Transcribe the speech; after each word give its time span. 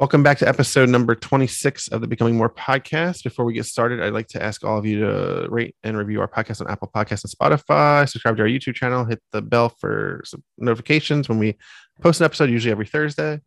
Welcome 0.00 0.22
back 0.22 0.38
to 0.38 0.48
episode 0.48 0.88
number 0.88 1.14
26 1.14 1.88
of 1.88 2.00
the 2.00 2.06
Becoming 2.06 2.34
More 2.34 2.48
podcast. 2.48 3.22
Before 3.22 3.44
we 3.44 3.52
get 3.52 3.66
started, 3.66 4.00
I'd 4.00 4.14
like 4.14 4.28
to 4.28 4.42
ask 4.42 4.64
all 4.64 4.78
of 4.78 4.86
you 4.86 5.00
to 5.00 5.46
rate 5.50 5.76
and 5.84 5.94
review 5.94 6.22
our 6.22 6.26
podcast 6.26 6.62
on 6.62 6.70
Apple 6.70 6.90
Podcasts 6.90 7.22
and 7.22 7.30
Spotify. 7.30 8.08
Subscribe 8.08 8.38
to 8.38 8.42
our 8.44 8.48
YouTube 8.48 8.76
channel, 8.76 9.04
hit 9.04 9.22
the 9.32 9.42
bell 9.42 9.68
for 9.68 10.24
notifications 10.56 11.28
when 11.28 11.38
we 11.38 11.58
post 12.00 12.22
an 12.22 12.24
episode, 12.24 12.48
usually 12.48 12.72
every 12.72 12.86
Thursday. 12.86 13.42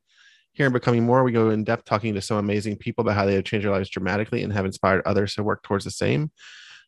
Here 0.52 0.68
in 0.68 0.74
Becoming 0.74 1.04
More, 1.04 1.24
we 1.24 1.32
go 1.32 1.50
in 1.50 1.64
depth 1.64 1.86
talking 1.86 2.14
to 2.14 2.22
some 2.22 2.38
amazing 2.38 2.78
people 2.78 3.02
about 3.02 3.16
how 3.16 3.26
they 3.26 3.34
have 3.34 3.46
changed 3.46 3.66
their 3.66 3.74
lives 3.74 3.90
dramatically 3.90 4.44
and 4.44 4.54
have 4.54 4.66
inspired 4.66 5.02
others 5.08 5.34
to 5.34 5.44
work 5.44 5.64
towards 5.64 5.86
the 5.86 5.90
same. 5.90 6.32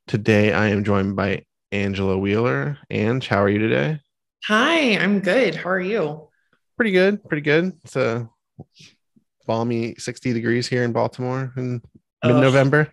Today, 0.06 0.54
I 0.54 0.68
am 0.68 0.84
joined 0.84 1.16
by 1.16 1.44
Angela 1.72 2.20
Wheeler. 2.20 2.78
Ange, 2.92 3.28
how 3.28 3.42
are 3.42 3.50
you 3.50 3.58
today? 3.58 4.00
Hi, 4.44 4.96
I'm 4.96 5.22
good. 5.22 5.56
How 5.56 5.72
are 5.72 5.80
you? 5.80 6.30
Pretty 6.78 6.92
good. 6.92 7.28
Pretty 7.28 7.42
good. 7.42 7.74
It's 7.84 7.96
a 7.96 8.30
balmy 9.46 9.96
60 9.96 10.34
degrees 10.34 10.68
here 10.68 10.84
in 10.84 10.92
Baltimore 10.92 11.54
in 11.58 11.82
mid 12.24 12.36
November. 12.36 12.92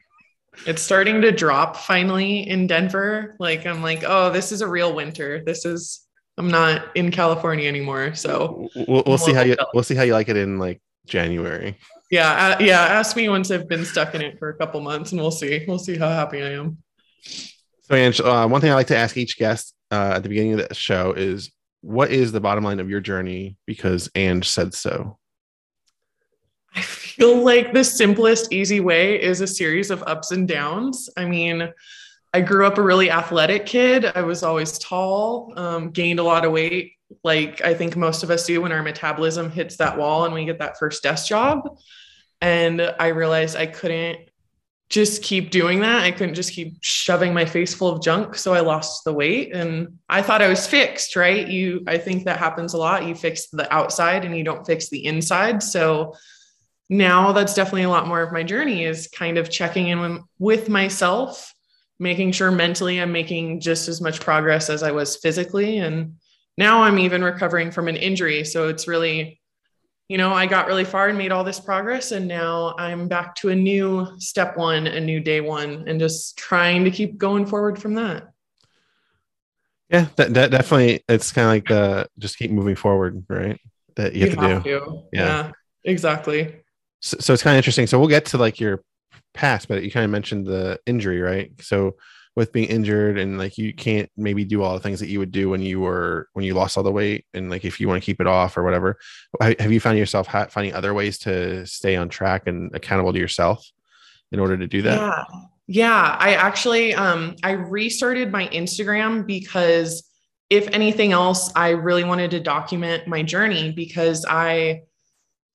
It's 0.67 0.83
starting 0.83 1.23
to 1.23 1.33
drop 1.33 1.77
finally 1.77 2.49
in 2.49 2.67
Denver. 2.67 3.37
Like, 3.39 3.67
I'm 3.67 3.83
like, 3.83 4.05
oh, 4.07 4.31
this 4.31 4.53
is 4.53 4.61
a 4.61 4.69
real 4.69 4.95
winter. 4.95 5.43
This 5.45 5.65
is, 5.65 6.07
I'm 6.37 6.51
not 6.51 6.95
in 6.95 7.11
California 7.11 7.69
anymore. 7.69 8.15
So 8.15 8.69
we'll, 8.87 9.03
we'll 9.07 9.19
see 9.19 9.33
how 9.33 9.43
you, 9.43 9.57
we'll 9.73 9.83
see 9.83 9.95
how 9.95 10.03
you 10.03 10.13
like 10.13 10.29
it 10.29 10.37
in 10.37 10.59
like 10.59 10.81
January. 11.07 11.79
Yeah. 12.11 12.57
Uh, 12.59 12.63
yeah. 12.63 12.81
Ask 12.81 13.17
me 13.17 13.29
once 13.29 13.51
I've 13.51 13.69
been 13.69 13.85
stuck 13.85 14.15
in 14.15 14.21
it 14.21 14.39
for 14.39 14.51
a 14.51 14.55
couple 14.55 14.81
months 14.83 15.13
and 15.13 15.21
we'll 15.21 15.31
see. 15.31 15.65
We'll 15.67 15.79
see 15.79 15.97
how 15.97 16.11
happy 16.11 16.43
I 16.43 16.51
am. 16.53 16.79
So, 17.25 17.95
Ange, 17.95 18.21
uh, 18.21 18.47
one 18.47 18.61
thing 18.61 18.71
I 18.71 18.75
like 18.75 18.89
to 18.89 18.97
ask 18.97 19.17
each 19.17 19.39
guest 19.39 19.75
uh, 19.91 20.13
at 20.17 20.23
the 20.23 20.29
beginning 20.29 20.61
of 20.61 20.69
the 20.69 20.75
show 20.75 21.13
is 21.13 21.51
what 21.81 22.11
is 22.11 22.31
the 22.31 22.41
bottom 22.41 22.63
line 22.63 22.79
of 22.79 22.89
your 22.89 23.01
journey 23.01 23.57
because 23.67 24.11
Ange 24.15 24.49
said 24.49 24.75
so? 24.75 25.19
I 26.75 26.81
feel 26.81 27.43
like 27.45 27.73
the 27.73 27.85
simplest, 27.85 28.53
easy 28.53 28.81
way 28.81 29.21
is 29.21 29.41
a 29.41 29.47
series 29.47 29.91
of 29.91 30.03
ups 30.07 30.31
and 30.31 30.49
downs. 30.49 31.11
I 31.17 31.25
mean, 31.25 31.73
I 32.33 32.41
grew 32.41 32.67
up 32.67 32.79
a 32.79 32.83
really 32.83 33.11
athletic 33.11 33.67
kid. 33.67 34.07
I 34.07 34.23
was 34.23 34.43
always 34.43 34.79
tall, 34.79 35.53
um, 35.57 35.91
gained 35.91 36.19
a 36.19 36.23
lot 36.23 36.45
of 36.45 36.53
weight, 36.53 36.95
like 37.25 37.63
I 37.63 37.75
think 37.75 37.97
most 37.97 38.23
of 38.23 38.31
us 38.31 38.47
do 38.47 38.61
when 38.61 38.73
our 38.73 38.83
metabolism 38.83 39.51
hits 39.51 39.77
that 39.77 39.99
wall 39.99 40.25
and 40.25 40.35
we 40.35 40.45
get 40.45 40.59
that 40.61 40.79
first 40.79 41.03
desk 41.03 41.27
job. 41.27 41.79
And 42.41 42.81
I 42.99 43.09
realized 43.09 43.57
I 43.57 43.67
couldn't 43.67 44.19
just 44.89 45.23
keep 45.23 45.51
doing 45.51 45.81
that. 45.81 46.03
I 46.03 46.11
couldn't 46.11 46.35
just 46.35 46.53
keep 46.53 46.77
shoving 46.81 47.33
my 47.33 47.45
face 47.45 47.73
full 47.73 47.89
of 47.89 48.03
junk. 48.03 48.35
So 48.35 48.53
I 48.53 48.61
lost 48.61 49.05
the 49.05 49.13
weight 49.13 49.55
and 49.55 49.99
I 50.09 50.21
thought 50.21 50.43
I 50.43 50.49
was 50.49 50.67
fixed, 50.67 51.17
right? 51.17 51.47
You, 51.47 51.83
I 51.87 51.97
think 51.97 52.25
that 52.25 52.39
happens 52.39 52.75
a 52.75 52.79
lot. 52.79 53.07
You 53.07 53.15
fix 53.15 53.47
the 53.49 53.73
outside 53.73 54.25
and 54.25 54.37
you 54.37 54.45
don't 54.45 54.67
fix 54.67 54.91
the 54.91 55.07
inside. 55.07 55.63
So 55.63 56.15
now 56.93 57.33
that's 57.33 57.55
definitely 57.55 57.85
a 57.85 57.89
lot 57.89 58.07
more 58.07 58.21
of 58.21 58.33
my 58.33 58.43
journey 58.43 58.85
is 58.85 59.09
kind 59.09 59.39
of 59.39 59.49
checking 59.49 59.89
in 59.89 60.23
with 60.39 60.69
myself, 60.69 61.55
making 61.99 62.33
sure 62.33 62.51
mentally 62.51 63.01
I'm 63.01 63.13
making 63.13 63.61
just 63.61 63.89
as 63.89 64.03
much 64.03 64.21
progress 64.21 64.69
as 64.69 64.83
I 64.83 64.91
was 64.91 65.17
physically. 65.17 65.79
And 65.79 66.17
now 66.59 66.83
I'm 66.83 66.99
even 66.99 67.25
recovering 67.25 67.71
from 67.71 67.89
an 67.89 67.97
injury. 67.97 68.45
So 68.45 68.69
it's 68.69 68.87
really, 68.87 69.41
you 70.09 70.19
know, 70.19 70.35
I 70.35 70.45
got 70.45 70.67
really 70.67 70.85
far 70.85 71.09
and 71.09 71.17
made 71.17 71.33
all 71.33 71.45
this 71.45 71.59
progress. 71.59 72.13
And 72.13 72.29
now 72.29 72.75
I'm 72.79 73.09
back 73.09 73.37
to 73.37 73.49
a 73.49 73.57
new 73.57 74.07
step 74.19 74.59
one, 74.59 74.87
a 74.87 75.01
new 75.01 75.19
day 75.19 75.41
one, 75.41 75.89
and 75.89 75.99
just 75.99 76.37
trying 76.37 76.85
to 76.85 76.91
keep 76.91 77.17
going 77.17 77.47
forward 77.47 77.81
from 77.81 77.95
that. 77.95 78.29
Yeah, 79.89 80.09
that, 80.17 80.35
that 80.35 80.51
definitely, 80.51 81.05
it's 81.09 81.33
kind 81.33 81.47
of 81.47 81.53
like 81.53 81.69
the 81.69 82.09
just 82.19 82.37
keep 82.37 82.51
moving 82.51 82.77
forward, 82.77 83.25
right? 83.31 83.59
That 83.97 84.15
you, 84.15 84.27
you 84.27 84.31
have, 84.33 84.39
to 84.39 84.49
have 84.49 84.65
do. 84.65 84.81
To. 84.81 85.03
Yeah. 85.11 85.25
yeah, 85.25 85.53
exactly 85.85 86.62
so, 87.03 87.19
so 87.21 87.33
it's 87.33 87.43
kind 87.43 87.55
of 87.55 87.59
interesting. 87.59 87.87
So 87.87 87.99
we'll 87.99 88.09
get 88.09 88.25
to 88.27 88.39
like 88.39 88.61
your 88.61 88.83
past, 89.35 89.69
but 89.69 89.83
you 89.83 89.91
kind 89.91 90.05
of 90.05 90.11
mentioned 90.11 90.47
the 90.47 90.79
injury, 90.87 91.21
right? 91.21 91.51
So 91.61 91.97
with 92.35 92.53
being 92.53 92.69
injured 92.69 93.19
and 93.19 93.37
like 93.37 93.59
you 93.59 93.75
can't 93.75 94.11
maybe 94.17 94.45
do 94.45 94.63
all 94.63 94.73
the 94.73 94.81
things 94.81 95.01
that 95.01 95.09
you 95.09 95.19
would 95.19 95.33
do 95.33 95.51
when 95.51 95.61
you 95.61 95.81
were 95.81 96.29
when 96.33 96.45
you 96.45 96.55
lost 96.55 96.77
all 96.77 96.83
the 96.83 96.91
weight 96.91 97.27
and 97.35 97.51
like 97.51 97.65
if 97.65 97.79
you 97.79 97.89
want 97.89 98.03
to 98.03 98.05
keep 98.05 98.21
it 98.21 98.27
off 98.27 98.57
or 98.57 98.63
whatever 98.63 98.99
have 99.41 99.71
you 99.71 99.81
found 99.81 99.99
yourself 99.99 100.29
finding 100.51 100.73
other 100.73 100.95
ways 100.95 101.19
to 101.19 101.67
stay 101.67 101.95
on 101.95 102.09
track 102.09 102.47
and 102.47 102.75
accountable 102.75 103.13
to 103.13 103.19
yourself 103.19 103.71
in 104.31 104.41
order 104.41 104.57
to 104.57 104.67
do 104.67 104.81
that 104.81 104.99
yeah 104.99 105.25
yeah 105.67 106.17
i 106.19 106.35
actually 106.35 106.95
um 106.95 107.37
i 107.43 107.51
restarted 107.51 108.33
my 108.33 108.49
instagram 108.49 109.27
because 109.27 110.09
if 110.49 110.67
anything 110.69 111.13
else 111.13 111.53
i 111.55 111.71
really 111.71 112.05
wanted 112.05 112.31
to 112.31 112.41
document 112.41 113.07
my 113.07 113.23
journey 113.23 113.73
because 113.73 114.25
i 114.27 114.81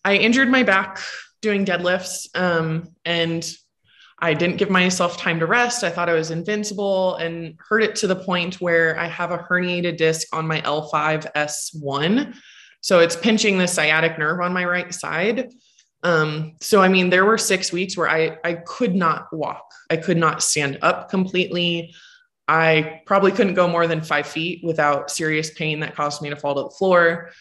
i 0.06 0.16
injured 0.16 0.50
my 0.50 0.62
back 0.62 1.00
doing 1.42 1.66
deadlifts 1.66 2.28
um, 2.36 2.90
and 3.06 3.50
I 4.20 4.34
didn't 4.34 4.58
give 4.58 4.72
myself 4.72 5.18
time 5.18 5.40
to 5.40 5.46
rest. 5.46 5.84
I 5.84 5.92
thought 5.92 6.10
I 6.10 6.14
was 6.14 6.32
invincible 6.32 7.16
and 7.16 7.56
hurt 7.70 7.84
it 7.84 7.96
to 7.98 8.08
the 8.08 8.16
point 8.16 8.60
where 8.60 9.00
I 9.00 9.08
have 9.08 9.32
a 9.32 9.38
herniated 9.38 9.98
disc 9.98 10.28
on 10.34 10.48
my 10.48 10.60
L5S1. 10.62 12.36
So 12.82 13.00
it's 13.00 13.16
pinching 13.16 13.58
the 13.58 13.68
sciatic 13.68 14.18
nerve 14.18 14.42
on 14.42 14.54
my 14.54 14.66
right 14.66 14.92
side. 14.92 15.52
Um, 16.04 16.56
so 16.62 16.82
I 16.82 16.88
mean, 16.88 17.10
there 17.10 17.26
were 17.26 17.38
six 17.38 17.72
weeks 17.72 17.98
where 17.98 18.10
I 18.10 18.38
I 18.44 18.54
could 18.54 18.96
not 18.96 19.32
walk. 19.32 19.72
I 19.90 19.98
could 19.98 20.18
not 20.18 20.42
stand 20.42 20.80
up 20.82 21.10
completely. 21.10 21.94
I 22.48 23.02
probably 23.06 23.32
couldn't 23.32 23.56
go 23.56 23.68
more 23.68 23.88
than 23.88 24.02
five 24.02 24.26
feet 24.26 24.64
without 24.64 25.12
serious 25.12 25.54
pain 25.54 25.82
that 25.82 25.96
caused 25.96 26.22
me 26.22 26.30
to 26.30 26.36
fall 26.36 26.56
to 26.56 26.64
the 26.64 26.70
floor. 26.70 27.32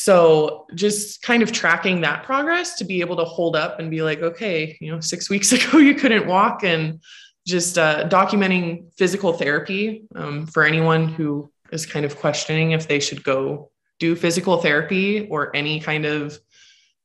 So 0.00 0.66
just 0.76 1.22
kind 1.22 1.42
of 1.42 1.50
tracking 1.50 2.02
that 2.02 2.22
progress 2.22 2.76
to 2.76 2.84
be 2.84 3.00
able 3.00 3.16
to 3.16 3.24
hold 3.24 3.56
up 3.56 3.80
and 3.80 3.90
be 3.90 4.00
like, 4.00 4.22
okay, 4.22 4.78
you 4.80 4.92
know, 4.92 5.00
six 5.00 5.28
weeks 5.28 5.50
ago 5.56 5.78
you 5.78 5.96
couldn't 5.96 6.28
walk, 6.28 6.62
and 6.62 7.02
just 7.44 7.78
uh, 7.78 8.08
documenting 8.08 8.94
physical 8.96 9.32
therapy 9.32 10.04
um, 10.14 10.46
for 10.46 10.62
anyone 10.62 11.08
who 11.08 11.50
is 11.72 11.84
kind 11.84 12.06
of 12.06 12.16
questioning 12.16 12.70
if 12.70 12.86
they 12.86 13.00
should 13.00 13.24
go 13.24 13.72
do 13.98 14.14
physical 14.14 14.58
therapy 14.58 15.26
or 15.26 15.54
any 15.56 15.80
kind 15.80 16.04
of 16.04 16.38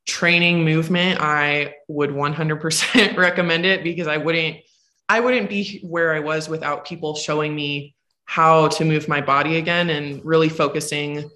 training 0.05 0.63
movement 0.63 1.19
i 1.21 1.73
would 1.87 2.09
100% 2.09 3.17
recommend 3.17 3.65
it 3.65 3.83
because 3.83 4.05
i 4.05 4.17
wouldn't 4.17 4.57
i 5.07 5.19
wouldn't 5.19 5.49
be 5.49 5.79
where 5.81 6.13
i 6.13 6.19
was 6.19 6.49
without 6.49 6.85
people 6.85 7.15
showing 7.15 7.55
me 7.55 7.95
how 8.25 8.67
to 8.67 8.83
move 8.83 9.07
my 9.07 9.21
body 9.21 9.57
again 9.57 9.89
and 9.89 10.23
really 10.25 10.49
focusing 10.49 11.29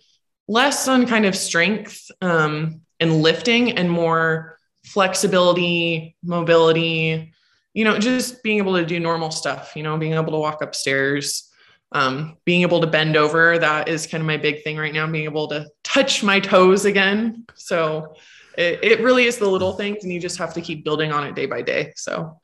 less 0.48 0.88
on 0.88 1.06
kind 1.06 1.26
of 1.26 1.36
strength 1.36 2.10
um, 2.22 2.82
and 3.00 3.22
lifting 3.22 3.74
and 3.74 3.90
more 3.90 4.58
flexibility, 4.86 6.16
mobility, 6.24 7.34
you 7.74 7.84
know, 7.84 8.00
just 8.00 8.42
being 8.44 8.58
able 8.58 8.76
to 8.76 8.86
do 8.86 9.00
normal 9.00 9.30
stuff, 9.30 9.76
you 9.76 9.84
know, 9.84 9.98
being 9.98 10.14
able 10.14 10.32
to 10.32 10.40
walk 10.40 10.62
upstairs, 10.62 11.52
um, 11.92 12.38
being 12.46 12.62
able 12.62 12.82
to 12.82 12.88
bend 12.88 13.16
over. 13.16 13.60
That 13.60 13.88
is 13.88 14.08
kind 14.08 14.22
of 14.22 14.28
my 14.28 14.38
big 14.38 14.64
thing 14.64 14.78
right 14.78 14.94
now, 14.94 15.06
being 15.08 15.26
able 15.26 15.48
to 15.50 15.68
touch 15.84 16.24
my 16.24 16.40
toes 16.40 16.86
again. 16.86 17.46
So 17.56 18.16
it, 18.58 18.80
it 18.84 19.02
really 19.02 19.26
is 19.26 19.38
the 19.38 19.48
little 19.48 19.74
things, 19.74 20.04
and 20.04 20.12
you 20.12 20.20
just 20.20 20.38
have 20.38 20.54
to 20.56 20.62
keep 20.62 20.84
building 20.84 21.12
on 21.12 21.26
it 21.28 21.36
day 21.36 21.46
by 21.46 21.62
day. 21.62 21.94
So 21.96 22.40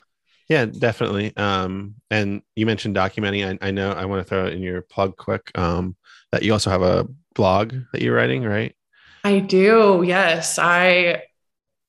yeah, 0.50 0.66
definitely. 0.66 1.36
Um, 1.38 1.96
and 2.12 2.42
you 2.56 2.66
mentioned 2.66 2.96
documenting. 2.96 3.60
I, 3.62 3.68
I 3.68 3.72
know 3.72 3.92
I 3.92 4.06
want 4.06 4.20
to 4.20 4.30
throw 4.30 4.48
in 4.48 4.62
your 4.62 4.82
plug 4.82 5.18
quick. 5.18 5.50
Um, 5.56 5.96
that 6.32 6.44
you 6.44 6.52
also 6.52 6.70
have 6.70 6.82
a 6.82 7.08
blog 7.34 7.74
that 7.92 8.02
you're 8.02 8.16
writing, 8.16 8.44
right? 8.44 8.76
I 9.24 9.40
do. 9.40 10.04
Yes. 10.06 10.60
I 10.60 11.24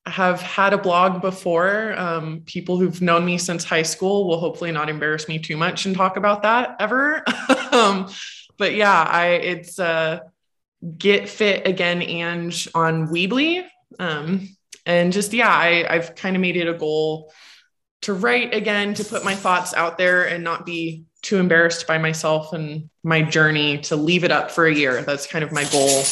have 0.06 0.40
had 0.40 0.72
a 0.72 0.78
blog 0.78 1.22
before. 1.22 1.98
Um, 1.98 2.42
people 2.44 2.78
who've 2.78 3.00
known 3.00 3.24
me 3.24 3.38
since 3.38 3.64
high 3.64 3.82
school 3.82 4.28
will 4.28 4.38
hopefully 4.38 4.70
not 4.70 4.88
embarrass 4.88 5.28
me 5.28 5.38
too 5.38 5.56
much 5.56 5.86
and 5.86 5.96
talk 5.96 6.16
about 6.16 6.42
that 6.42 6.76
ever. 6.78 7.24
um, 7.72 8.10
but 8.58 8.74
yeah, 8.74 9.02
I 9.02 9.26
it's 9.26 9.78
uh, 9.78 10.20
get 10.96 11.28
fit 11.28 11.66
again, 11.66 12.02
Ange 12.02 12.68
on 12.74 13.08
Weebly. 13.08 13.66
Um, 13.98 14.48
and 14.86 15.12
just 15.12 15.32
yeah, 15.32 15.48
I, 15.48 15.86
I've 15.88 16.14
kind 16.14 16.36
of 16.36 16.42
made 16.42 16.56
it 16.56 16.68
a 16.68 16.74
goal 16.74 17.32
to 18.02 18.12
write 18.12 18.54
again, 18.54 18.92
to 18.94 19.04
put 19.04 19.24
my 19.24 19.34
thoughts 19.34 19.72
out 19.72 19.96
there 19.96 20.28
and 20.28 20.44
not 20.44 20.66
be 20.66 21.04
too 21.24 21.38
embarrassed 21.38 21.86
by 21.86 21.98
myself 21.98 22.52
and 22.52 22.88
my 23.02 23.22
journey 23.22 23.78
to 23.78 23.96
leave 23.96 24.24
it 24.24 24.30
up 24.30 24.50
for 24.50 24.66
a 24.66 24.74
year. 24.74 25.02
That's 25.02 25.26
kind 25.26 25.42
of 25.42 25.50
my 25.50 25.64
goal 25.64 26.02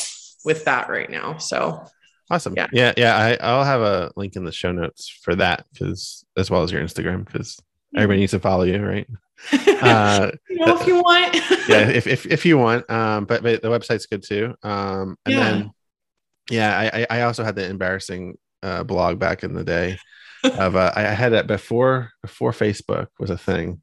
with 0.45 0.65
that 0.65 0.89
right 0.89 1.09
now. 1.09 1.37
So 1.37 1.85
awesome. 2.31 2.55
Yeah. 2.57 2.67
Yeah. 2.73 2.95
Yeah. 2.97 3.17
I, 3.17 3.37
I'll 3.41 3.65
have 3.65 3.83
a 3.83 4.11
link 4.17 4.37
in 4.37 4.45
the 4.45 4.53
show 4.53 4.73
notes 4.73 5.09
for 5.23 5.35
that 5.37 5.67
because 5.73 6.25
as 6.37 6.51
well 6.51 6.63
as 6.63 6.73
your 6.73 6.83
Instagram, 6.83 7.27
because 7.27 7.59
everybody 7.95 8.21
needs 8.21 8.33
to 8.33 8.41
follow 8.41 8.65
you, 8.65 8.85
right? 8.85 9.07
Uh, 9.83 10.31
you 10.49 10.65
know, 10.65 10.79
if 10.79 10.87
you 10.87 10.95
want. 11.03 11.35
yeah. 11.69 11.89
If, 11.89 12.07
if, 12.07 12.25
if 12.27 12.47
you 12.47 12.57
want, 12.57 12.89
um, 12.89 13.25
but, 13.25 13.43
but 13.43 13.61
the 13.61 13.69
website's 13.69 14.07
good 14.07 14.23
too. 14.23 14.55
Um, 14.63 15.19
and 15.27 15.35
yeah. 15.35 15.51
then, 15.51 15.71
yeah, 16.49 17.07
I, 17.11 17.19
I 17.19 17.23
also 17.23 17.43
had 17.43 17.57
the 17.57 17.69
embarrassing, 17.69 18.39
uh, 18.63 18.85
blog 18.85 19.19
back 19.19 19.43
in 19.43 19.55
the 19.55 19.65
day 19.65 19.99
of, 20.45 20.77
uh, 20.77 20.93
I 20.95 21.03
had 21.03 21.33
it 21.33 21.49
before, 21.49 22.13
before 22.23 22.53
Facebook 22.53 23.09
was 23.19 23.31
a 23.31 23.37
thing. 23.37 23.83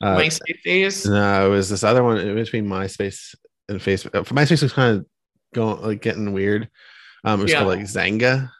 Uh, 0.00 0.16
MySpace 0.16 0.62
days? 0.64 1.06
No, 1.06 1.46
it 1.46 1.50
was 1.50 1.68
this 1.68 1.84
other 1.84 2.02
one 2.02 2.18
in 2.18 2.34
between 2.34 2.66
MySpace 2.66 3.34
and 3.68 3.80
Facebook. 3.80 4.14
Uh, 4.14 4.22
MySpace 4.22 4.62
was 4.62 4.72
kind 4.72 4.98
of 4.98 5.06
going 5.54 5.82
like 5.82 6.02
getting 6.02 6.32
weird. 6.32 6.68
Um, 7.24 7.40
it 7.40 7.44
was 7.44 7.52
yeah. 7.52 7.58
called 7.58 7.76
like 7.76 7.80
Xanga. 7.80 8.50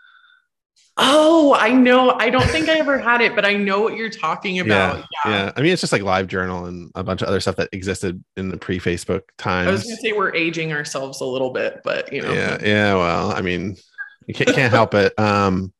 Oh, 1.02 1.56
I 1.58 1.70
know. 1.70 2.10
I 2.10 2.28
don't 2.28 2.44
think 2.44 2.68
I 2.68 2.78
ever 2.78 2.98
had 2.98 3.22
it, 3.22 3.34
but 3.34 3.46
I 3.46 3.54
know 3.54 3.80
what 3.80 3.96
you're 3.96 4.10
talking 4.10 4.58
about. 4.58 4.98
Yeah, 4.98 5.04
yeah. 5.24 5.44
yeah. 5.44 5.52
I 5.56 5.62
mean, 5.62 5.72
it's 5.72 5.80
just 5.80 5.94
like 5.94 6.02
Live 6.02 6.26
Journal 6.26 6.66
and 6.66 6.90
a 6.94 7.02
bunch 7.02 7.22
of 7.22 7.28
other 7.28 7.40
stuff 7.40 7.56
that 7.56 7.70
existed 7.72 8.22
in 8.36 8.50
the 8.50 8.58
pre-Facebook 8.58 9.22
times. 9.38 9.68
I 9.68 9.70
was 9.70 9.84
gonna 9.84 9.96
say 9.96 10.12
we're 10.12 10.34
aging 10.34 10.72
ourselves 10.72 11.22
a 11.22 11.24
little 11.24 11.50
bit, 11.50 11.80
but 11.84 12.12
you 12.12 12.20
know. 12.20 12.32
Yeah, 12.32 12.58
yeah. 12.62 12.94
Well, 12.94 13.32
I 13.32 13.40
mean, 13.40 13.76
you 14.26 14.34
can't, 14.34 14.54
can't 14.54 14.72
help 14.72 14.92
it. 14.92 15.18
Um, 15.18 15.72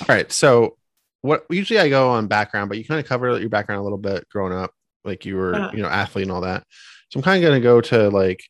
all 0.00 0.06
right. 0.08 0.30
So, 0.30 0.76
what 1.22 1.46
usually 1.48 1.80
I 1.80 1.88
go 1.88 2.10
on 2.10 2.26
background, 2.26 2.68
but 2.68 2.76
you 2.76 2.84
kind 2.84 3.00
of 3.00 3.06
cover 3.06 3.38
your 3.38 3.48
background 3.48 3.80
a 3.80 3.82
little 3.82 3.98
bit 3.98 4.28
growing 4.28 4.52
up, 4.52 4.74
like 5.06 5.24
you 5.24 5.36
were, 5.36 5.54
uh, 5.54 5.72
you 5.72 5.82
know, 5.82 5.88
athlete 5.88 6.24
and 6.24 6.32
all 6.32 6.42
that. 6.42 6.64
So 7.10 7.18
I'm 7.18 7.22
kind 7.22 7.42
of 7.42 7.48
gonna 7.48 7.60
go 7.60 7.80
to 7.80 8.10
like 8.10 8.42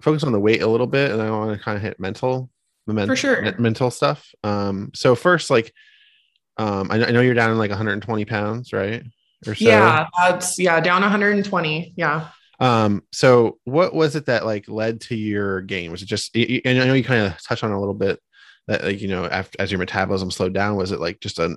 focus 0.00 0.24
on 0.24 0.32
the 0.32 0.40
weight 0.40 0.62
a 0.62 0.66
little 0.66 0.86
bit, 0.86 1.10
and 1.10 1.22
I 1.22 1.30
want 1.30 1.56
to 1.56 1.62
kind 1.62 1.76
of 1.76 1.82
hit 1.82 1.98
mental 1.98 2.50
the 2.86 2.94
men- 2.94 3.06
for 3.06 3.16
sure 3.16 3.54
mental 3.58 3.90
stuff. 3.90 4.28
Um, 4.42 4.90
so 4.94 5.14
first, 5.14 5.50
like, 5.50 5.72
um, 6.58 6.90
I, 6.90 7.06
I 7.06 7.10
know 7.10 7.20
you're 7.20 7.34
down 7.34 7.50
in 7.50 7.58
like 7.58 7.70
120 7.70 8.24
pounds, 8.24 8.72
right? 8.72 9.02
Or 9.46 9.54
so. 9.54 9.64
Yeah, 9.64 10.06
that's 10.18 10.58
yeah, 10.58 10.80
down 10.80 11.02
120. 11.02 11.94
Yeah. 11.96 12.28
Um, 12.60 13.02
so 13.12 13.58
what 13.64 13.92
was 13.94 14.14
it 14.14 14.26
that 14.26 14.44
like 14.46 14.68
led 14.68 15.00
to 15.02 15.16
your 15.16 15.62
gain? 15.62 15.90
Was 15.90 16.02
it 16.02 16.06
just? 16.06 16.36
And 16.36 16.80
I 16.80 16.86
know 16.86 16.94
you 16.94 17.04
kind 17.04 17.26
of 17.26 17.42
touched 17.42 17.64
on 17.64 17.72
a 17.72 17.78
little 17.78 17.94
bit 17.94 18.20
that 18.68 18.84
like 18.84 19.00
you 19.00 19.08
know 19.08 19.24
after 19.24 19.60
as 19.60 19.72
your 19.72 19.78
metabolism 19.78 20.30
slowed 20.30 20.54
down, 20.54 20.76
was 20.76 20.92
it 20.92 21.00
like 21.00 21.20
just 21.20 21.38
an 21.38 21.56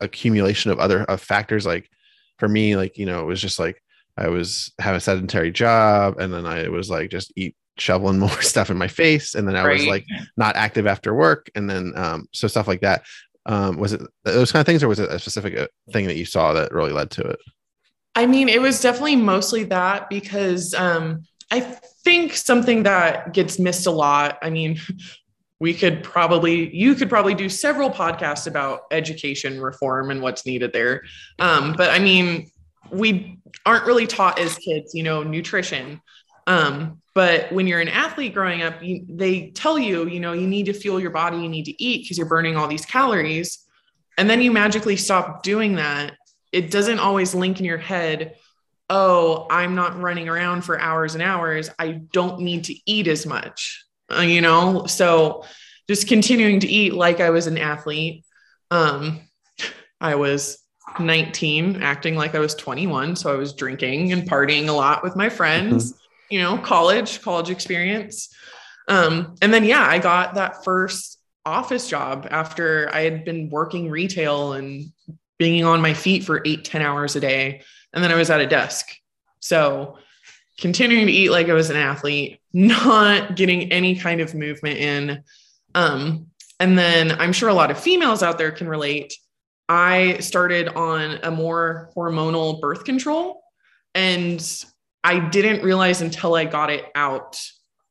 accumulation 0.00 0.70
of 0.70 0.78
other 0.78 1.02
of 1.04 1.20
factors? 1.20 1.66
Like 1.66 1.90
for 2.38 2.48
me, 2.48 2.76
like 2.76 2.98
you 2.98 3.06
know, 3.06 3.20
it 3.20 3.26
was 3.26 3.40
just 3.40 3.58
like 3.58 3.82
I 4.16 4.28
was 4.28 4.72
have 4.78 4.94
a 4.94 5.00
sedentary 5.00 5.50
job, 5.50 6.18
and 6.18 6.32
then 6.32 6.46
I 6.46 6.68
was 6.68 6.90
like 6.90 7.10
just 7.10 7.32
eat 7.36 7.54
shoveling 7.78 8.18
more 8.26 8.42
stuff 8.42 8.70
in 8.70 8.76
my 8.76 8.88
face 8.88 9.34
and 9.34 9.46
then 9.46 9.56
i 9.56 9.64
right. 9.64 9.78
was 9.78 9.86
like 9.86 10.06
not 10.36 10.56
active 10.56 10.86
after 10.86 11.14
work 11.14 11.50
and 11.54 11.68
then 11.68 11.92
um, 11.96 12.28
so 12.32 12.48
stuff 12.48 12.68
like 12.68 12.80
that 12.80 13.04
um, 13.46 13.76
was 13.76 13.92
it 13.92 14.00
those 14.24 14.50
kind 14.50 14.60
of 14.60 14.66
things 14.66 14.82
or 14.82 14.88
was 14.88 14.98
it 14.98 15.10
a 15.10 15.18
specific 15.18 15.56
uh, 15.56 15.68
thing 15.92 16.06
that 16.06 16.16
you 16.16 16.24
saw 16.24 16.52
that 16.52 16.72
really 16.72 16.92
led 16.92 17.10
to 17.10 17.22
it 17.22 17.38
i 18.14 18.26
mean 18.26 18.48
it 18.48 18.60
was 18.60 18.80
definitely 18.80 19.16
mostly 19.16 19.64
that 19.64 20.08
because 20.08 20.74
um, 20.74 21.22
i 21.50 21.60
think 21.60 22.34
something 22.34 22.82
that 22.82 23.32
gets 23.32 23.58
missed 23.58 23.86
a 23.86 23.90
lot 23.90 24.38
i 24.42 24.50
mean 24.50 24.78
we 25.58 25.72
could 25.72 26.02
probably 26.02 26.74
you 26.74 26.94
could 26.94 27.08
probably 27.08 27.34
do 27.34 27.48
several 27.48 27.90
podcasts 27.90 28.46
about 28.46 28.82
education 28.90 29.60
reform 29.60 30.10
and 30.10 30.20
what's 30.20 30.46
needed 30.46 30.72
there 30.72 31.02
um, 31.38 31.74
but 31.76 31.90
i 31.90 31.98
mean 31.98 32.50
we 32.90 33.38
aren't 33.64 33.86
really 33.86 34.06
taught 34.06 34.38
as 34.38 34.56
kids 34.56 34.94
you 34.94 35.02
know 35.02 35.22
nutrition 35.22 36.00
um, 36.46 37.02
but 37.16 37.50
when 37.50 37.66
you're 37.66 37.80
an 37.80 37.88
athlete 37.88 38.34
growing 38.34 38.62
up, 38.62 38.82
you, 38.82 39.04
they 39.08 39.48
tell 39.48 39.78
you, 39.78 40.06
you 40.06 40.20
know, 40.20 40.32
you 40.32 40.46
need 40.46 40.66
to 40.66 40.72
fuel 40.74 41.00
your 41.00 41.10
body, 41.10 41.38
you 41.38 41.48
need 41.48 41.64
to 41.64 41.82
eat 41.82 42.04
because 42.04 42.18
you're 42.18 42.28
burning 42.28 42.56
all 42.56 42.68
these 42.68 42.86
calories. 42.86 43.64
And 44.18 44.28
then 44.28 44.42
you 44.42 44.52
magically 44.52 44.96
stop 44.96 45.42
doing 45.42 45.76
that. 45.76 46.12
It 46.52 46.70
doesn't 46.70 46.98
always 46.98 47.34
link 47.34 47.58
in 47.58 47.64
your 47.64 47.78
head, 47.78 48.36
oh, 48.90 49.46
I'm 49.50 49.74
not 49.74 49.98
running 49.98 50.28
around 50.28 50.62
for 50.62 50.78
hours 50.78 51.14
and 51.14 51.22
hours. 51.22 51.70
I 51.78 51.92
don't 51.92 52.40
need 52.40 52.64
to 52.64 52.74
eat 52.84 53.08
as 53.08 53.26
much, 53.26 53.85
you 54.20 54.40
know? 54.40 54.86
So 54.86 55.44
just 55.88 56.08
continuing 56.08 56.60
to 56.60 56.68
eat 56.68 56.94
like 56.94 57.20
I 57.20 57.30
was 57.30 57.46
an 57.46 57.58
athlete. 57.58 58.24
Um, 58.70 59.20
I 60.00 60.16
was 60.16 60.58
19, 60.98 61.82
acting 61.82 62.16
like 62.16 62.34
I 62.34 62.38
was 62.38 62.54
21. 62.54 63.16
So 63.16 63.32
I 63.32 63.36
was 63.36 63.54
drinking 63.54 64.12
and 64.12 64.28
partying 64.28 64.68
a 64.68 64.72
lot 64.72 65.02
with 65.02 65.16
my 65.16 65.28
friends. 65.28 65.92
Mm-hmm 65.92 66.00
you 66.30 66.40
know, 66.40 66.58
college, 66.58 67.22
college 67.22 67.50
experience. 67.50 68.34
Um, 68.88 69.34
and 69.42 69.52
then, 69.52 69.64
yeah, 69.64 69.82
I 69.82 69.98
got 69.98 70.34
that 70.34 70.64
first 70.64 71.18
office 71.44 71.88
job 71.88 72.26
after 72.30 72.90
I 72.92 73.02
had 73.02 73.24
been 73.24 73.50
working 73.50 73.90
retail 73.90 74.54
and 74.54 74.92
being 75.38 75.64
on 75.64 75.80
my 75.80 75.94
feet 75.94 76.24
for 76.24 76.42
eight, 76.44 76.64
10 76.64 76.82
hours 76.82 77.16
a 77.16 77.20
day. 77.20 77.62
And 77.92 78.02
then 78.02 78.10
I 78.10 78.16
was 78.16 78.30
at 78.30 78.40
a 78.40 78.46
desk. 78.46 78.88
So 79.40 79.98
continuing 80.58 81.06
to 81.06 81.12
eat 81.12 81.30
like 81.30 81.48
I 81.48 81.52
was 81.52 81.70
an 81.70 81.76
athlete, 81.76 82.40
not 82.52 83.36
getting 83.36 83.72
any 83.72 83.96
kind 83.96 84.20
of 84.20 84.34
movement 84.34 84.78
in. 84.78 85.22
Um, 85.74 86.26
and 86.58 86.78
then 86.78 87.12
I'm 87.12 87.32
sure 87.32 87.48
a 87.48 87.54
lot 87.54 87.70
of 87.70 87.78
females 87.78 88.22
out 88.22 88.38
there 88.38 88.50
can 88.50 88.68
relate. 88.68 89.14
I 89.68 90.18
started 90.18 90.68
on 90.68 91.18
a 91.22 91.30
more 91.30 91.90
hormonal 91.94 92.60
birth 92.60 92.84
control 92.84 93.42
and 93.94 94.64
I 95.04 95.18
didn't 95.28 95.62
realize 95.64 96.00
until 96.00 96.34
I 96.34 96.44
got 96.44 96.70
it 96.70 96.86
out 96.94 97.40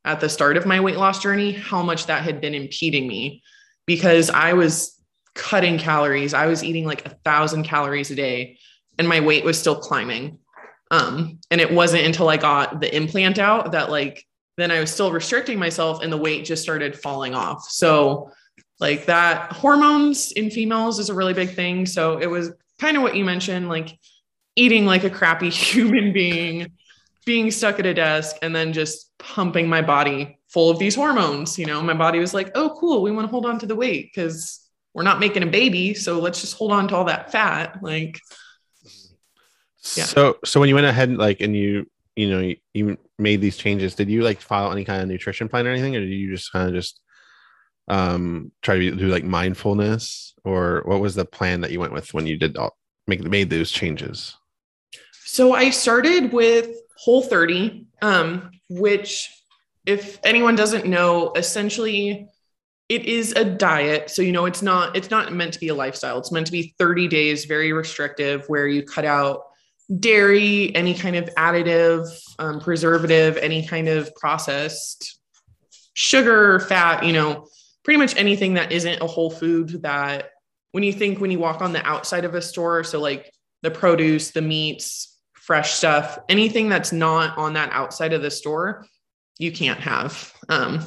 at 0.04 0.20
the 0.20 0.28
start 0.28 0.56
of 0.56 0.66
my 0.66 0.80
weight 0.80 0.96
loss 0.96 1.22
journey 1.22 1.52
how 1.52 1.82
much 1.82 2.06
that 2.06 2.22
had 2.22 2.40
been 2.40 2.54
impeding 2.54 3.06
me 3.06 3.42
because 3.86 4.30
I 4.30 4.54
was 4.54 5.00
cutting 5.34 5.78
calories. 5.78 6.34
I 6.34 6.46
was 6.46 6.64
eating 6.64 6.86
like 6.86 7.04
a 7.06 7.10
thousand 7.24 7.64
calories 7.64 8.10
a 8.10 8.14
day 8.14 8.58
and 8.98 9.08
my 9.08 9.20
weight 9.20 9.44
was 9.44 9.58
still 9.58 9.76
climbing. 9.76 10.38
Um, 10.90 11.40
and 11.50 11.60
it 11.60 11.72
wasn't 11.72 12.04
until 12.04 12.28
I 12.28 12.36
got 12.36 12.80
the 12.80 12.94
implant 12.94 13.38
out 13.38 13.72
that 13.72 13.90
like 13.90 14.24
then 14.56 14.70
I 14.70 14.80
was 14.80 14.90
still 14.90 15.12
restricting 15.12 15.58
myself 15.58 16.02
and 16.02 16.12
the 16.12 16.16
weight 16.16 16.44
just 16.44 16.62
started 16.62 16.98
falling 16.98 17.34
off. 17.34 17.68
So 17.68 18.30
like 18.80 19.06
that 19.06 19.52
hormones 19.52 20.32
in 20.32 20.50
females 20.50 20.98
is 20.98 21.10
a 21.10 21.14
really 21.14 21.34
big 21.34 21.50
thing. 21.50 21.86
So 21.86 22.18
it 22.18 22.26
was 22.26 22.52
kind 22.78 22.96
of 22.96 23.02
what 23.02 23.16
you 23.16 23.24
mentioned, 23.24 23.68
like 23.68 23.98
eating 24.54 24.86
like 24.86 25.04
a 25.04 25.10
crappy 25.10 25.50
human 25.50 26.12
being 26.12 26.72
being 27.24 27.50
stuck 27.50 27.80
at 27.80 27.86
a 27.86 27.92
desk 27.92 28.36
and 28.40 28.54
then 28.54 28.72
just 28.72 29.10
pumping 29.18 29.68
my 29.68 29.82
body 29.82 30.38
full 30.48 30.70
of 30.70 30.78
these 30.78 30.94
hormones. 30.94 31.58
You 31.58 31.66
know, 31.66 31.82
my 31.82 31.92
body 31.92 32.20
was 32.20 32.32
like, 32.32 32.52
oh, 32.54 32.76
cool, 32.78 33.02
we 33.02 33.10
want 33.10 33.26
to 33.26 33.30
hold 33.30 33.46
on 33.46 33.58
to 33.58 33.66
the 33.66 33.74
weight 33.74 34.12
because 34.14 34.60
we're 34.94 35.02
not 35.02 35.18
making 35.18 35.42
a 35.42 35.46
baby. 35.46 35.92
So 35.92 36.20
let's 36.20 36.40
just 36.40 36.56
hold 36.56 36.70
on 36.70 36.86
to 36.88 36.96
all 36.96 37.04
that 37.06 37.32
fat. 37.32 37.82
Like, 37.82 38.20
yeah. 39.94 40.04
So, 40.04 40.38
so 40.44 40.60
when 40.60 40.68
you 40.68 40.74
went 40.74 40.86
ahead, 40.86 41.12
like, 41.12 41.40
and 41.40 41.54
you, 41.54 41.86
you 42.14 42.30
know, 42.30 42.40
you, 42.40 42.56
you 42.72 42.98
made 43.18 43.40
these 43.40 43.56
changes, 43.56 43.94
did 43.94 44.08
you 44.08 44.22
like 44.22 44.40
follow 44.40 44.70
any 44.70 44.84
kind 44.84 45.02
of 45.02 45.08
nutrition 45.08 45.48
plan 45.48 45.66
or 45.66 45.70
anything? 45.70 45.96
Or 45.96 46.00
did 46.00 46.10
you 46.10 46.34
just 46.34 46.52
kind 46.52 46.68
of 46.68 46.74
just 46.74 47.00
um 47.88 48.50
try 48.62 48.76
to 48.76 48.96
do 48.96 49.06
like 49.06 49.22
mindfulness 49.22 50.34
or 50.44 50.82
what 50.86 51.00
was 51.00 51.14
the 51.14 51.24
plan 51.24 51.60
that 51.60 51.70
you 51.70 51.78
went 51.78 51.92
with 51.92 52.12
when 52.12 52.26
you 52.26 52.36
did 52.36 52.56
all, 52.56 52.76
make 53.06 53.22
made 53.22 53.50
those 53.50 53.70
changes? 53.70 54.36
So 55.24 55.54
I 55.54 55.70
started 55.70 56.32
with 56.32 56.70
Whole 56.98 57.20
30, 57.20 57.86
um, 58.00 58.50
which, 58.70 59.30
if 59.84 60.18
anyone 60.24 60.56
doesn't 60.56 60.86
know, 60.86 61.32
essentially 61.36 62.28
it 62.88 63.04
is 63.04 63.32
a 63.32 63.44
diet. 63.44 64.10
So 64.10 64.22
you 64.22 64.32
know 64.32 64.46
it's 64.46 64.62
not 64.62 64.96
it's 64.96 65.10
not 65.10 65.32
meant 65.32 65.52
to 65.54 65.60
be 65.60 65.68
a 65.68 65.74
lifestyle. 65.74 66.18
It's 66.18 66.32
meant 66.32 66.46
to 66.46 66.52
be 66.52 66.74
30 66.78 67.08
days, 67.08 67.44
very 67.44 67.72
restrictive, 67.72 68.44
where 68.48 68.68
you 68.68 68.82
cut 68.82 69.04
out 69.04 69.42
dairy, 70.00 70.74
any 70.74 70.94
kind 70.94 71.16
of 71.16 71.26
additive, 71.36 72.08
um, 72.38 72.60
preservative, 72.60 73.36
any 73.36 73.66
kind 73.66 73.88
of 73.88 74.14
processed 74.14 75.18
sugar, 75.94 76.60
fat. 76.60 77.04
You 77.04 77.12
know, 77.12 77.48
pretty 77.84 77.98
much 77.98 78.16
anything 78.16 78.54
that 78.54 78.72
isn't 78.72 79.00
a 79.00 79.06
whole 79.06 79.30
food 79.30 79.82
that 79.82 80.30
when 80.72 80.82
you 80.82 80.92
think 80.92 81.20
when 81.20 81.30
you 81.30 81.38
walk 81.38 81.62
on 81.62 81.72
the 81.72 81.86
outside 81.86 82.24
of 82.24 82.34
a 82.34 82.42
store, 82.42 82.84
so 82.84 83.00
like 83.00 83.32
the 83.62 83.70
produce, 83.70 84.32
the 84.32 84.42
meats, 84.42 85.18
fresh 85.34 85.72
stuff, 85.72 86.18
anything 86.28 86.68
that's 86.68 86.92
not 86.92 87.38
on 87.38 87.54
that 87.54 87.70
outside 87.72 88.12
of 88.12 88.22
the 88.22 88.30
store, 88.30 88.84
you 89.38 89.52
can't 89.52 89.80
have. 89.80 90.32
Um, 90.48 90.84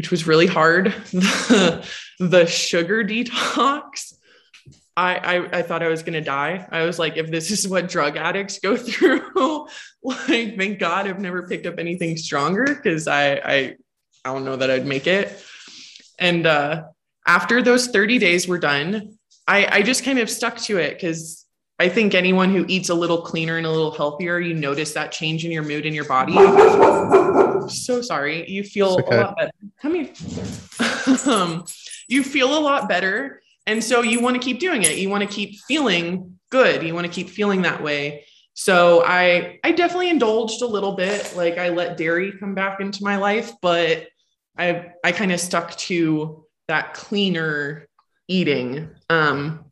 which 0.00 0.10
was 0.10 0.26
really 0.26 0.46
hard. 0.46 0.86
the, 1.12 2.46
sugar 2.48 3.04
detox, 3.04 4.14
I, 5.00 5.36
I, 5.36 5.58
I 5.58 5.62
thought 5.62 5.82
I 5.82 5.88
was 5.88 6.02
gonna 6.02 6.20
die. 6.20 6.66
I 6.70 6.82
was 6.82 6.98
like, 6.98 7.16
if 7.16 7.30
this 7.30 7.50
is 7.50 7.66
what 7.66 7.88
drug 7.88 8.16
addicts 8.16 8.58
go 8.58 8.76
through, 8.88 9.66
like, 10.02 10.56
thank 10.56 10.78
God 10.78 11.08
I've 11.08 11.20
never 11.20 11.46
picked 11.48 11.66
up 11.66 11.78
anything 11.78 12.16
stronger 12.16 12.64
because 12.64 13.08
I, 13.08 13.32
I 13.34 13.76
I 14.24 14.32
don't 14.32 14.44
know 14.44 14.56
that 14.56 14.70
I'd 14.70 14.86
make 14.86 15.06
it. 15.06 15.42
And 16.18 16.46
uh, 16.46 16.84
after 17.26 17.62
those 17.62 17.88
30 17.88 18.18
days 18.18 18.46
were 18.46 18.58
done, 18.58 19.18
I, 19.48 19.78
I 19.78 19.82
just 19.82 20.04
kind 20.04 20.18
of 20.18 20.28
stuck 20.28 20.58
to 20.58 20.76
it 20.76 20.94
because 20.94 21.46
I 21.78 21.88
think 21.88 22.14
anyone 22.14 22.50
who 22.54 22.66
eats 22.68 22.90
a 22.90 22.94
little 22.94 23.22
cleaner 23.22 23.56
and 23.56 23.66
a 23.66 23.70
little 23.70 23.90
healthier, 23.90 24.38
you 24.38 24.52
notice 24.52 24.92
that 24.92 25.12
change 25.12 25.46
in 25.46 25.50
your 25.50 25.62
mood 25.62 25.86
in 25.86 25.94
your 25.94 26.04
body. 26.04 26.34
so 27.68 28.02
sorry. 28.02 28.48
You 28.50 28.62
feel 28.62 28.98
okay. 29.00 29.16
a 29.16 29.20
lot 29.22 29.36
better. 29.36 29.52
Come 29.80 29.94
here. 29.94 30.12
um, 31.32 31.64
you 32.06 32.22
feel 32.22 32.58
a 32.58 32.60
lot 32.60 32.86
better. 32.86 33.40
And 33.70 33.84
so 33.84 34.02
you 34.02 34.20
want 34.20 34.34
to 34.34 34.42
keep 34.42 34.58
doing 34.58 34.82
it. 34.82 34.98
You 34.98 35.08
want 35.08 35.22
to 35.22 35.28
keep 35.28 35.60
feeling 35.60 36.40
good. 36.50 36.82
You 36.82 36.92
want 36.92 37.06
to 37.06 37.12
keep 37.12 37.30
feeling 37.30 37.62
that 37.62 37.80
way. 37.80 38.24
So 38.54 39.04
I 39.06 39.60
I 39.62 39.70
definitely 39.70 40.10
indulged 40.10 40.60
a 40.62 40.66
little 40.66 40.96
bit. 40.96 41.36
Like 41.36 41.56
I 41.56 41.68
let 41.68 41.96
dairy 41.96 42.32
come 42.32 42.54
back 42.54 42.80
into 42.80 43.04
my 43.04 43.16
life, 43.16 43.52
but 43.62 44.08
I 44.58 44.92
I 45.04 45.12
kind 45.12 45.30
of 45.30 45.38
stuck 45.38 45.76
to 45.76 46.44
that 46.66 46.94
cleaner 46.94 47.88
eating. 48.26 48.90
Um, 49.08 49.70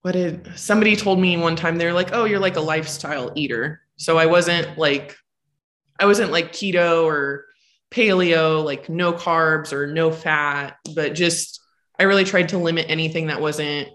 what 0.00 0.12
did 0.12 0.50
somebody 0.56 0.96
told 0.96 1.20
me 1.20 1.36
one 1.36 1.54
time 1.54 1.76
they're 1.76 1.92
like 1.92 2.10
oh 2.12 2.24
you're 2.24 2.40
like 2.40 2.56
a 2.56 2.60
lifestyle 2.60 3.30
eater 3.36 3.82
so 3.96 4.18
i 4.18 4.26
wasn't 4.26 4.76
like 4.76 5.16
i 6.00 6.06
wasn't 6.06 6.32
like 6.32 6.50
keto 6.50 7.04
or 7.04 7.46
paleo 7.92 8.64
like 8.64 8.88
no 8.88 9.12
carbs 9.12 9.72
or 9.72 9.86
no 9.86 10.10
fat 10.10 10.76
but 10.96 11.14
just 11.14 11.61
I 12.02 12.04
really 12.04 12.24
tried 12.24 12.48
to 12.48 12.58
limit 12.58 12.86
anything 12.88 13.28
that 13.28 13.40
wasn't 13.40 13.88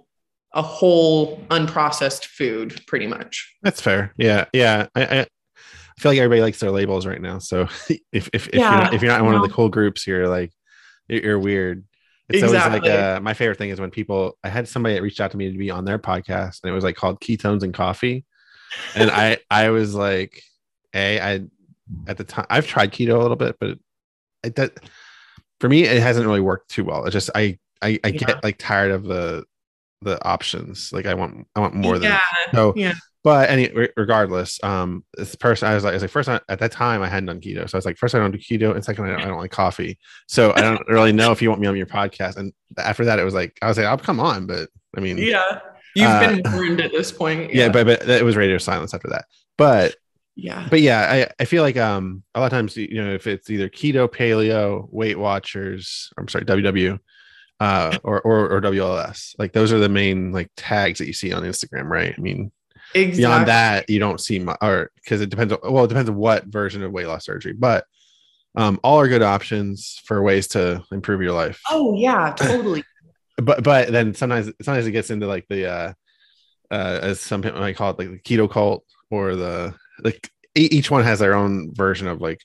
a 0.54 0.62
whole 0.62 1.38
unprocessed 1.50 2.24
food, 2.24 2.82
pretty 2.88 3.06
much. 3.06 3.54
That's 3.64 3.82
fair. 3.82 4.14
Yeah, 4.18 4.46
yeah. 4.54 4.88
I, 4.96 5.04
I, 5.04 5.28
feel 6.00 6.12
like 6.12 6.20
everybody 6.20 6.40
likes 6.40 6.62
their 6.62 6.72
labels 6.72 7.06
right 7.06 7.22
now. 7.22 7.40
So 7.40 7.64
if 7.90 8.30
if, 8.32 8.48
if 8.48 8.50
yeah, 8.54 8.72
you're 8.72 8.84
not, 8.84 8.94
if 8.94 9.02
you're 9.02 9.12
not 9.12 9.20
in 9.20 9.26
one 9.26 9.36
of 9.36 9.42
the 9.42 9.50
cool 9.50 9.68
groups, 9.68 10.08
you're 10.08 10.30
like 10.30 10.54
you're, 11.10 11.38
weird. 11.38 11.84
It's 12.30 12.42
exactly. 12.42 12.80
always 12.80 12.90
like 12.90 13.18
uh, 13.18 13.20
my 13.20 13.34
favorite 13.34 13.58
thing 13.58 13.72
is 13.72 13.82
when 13.82 13.92
people. 13.92 14.38
I 14.42 14.48
had 14.48 14.70
somebody 14.70 14.96
that 14.96 15.02
reached 15.02 15.20
out 15.20 15.32
to 15.32 15.38
me 15.38 15.52
to 15.52 15.58
be 15.58 15.70
on 15.70 15.84
their 15.84 16.00
podcast, 16.00 16.62
and 16.64 16.72
it 16.72 16.74
was 16.74 16.86
like 16.86 16.96
called 16.96 17.20
Ketones 17.20 17.64
and 17.64 17.74
Coffee, 17.74 18.24
and 18.96 19.12
I 19.12 19.40
I 19.52 19.68
was 19.72 19.96
like, 19.96 20.42
a 20.94 21.20
I 21.20 21.42
at 22.08 22.16
the 22.16 22.24
time 22.24 22.46
I've 22.50 22.68
tried 22.68 22.94
keto 22.94 23.16
a 23.16 23.22
little 23.22 23.36
bit, 23.36 23.58
but 23.60 23.78
it, 24.44 24.56
that 24.56 24.80
for 25.60 25.68
me 25.68 25.84
it 25.84 26.02
hasn't 26.02 26.26
really 26.26 26.40
worked 26.40 26.70
too 26.70 26.86
well. 26.86 27.04
It's 27.04 27.12
just 27.12 27.32
I 27.36 27.60
I, 27.82 28.00
I 28.04 28.08
yeah. 28.08 28.12
get 28.12 28.44
like 28.44 28.58
tired 28.58 28.92
of 28.92 29.04
the 29.04 29.46
the 30.02 30.24
options. 30.26 30.92
Like 30.94 31.06
I 31.06 31.14
want 31.14 31.48
I 31.56 31.60
want 31.60 31.74
more 31.74 32.00
than 32.00 32.18
so 32.54 32.74
yeah. 32.76 32.94
But 33.24 33.50
any 33.50 33.70
regardless, 33.98 34.64
um, 34.64 35.04
this 35.18 35.36
person 35.36 35.68
I 35.68 35.76
was 35.76 35.84
like, 35.84 35.92
I 35.92 35.96
was 35.96 36.04
like 36.04 36.12
first 36.12 36.30
at 36.30 36.44
that 36.48 36.72
time 36.72 37.02
I 37.02 37.10
hadn't 37.10 37.26
done 37.26 37.42
keto, 37.42 37.70
so 37.70 37.76
I 37.76 37.78
was 37.78 37.86
like, 37.86 37.98
first 37.98 38.16
I 38.16 38.20
don't 38.20 38.32
do 38.32 38.38
keto, 38.38 38.74
and 38.74 38.86
second 38.86 39.04
I 39.04 39.10
don't, 39.10 39.22
I 39.22 39.26
don't 39.26 39.40
like 39.40 39.52
coffee, 39.52 40.00
so 40.28 40.54
I 40.54 40.62
don't 40.62 40.82
really 40.88 41.12
know 41.12 41.34
if 41.34 41.42
you 41.42 41.50
want 41.50 41.60
me 41.60 41.68
on 41.68 41.76
your 41.76 41.88
podcast. 41.88 42.38
And 42.38 42.54
after 42.78 43.04
that, 43.04 43.20
it 43.20 43.26
was 43.26 43.34
like 43.34 43.58
I 43.62 43.68
was 43.68 43.78
like, 43.78 43.86
I'll 43.86 43.98
come 43.98 44.22
on, 44.22 44.46
but 44.46 44.70
I 44.96 45.02
mean, 45.02 45.18
yeah, 45.18 45.60
you've 45.94 46.08
uh, 46.08 46.36
been 46.36 46.54
warned 46.54 46.80
at 46.80 46.92
this 46.92 47.12
point. 47.12 47.52
Yeah. 47.54 47.66
yeah, 47.66 47.70
but 47.70 47.86
but 47.86 48.08
it 48.08 48.24
was 48.24 48.38
radio 48.38 48.58
silence 48.60 48.94
after 48.94 49.10
that. 49.10 49.26
But 49.58 49.96
yeah, 50.36 50.66
but 50.70 50.80
yeah, 50.80 51.28
I 51.28 51.42
I 51.42 51.46
feel 51.46 51.64
like 51.64 51.76
um 51.76 52.24
a 52.34 52.40
lot 52.40 52.46
of 52.46 52.52
times 52.52 52.78
you 52.78 53.04
know 53.04 53.14
if 53.14 53.28
it's 53.28 53.50
either 53.50 53.68
keto, 53.68 54.08
paleo, 54.08 54.88
Weight 54.90 55.20
Watchers, 55.20 56.12
I'm 56.18 56.30
sorry, 56.30 56.46
WW, 56.46 56.98
uh, 57.60 57.98
or, 58.04 58.22
or 58.22 58.50
or 58.50 58.62
WLS. 58.62 59.36
Like 59.38 59.54
those 59.54 59.72
are 59.72 59.80
the 59.80 59.90
main 59.90 60.32
like 60.32 60.50
tags 60.56 61.00
that 61.00 61.08
you 61.08 61.14
see 61.14 61.34
on 61.34 61.44
Instagram, 61.44 61.90
right? 61.90 62.14
I 62.16 62.22
mean, 62.22 62.52
exactly. 62.94 63.18
beyond 63.18 63.48
that, 63.48 63.90
you 63.90 64.00
don't 64.00 64.22
see 64.22 64.40
my 64.40 64.56
or 64.62 64.92
because 64.96 65.22
it 65.22 65.30
depends. 65.30 65.54
On, 65.54 65.60
well, 65.72 65.86
it 65.86 65.90
depends 65.90 66.10
on 66.10 66.16
what 66.16 66.46
version 66.46 66.84
of 66.84 66.92
weight 66.92 67.08
loss 67.08 67.26
surgery, 67.26 67.54
but 67.54 67.86
um, 68.56 68.80
all 68.84 69.00
are 69.00 69.08
good 69.08 69.24
options 69.24 70.02
for 70.06 70.22
ways 70.22 70.48
to 70.50 70.84
improve 70.92 71.22
your 71.22 71.34
life. 71.34 71.62
Oh 71.70 71.96
yeah, 71.96 72.34
totally. 72.36 72.84
but 73.38 73.64
but 73.64 73.92
then 73.92 74.14
sometimes 74.14 74.52
sometimes 74.62 74.88
it 74.88 74.92
gets 74.92 75.10
into 75.10 75.28
like 75.28 75.46
the 75.48 75.68
uh, 75.72 75.94
uh, 76.72 77.00
as 77.02 77.20
some 77.20 77.42
people 77.42 77.60
might 77.60 77.76
call 77.76 77.92
it, 77.92 78.00
like 78.00 78.10
the 78.10 78.20
keto 78.20 78.50
cult 78.50 78.84
or 79.10 79.36
the 79.36 79.74
like. 80.04 80.30
Each 80.56 80.90
one 80.90 81.04
has 81.04 81.20
their 81.20 81.36
own 81.36 81.72
version 81.76 82.08
of 82.08 82.20
like 82.20 82.42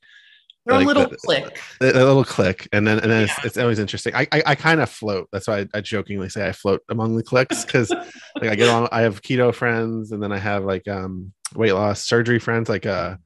like 0.66 0.86
little 0.86 1.08
the, 1.08 1.16
click. 1.16 1.60
A 1.80 1.86
little 1.86 2.24
click. 2.24 2.68
And 2.72 2.86
then 2.86 3.00
and 3.00 3.10
then 3.10 3.26
yeah. 3.26 3.34
it's, 3.36 3.44
it's, 3.44 3.58
always 3.58 3.78
interesting. 3.78 4.14
I 4.14 4.26
I, 4.32 4.42
I 4.46 4.54
kind 4.54 4.80
of 4.80 4.88
float. 4.88 5.28
That's 5.32 5.48
why 5.48 5.60
I, 5.60 5.68
I, 5.74 5.80
jokingly 5.80 6.28
say 6.28 6.46
I 6.46 6.52
float 6.52 6.82
among 6.88 7.16
the 7.16 7.22
clicks 7.22 7.64
because 7.64 7.90
like 7.90 8.50
I 8.50 8.54
get 8.54 8.68
on 8.68 8.88
I 8.92 9.02
have 9.02 9.22
keto 9.22 9.54
friends 9.54 10.12
and 10.12 10.22
then 10.22 10.32
I 10.32 10.38
have 10.38 10.64
like 10.64 10.86
um 10.88 11.32
weight 11.54 11.72
loss 11.72 12.02
surgery 12.02 12.38
friends 12.38 12.68
like 12.68 12.86
uh 12.86 13.16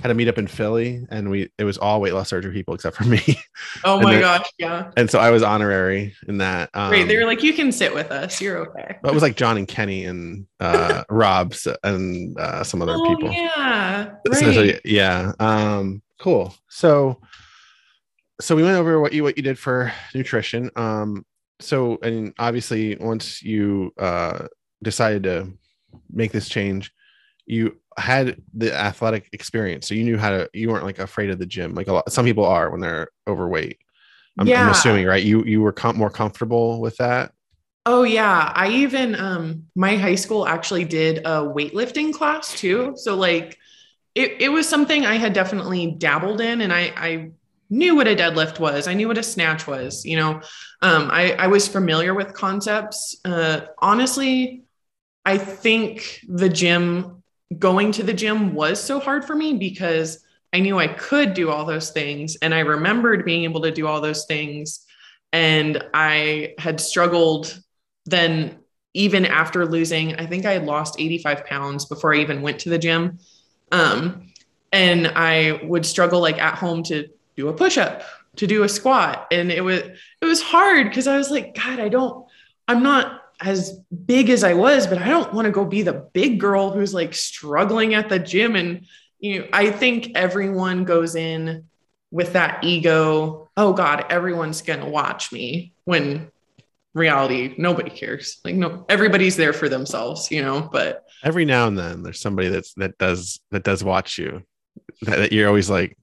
had 0.00 0.12
a 0.12 0.14
meet 0.14 0.28
up 0.28 0.38
in 0.38 0.46
Philly 0.46 1.04
and 1.10 1.28
we 1.28 1.50
it 1.58 1.64
was 1.64 1.76
all 1.78 2.00
weight 2.00 2.14
loss 2.14 2.28
surgery 2.28 2.52
people 2.52 2.74
except 2.74 2.96
for 2.96 3.04
me. 3.04 3.20
Oh 3.84 4.00
my 4.00 4.12
then, 4.12 4.20
gosh, 4.22 4.50
yeah. 4.58 4.90
And 4.96 5.10
so 5.10 5.18
I 5.18 5.30
was 5.30 5.42
honorary 5.42 6.14
in 6.26 6.38
that. 6.38 6.70
Um, 6.74 6.88
Great. 6.88 7.06
They 7.06 7.16
were 7.16 7.26
like, 7.26 7.42
you 7.42 7.52
can 7.52 7.70
sit 7.70 7.92
with 7.92 8.10
us. 8.10 8.40
You're 8.40 8.58
okay. 8.68 8.96
But 9.02 9.10
it 9.10 9.14
was 9.14 9.22
like 9.22 9.36
John 9.36 9.56
and 9.56 9.68
Kenny 9.68 10.04
and 10.04 10.46
uh 10.58 11.04
Rob's 11.10 11.66
and 11.82 12.38
uh 12.38 12.64
some 12.64 12.82
other 12.82 12.94
oh, 12.96 13.04
people. 13.04 13.32
Yeah. 13.32 14.14
Right. 14.26 14.54
So, 14.54 14.78
yeah. 14.84 15.32
Um 15.38 16.02
cool. 16.18 16.54
So 16.68 17.20
so 18.40 18.54
we 18.54 18.62
went 18.62 18.76
over 18.76 19.00
what 19.00 19.12
you 19.12 19.22
what 19.22 19.36
you 19.36 19.42
did 19.42 19.58
for 19.58 19.92
nutrition. 20.14 20.70
Um 20.76 21.24
so 21.60 21.98
and 22.02 22.32
obviously 22.38 22.96
once 22.96 23.42
you 23.42 23.92
uh 23.98 24.46
decided 24.82 25.24
to 25.24 25.52
make 26.10 26.32
this 26.32 26.48
change, 26.48 26.92
you 27.46 27.76
had 27.96 28.40
the 28.54 28.72
athletic 28.72 29.28
experience. 29.32 29.88
So 29.88 29.94
you 29.94 30.04
knew 30.04 30.18
how 30.18 30.30
to 30.30 30.50
you 30.52 30.68
weren't 30.68 30.84
like 30.84 30.98
afraid 30.98 31.30
of 31.30 31.38
the 31.38 31.46
gym. 31.46 31.74
Like 31.74 31.88
a 31.88 31.92
lot 31.92 32.12
some 32.12 32.24
people 32.24 32.44
are 32.44 32.70
when 32.70 32.80
they're 32.80 33.08
overweight. 33.26 33.78
I'm, 34.38 34.46
yeah. 34.46 34.62
I'm 34.62 34.70
assuming, 34.70 35.06
right? 35.06 35.22
You 35.22 35.44
you 35.44 35.60
were 35.60 35.72
com- 35.72 35.96
more 35.96 36.10
comfortable 36.10 36.80
with 36.80 36.96
that. 36.98 37.32
Oh 37.86 38.02
yeah, 38.02 38.52
I 38.54 38.68
even 38.68 39.14
um 39.16 39.64
my 39.74 39.96
high 39.96 40.14
school 40.14 40.46
actually 40.46 40.84
did 40.84 41.18
a 41.18 41.42
weightlifting 41.42 42.12
class 42.12 42.54
too. 42.54 42.92
So 42.96 43.16
like 43.16 43.56
it, 44.18 44.42
it 44.42 44.48
was 44.48 44.68
something 44.68 45.06
I 45.06 45.14
had 45.14 45.32
definitely 45.32 45.92
dabbled 45.92 46.40
in 46.40 46.60
and 46.60 46.72
I, 46.72 46.92
I 46.96 47.30
knew 47.70 47.94
what 47.94 48.08
a 48.08 48.16
deadlift 48.16 48.58
was. 48.58 48.88
I 48.88 48.94
knew 48.94 49.06
what 49.06 49.16
a 49.16 49.22
snatch 49.22 49.68
was, 49.68 50.04
you 50.04 50.16
know, 50.16 50.40
um, 50.82 51.08
I, 51.12 51.34
I 51.38 51.46
was 51.46 51.68
familiar 51.68 52.14
with 52.14 52.34
concepts. 52.34 53.16
Uh, 53.24 53.60
honestly, 53.78 54.64
I 55.24 55.38
think 55.38 56.24
the 56.26 56.48
gym, 56.48 57.22
going 57.58 57.92
to 57.92 58.02
the 58.02 58.12
gym 58.12 58.54
was 58.54 58.82
so 58.82 58.98
hard 58.98 59.24
for 59.24 59.36
me 59.36 59.54
because 59.54 60.24
I 60.52 60.60
knew 60.60 60.78
I 60.78 60.88
could 60.88 61.32
do 61.32 61.50
all 61.50 61.64
those 61.64 61.90
things. 61.90 62.36
And 62.42 62.52
I 62.52 62.60
remembered 62.60 63.24
being 63.24 63.44
able 63.44 63.62
to 63.62 63.70
do 63.70 63.86
all 63.86 64.00
those 64.00 64.24
things. 64.24 64.84
And 65.32 65.82
I 65.94 66.54
had 66.58 66.80
struggled 66.80 67.58
then, 68.04 68.58
even 68.94 69.26
after 69.26 69.64
losing, 69.64 70.16
I 70.16 70.26
think 70.26 70.44
I 70.44 70.54
had 70.54 70.64
lost 70.64 70.98
85 70.98 71.44
pounds 71.44 71.84
before 71.84 72.14
I 72.14 72.18
even 72.18 72.42
went 72.42 72.58
to 72.60 72.70
the 72.70 72.78
gym. 72.78 73.18
Um, 73.72 74.32
and 74.72 75.08
I 75.08 75.60
would 75.64 75.86
struggle 75.86 76.20
like 76.20 76.38
at 76.38 76.54
home 76.54 76.82
to 76.84 77.08
do 77.36 77.48
a 77.48 77.52
push 77.52 77.78
up, 77.78 78.02
to 78.36 78.46
do 78.46 78.62
a 78.62 78.68
squat. 78.68 79.26
And 79.30 79.50
it 79.50 79.62
was, 79.62 79.80
it 79.80 80.24
was 80.24 80.42
hard 80.42 80.88
because 80.88 81.06
I 81.06 81.16
was 81.16 81.30
like, 81.30 81.54
God, 81.54 81.80
I 81.80 81.88
don't, 81.88 82.26
I'm 82.66 82.82
not 82.82 83.22
as 83.40 83.80
big 84.06 84.30
as 84.30 84.42
I 84.44 84.54
was, 84.54 84.86
but 84.86 84.98
I 84.98 85.08
don't 85.08 85.32
want 85.32 85.46
to 85.46 85.52
go 85.52 85.64
be 85.64 85.82
the 85.82 86.08
big 86.12 86.40
girl 86.40 86.70
who's 86.70 86.92
like 86.92 87.14
struggling 87.14 87.94
at 87.94 88.08
the 88.08 88.18
gym. 88.18 88.56
And, 88.56 88.86
you 89.20 89.40
know, 89.40 89.48
I 89.52 89.70
think 89.70 90.12
everyone 90.14 90.84
goes 90.84 91.14
in 91.14 91.64
with 92.10 92.32
that 92.32 92.64
ego. 92.64 93.48
Oh 93.56 93.72
God, 93.72 94.06
everyone's 94.10 94.62
going 94.62 94.80
to 94.80 94.86
watch 94.86 95.32
me 95.32 95.72
when 95.84 96.30
reality 96.94 97.54
nobody 97.56 97.90
cares 97.90 98.40
like 98.44 98.54
no 98.54 98.84
everybody's 98.88 99.36
there 99.36 99.52
for 99.52 99.68
themselves 99.68 100.30
you 100.30 100.42
know 100.42 100.68
but 100.72 101.07
every 101.22 101.44
now 101.44 101.66
and 101.66 101.78
then 101.78 102.02
there's 102.02 102.20
somebody 102.20 102.48
that's 102.48 102.74
that 102.74 102.96
does 102.98 103.40
that 103.50 103.64
does 103.64 103.82
watch 103.82 104.18
you 104.18 104.42
that, 105.02 105.16
that 105.16 105.32
you're 105.32 105.48
always 105.48 105.70
like 105.70 105.96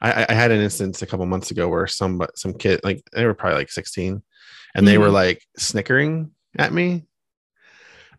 I, 0.00 0.26
I 0.28 0.32
had 0.32 0.50
an 0.50 0.60
instance 0.60 1.02
a 1.02 1.06
couple 1.06 1.26
months 1.26 1.50
ago 1.50 1.68
where 1.68 1.86
some 1.86 2.24
some 2.34 2.54
kid 2.54 2.80
like 2.84 3.02
they 3.12 3.24
were 3.24 3.34
probably 3.34 3.58
like 3.58 3.70
16 3.70 4.22
and 4.74 4.88
they 4.88 4.94
mm-hmm. 4.94 5.02
were 5.02 5.10
like 5.10 5.42
snickering 5.56 6.32
at 6.58 6.72
me 6.72 7.04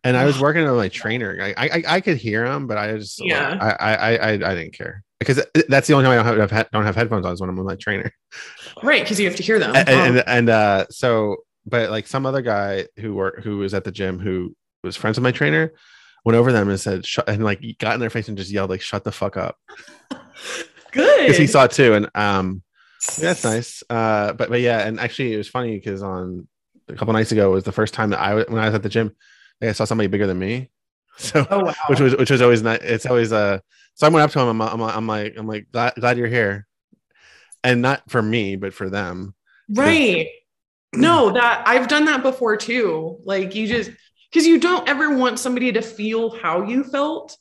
and 0.03 0.17
I 0.17 0.25
was 0.25 0.39
working 0.39 0.65
with 0.65 0.75
my 0.75 0.89
trainer. 0.89 1.38
I, 1.41 1.53
I 1.55 1.84
I 1.88 2.01
could 2.01 2.17
hear 2.17 2.46
him, 2.46 2.67
but 2.67 2.77
I 2.77 2.98
just 2.98 3.24
yeah. 3.24 3.58
I, 3.60 3.93
I 3.93 4.17
I 4.17 4.32
I 4.34 4.55
didn't 4.55 4.74
care 4.74 5.03
because 5.20 5.46
that's 5.70 5.88
the 5.88 5.93
only 5.93 6.05
time 6.05 6.20
I 6.20 6.36
don't 6.36 6.51
have 6.51 6.72
don't 6.72 6.86
have 6.86 6.96
headphones 6.96 7.25
on 7.25 7.34
is 7.34 7.41
when 7.41 7.50
I'm 7.50 7.55
with 7.55 7.65
my 7.65 7.75
trainer. 7.75 8.12
Right, 8.82 9.01
because 9.01 9.20
you 9.20 9.27
have 9.27 9.38
to 9.38 9.43
hear 9.43 9.60
them. 9.60 9.75
And, 9.75 9.89
and, 9.89 10.24
and 10.27 10.50
uh, 10.50 10.86
so, 10.89 11.38
but 11.65 11.89
like 11.89 12.08
some 12.08 12.25
other 12.25 12.41
guy 12.41 12.88
who 12.98 13.13
worked 13.13 13.43
who 13.43 13.60
was 13.60 13.74
at 13.74 13.84
the 13.86 13.91
gym 13.91 14.20
who 14.20 14.55
was 14.84 14.96
friends 14.96 15.18
with 15.18 15.24
my 15.24 15.32
trainer 15.32 15.74
went 16.25 16.38
over 16.38 16.52
them 16.52 16.70
and 16.70 16.80
said, 16.80 17.06
Shut, 17.06 17.28
and 17.28 17.44
like 17.44 17.63
got 17.80 17.94
in 17.94 18.00
their 18.00 18.10
face 18.10 18.28
and 18.28 18.38
just 18.38 18.52
yelled 18.52 18.70
like, 18.70 18.82
"Shut 18.82 19.04
the 19.04 19.12
fuck 19.12 19.38
up." 19.38 19.58
Good, 20.92 21.22
because 21.22 21.38
he 21.38 21.48
saw 21.48 21.66
it 21.66 21.72
too, 21.72 21.94
and 21.94 22.10
um, 22.16 22.62
yeah, 23.18 23.34
that's 23.34 23.44
nice. 23.44 23.84
Uh, 23.90 24.34
but 24.34 24.50
but 24.50 24.62
yeah, 24.62 24.80
and 24.80 25.00
actually 25.00 25.34
it 25.34 25.38
was 25.38 25.50
funny 25.50 25.75
because 25.75 26.04
on 26.04 26.48
a 26.88 26.96
couple 26.96 27.13
nights 27.13 27.32
ago 27.32 27.52
was 27.52 27.63
the 27.63 27.72
first 27.72 27.94
time 27.94 28.12
that 28.12 28.20
I 28.20 28.36
when 28.36 28.60
I 28.60 28.66
was 28.66 28.75
at 28.75 28.84
the 28.84 28.90
gym, 28.90 29.16
like, 29.62 29.70
I 29.70 29.74
saw 29.74 29.86
somebody 29.86 30.08
bigger 30.08 30.28
than 30.28 30.40
me. 30.40 30.70
So, 31.16 31.46
oh, 31.52 31.66
wow. 31.66 31.75
which 31.90 32.00
was 32.00 32.16
which 32.16 32.32
was 32.32 32.42
always 32.42 32.63
not. 32.63 32.82
It's 32.82 33.06
always 33.06 33.32
uh 33.32 33.60
so 33.94 34.08
I 34.08 34.10
went 34.10 34.24
up 34.24 34.32
to 34.32 34.40
him. 34.40 34.48
I'm, 34.48 34.60
I'm, 34.60 34.82
I'm 34.82 35.06
like, 35.06 35.36
I'm 35.38 35.46
like, 35.46 35.68
glad, 35.72 35.94
glad 35.94 36.18
you're 36.18 36.25
here, 36.25 36.66
and 37.63 37.84
not 37.84 38.10
for 38.10 38.20
me, 38.20 38.56
but 38.56 38.74
for 38.74 38.90
them. 38.90 39.36
Right. 39.70 40.30
no, 40.92 41.32
that 41.34 41.68
I've 41.68 41.88
done 41.88 42.06
that 42.06 42.24
before 42.24 42.58
too. 42.58 43.20
Like 43.25 43.54
you 43.54 43.68
just 43.68 43.92
because 44.34 44.48
you 44.48 44.60
don't 44.60 44.90
ever 44.90 45.16
want 45.16 45.38
somebody 45.38 45.72
to 45.72 45.82
feel 45.82 46.32
how 46.32 46.66
you 46.66 46.84
felt, 46.84 47.38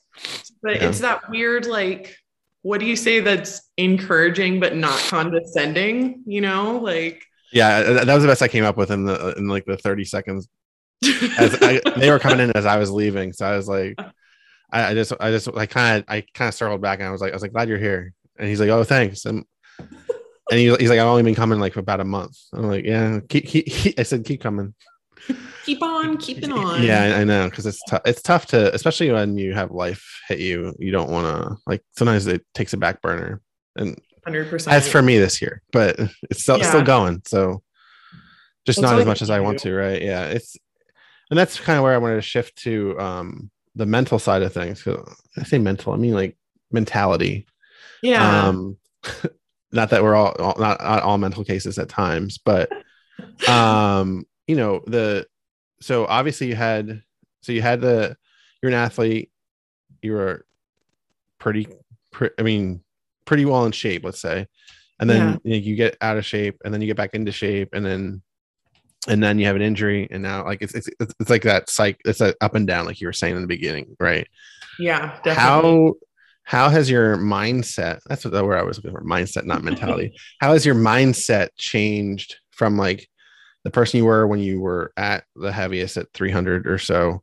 but 0.63 0.77
yeah. 0.77 0.89
it's 0.89 1.01
that 1.01 1.31
weird 1.31 1.65
like, 1.65 2.15
what 2.61 2.81
do 2.81 2.87
you 2.87 2.97
say 2.97 3.21
that's 3.21 3.71
encouraging 3.79 4.61
but 4.61 4.77
not 4.77 4.99
condescending? 5.09 6.23
You 6.27 6.43
know, 6.43 6.79
like. 6.79 7.25
Yeah, 7.51 7.69
uh, 7.79 8.05
that 8.05 8.15
was 8.15 8.23
the 8.23 8.29
best 8.29 8.43
I 8.43 8.49
came 8.49 8.65
up 8.65 8.77
with 8.77 8.91
in 8.91 9.05
the 9.05 9.35
in 9.37 9.49
like 9.49 9.65
the 9.65 9.77
30 9.77 10.05
seconds. 10.05 10.49
As 11.39 11.59
I, 11.63 11.81
they 11.97 12.11
were 12.11 12.19
coming 12.19 12.41
in 12.41 12.51
as 12.57 12.67
I 12.67 12.77
was 12.77 12.91
leaving, 12.91 13.33
so 13.33 13.47
I 13.47 13.57
was 13.57 13.69
like, 13.69 13.99
I, 14.73 14.91
I 14.91 14.95
just 14.95 15.13
I 15.21 15.31
just 15.31 15.49
I 15.55 15.67
kind 15.67 15.99
of 15.99 16.05
I 16.09 16.25
kind 16.35 16.49
of 16.49 16.55
circled 16.55 16.81
back 16.81 16.99
and 16.99 17.09
I 17.09 17.11
was 17.11 17.21
like 17.21 17.33
I 17.33 17.37
was 17.37 17.43
like 17.43 17.53
glad 17.53 17.69
you're 17.69 17.79
here 17.79 18.15
and 18.39 18.49
he's 18.49 18.59
like 18.59 18.71
oh 18.71 18.85
thanks 18.85 19.27
and 19.27 19.45
and 19.79 20.59
he, 20.59 20.75
he's 20.77 20.89
like 20.89 20.99
I've 20.99 21.07
only 21.07 21.23
been 21.23 21.35
coming 21.35 21.61
like 21.61 21.75
for 21.75 21.81
about 21.81 22.01
a 22.01 22.05
month 22.05 22.39
I'm 22.55 22.69
like 22.69 22.85
yeah 22.85 23.21
keep, 23.29 23.47
keep, 23.47 23.67
keep 23.67 24.01
I 24.01 24.03
said 24.03 24.25
keep 24.25 24.41
coming 24.41 24.75
keep 25.65 25.83
on 25.83 26.17
keeping 26.27 26.53
on 26.53 26.83
yeah 26.83 27.03
I, 27.17 27.21
I 27.21 27.25
know 27.25 27.49
because 27.49 27.67
it's 27.67 27.83
tough 27.89 28.03
it's 28.05 28.23
tough 28.23 28.47
to 28.47 28.75
especially 28.75 29.11
when 29.11 29.39
you 29.39 29.55
have 29.55 29.71
life 29.71 30.21
hit 30.29 30.39
you 30.41 30.75
you 30.79 30.91
don't 30.91 31.11
want 31.11 31.27
to 31.27 31.57
like 31.67 31.83
sometimes 31.97 32.27
it 32.27 32.45
takes 32.55 32.73
a 32.73 32.77
back 32.77 33.01
burner 33.03 33.41
and 33.77 34.01
100% 34.27 34.69
as 34.69 34.89
for 34.89 35.03
me 35.03 35.19
this 35.19 35.41
year 35.43 35.63
but 35.73 35.99
it's 36.31 36.43
still 36.43 36.59
yeah. 36.59 36.69
still 36.69 36.83
going 36.83 37.23
so 37.27 37.63
just 38.65 38.81
That's 38.81 38.93
not 38.93 39.01
as 39.01 39.07
much 39.07 39.23
as 39.23 39.31
I 39.31 39.41
want 39.41 39.59
do. 39.59 39.71
to, 39.71 39.75
right? 39.77 40.01
Yeah, 40.01 40.27
it's 40.27 40.57
and 41.31 41.37
that's 41.39 41.59
kind 41.59 41.79
of 41.79 41.83
where 41.83 41.95
I 41.95 41.99
wanted 41.99 42.15
to 42.15 42.23
shift 42.23 42.55
to 42.59 42.97
um 43.01 43.51
the 43.75 43.87
mental 43.87 44.21
side 44.21 44.43
of 44.43 44.53
things. 44.53 44.83
'Cause 44.83 45.17
I 45.37 45.43
say 45.43 45.59
mental, 45.59 45.93
I 45.93 45.97
mean 45.97 46.15
like 46.15 46.37
mentality. 46.71 47.47
Yeah. 48.05 48.47
Um 48.47 48.77
not 49.73 49.91
that 49.91 50.05
we're 50.05 50.15
all, 50.15 50.33
all 50.39 50.55
not, 50.61 50.81
not 50.81 51.03
all 51.03 51.19
mental 51.19 51.45
cases 51.45 51.77
at 51.79 51.89
times, 51.89 52.39
but 52.39 52.71
um 53.49 54.25
you 54.47 54.57
know 54.57 54.83
the 54.87 55.27
so 55.81 56.07
obviously 56.07 56.49
you 56.49 56.55
had 56.55 57.03
so 57.43 57.53
you 57.53 57.63
had 57.63 57.81
the 57.81 58.17
you're 58.63 58.71
an 58.71 58.79
athlete 58.79 59.31
you 60.03 60.13
were 60.13 60.45
pretty 61.39 61.67
pre- 62.11 62.31
i 62.39 62.43
mean 62.43 62.83
pretty 63.25 63.45
well 63.45 63.65
in 63.65 63.73
shape 63.73 64.05
let's 64.05 64.21
say 64.21 64.47
and 65.01 65.11
then 65.11 65.41
you, 65.43 65.51
know, 65.51 65.57
you 65.57 65.77
get 65.77 65.97
out 66.01 66.17
of 66.17 66.25
shape 66.25 66.61
and 66.65 66.73
then 66.73 66.81
you 66.81 66.87
get 66.87 66.97
back 66.97 67.15
into 67.15 67.33
shape 67.33 67.71
and 67.73 67.85
then 67.85 68.23
and 69.09 69.23
then 69.23 69.39
you 69.39 69.47
have 69.47 69.57
an 69.57 69.63
injury 69.63 70.07
and 70.11 70.23
now 70.23 70.45
like 70.45 70.63
it's 70.63 70.75
it's, 70.75 70.89
it's 71.01 71.31
like 71.31 71.43
that 71.43 71.69
psych 71.69 72.01
it's 72.05 72.21
like 72.21 72.37
up 72.41 72.55
and 72.55 72.67
down 72.67 72.87
like 72.87 73.01
you 73.01 73.09
were 73.09 73.13
saying 73.13 73.35
in 73.35 73.43
the 73.43 73.49
beginning 73.49 73.97
right 73.99 74.29
yeah. 74.79 75.19
Definitely. 75.25 75.35
how 75.35 75.95
how 76.45 76.69
has 76.69 76.89
your 76.89 77.17
mindset 77.17 77.99
that's 78.07 78.25
what 78.25 78.33
word 78.33 78.57
i 78.59 78.63
was 78.63 78.79
looking 78.79 78.93
for 78.93 79.05
mindset 79.05 79.45
not 79.45 79.65
mentality 79.65 80.15
how 80.41 80.53
has 80.53 80.65
your 80.65 80.75
mindset 80.75 81.49
changed 81.57 82.37
from 82.51 82.77
like 82.77 83.09
the 83.65 83.71
person 83.71 83.99
you 83.99 84.05
were 84.05 84.27
when 84.27 84.41
you 84.41 84.61
were 84.61 84.93
at 84.97 85.25
the 85.37 85.53
heaviest 85.53 85.97
at 85.97 86.13
300 86.15 86.67
or 86.67 86.79
so 86.79 87.23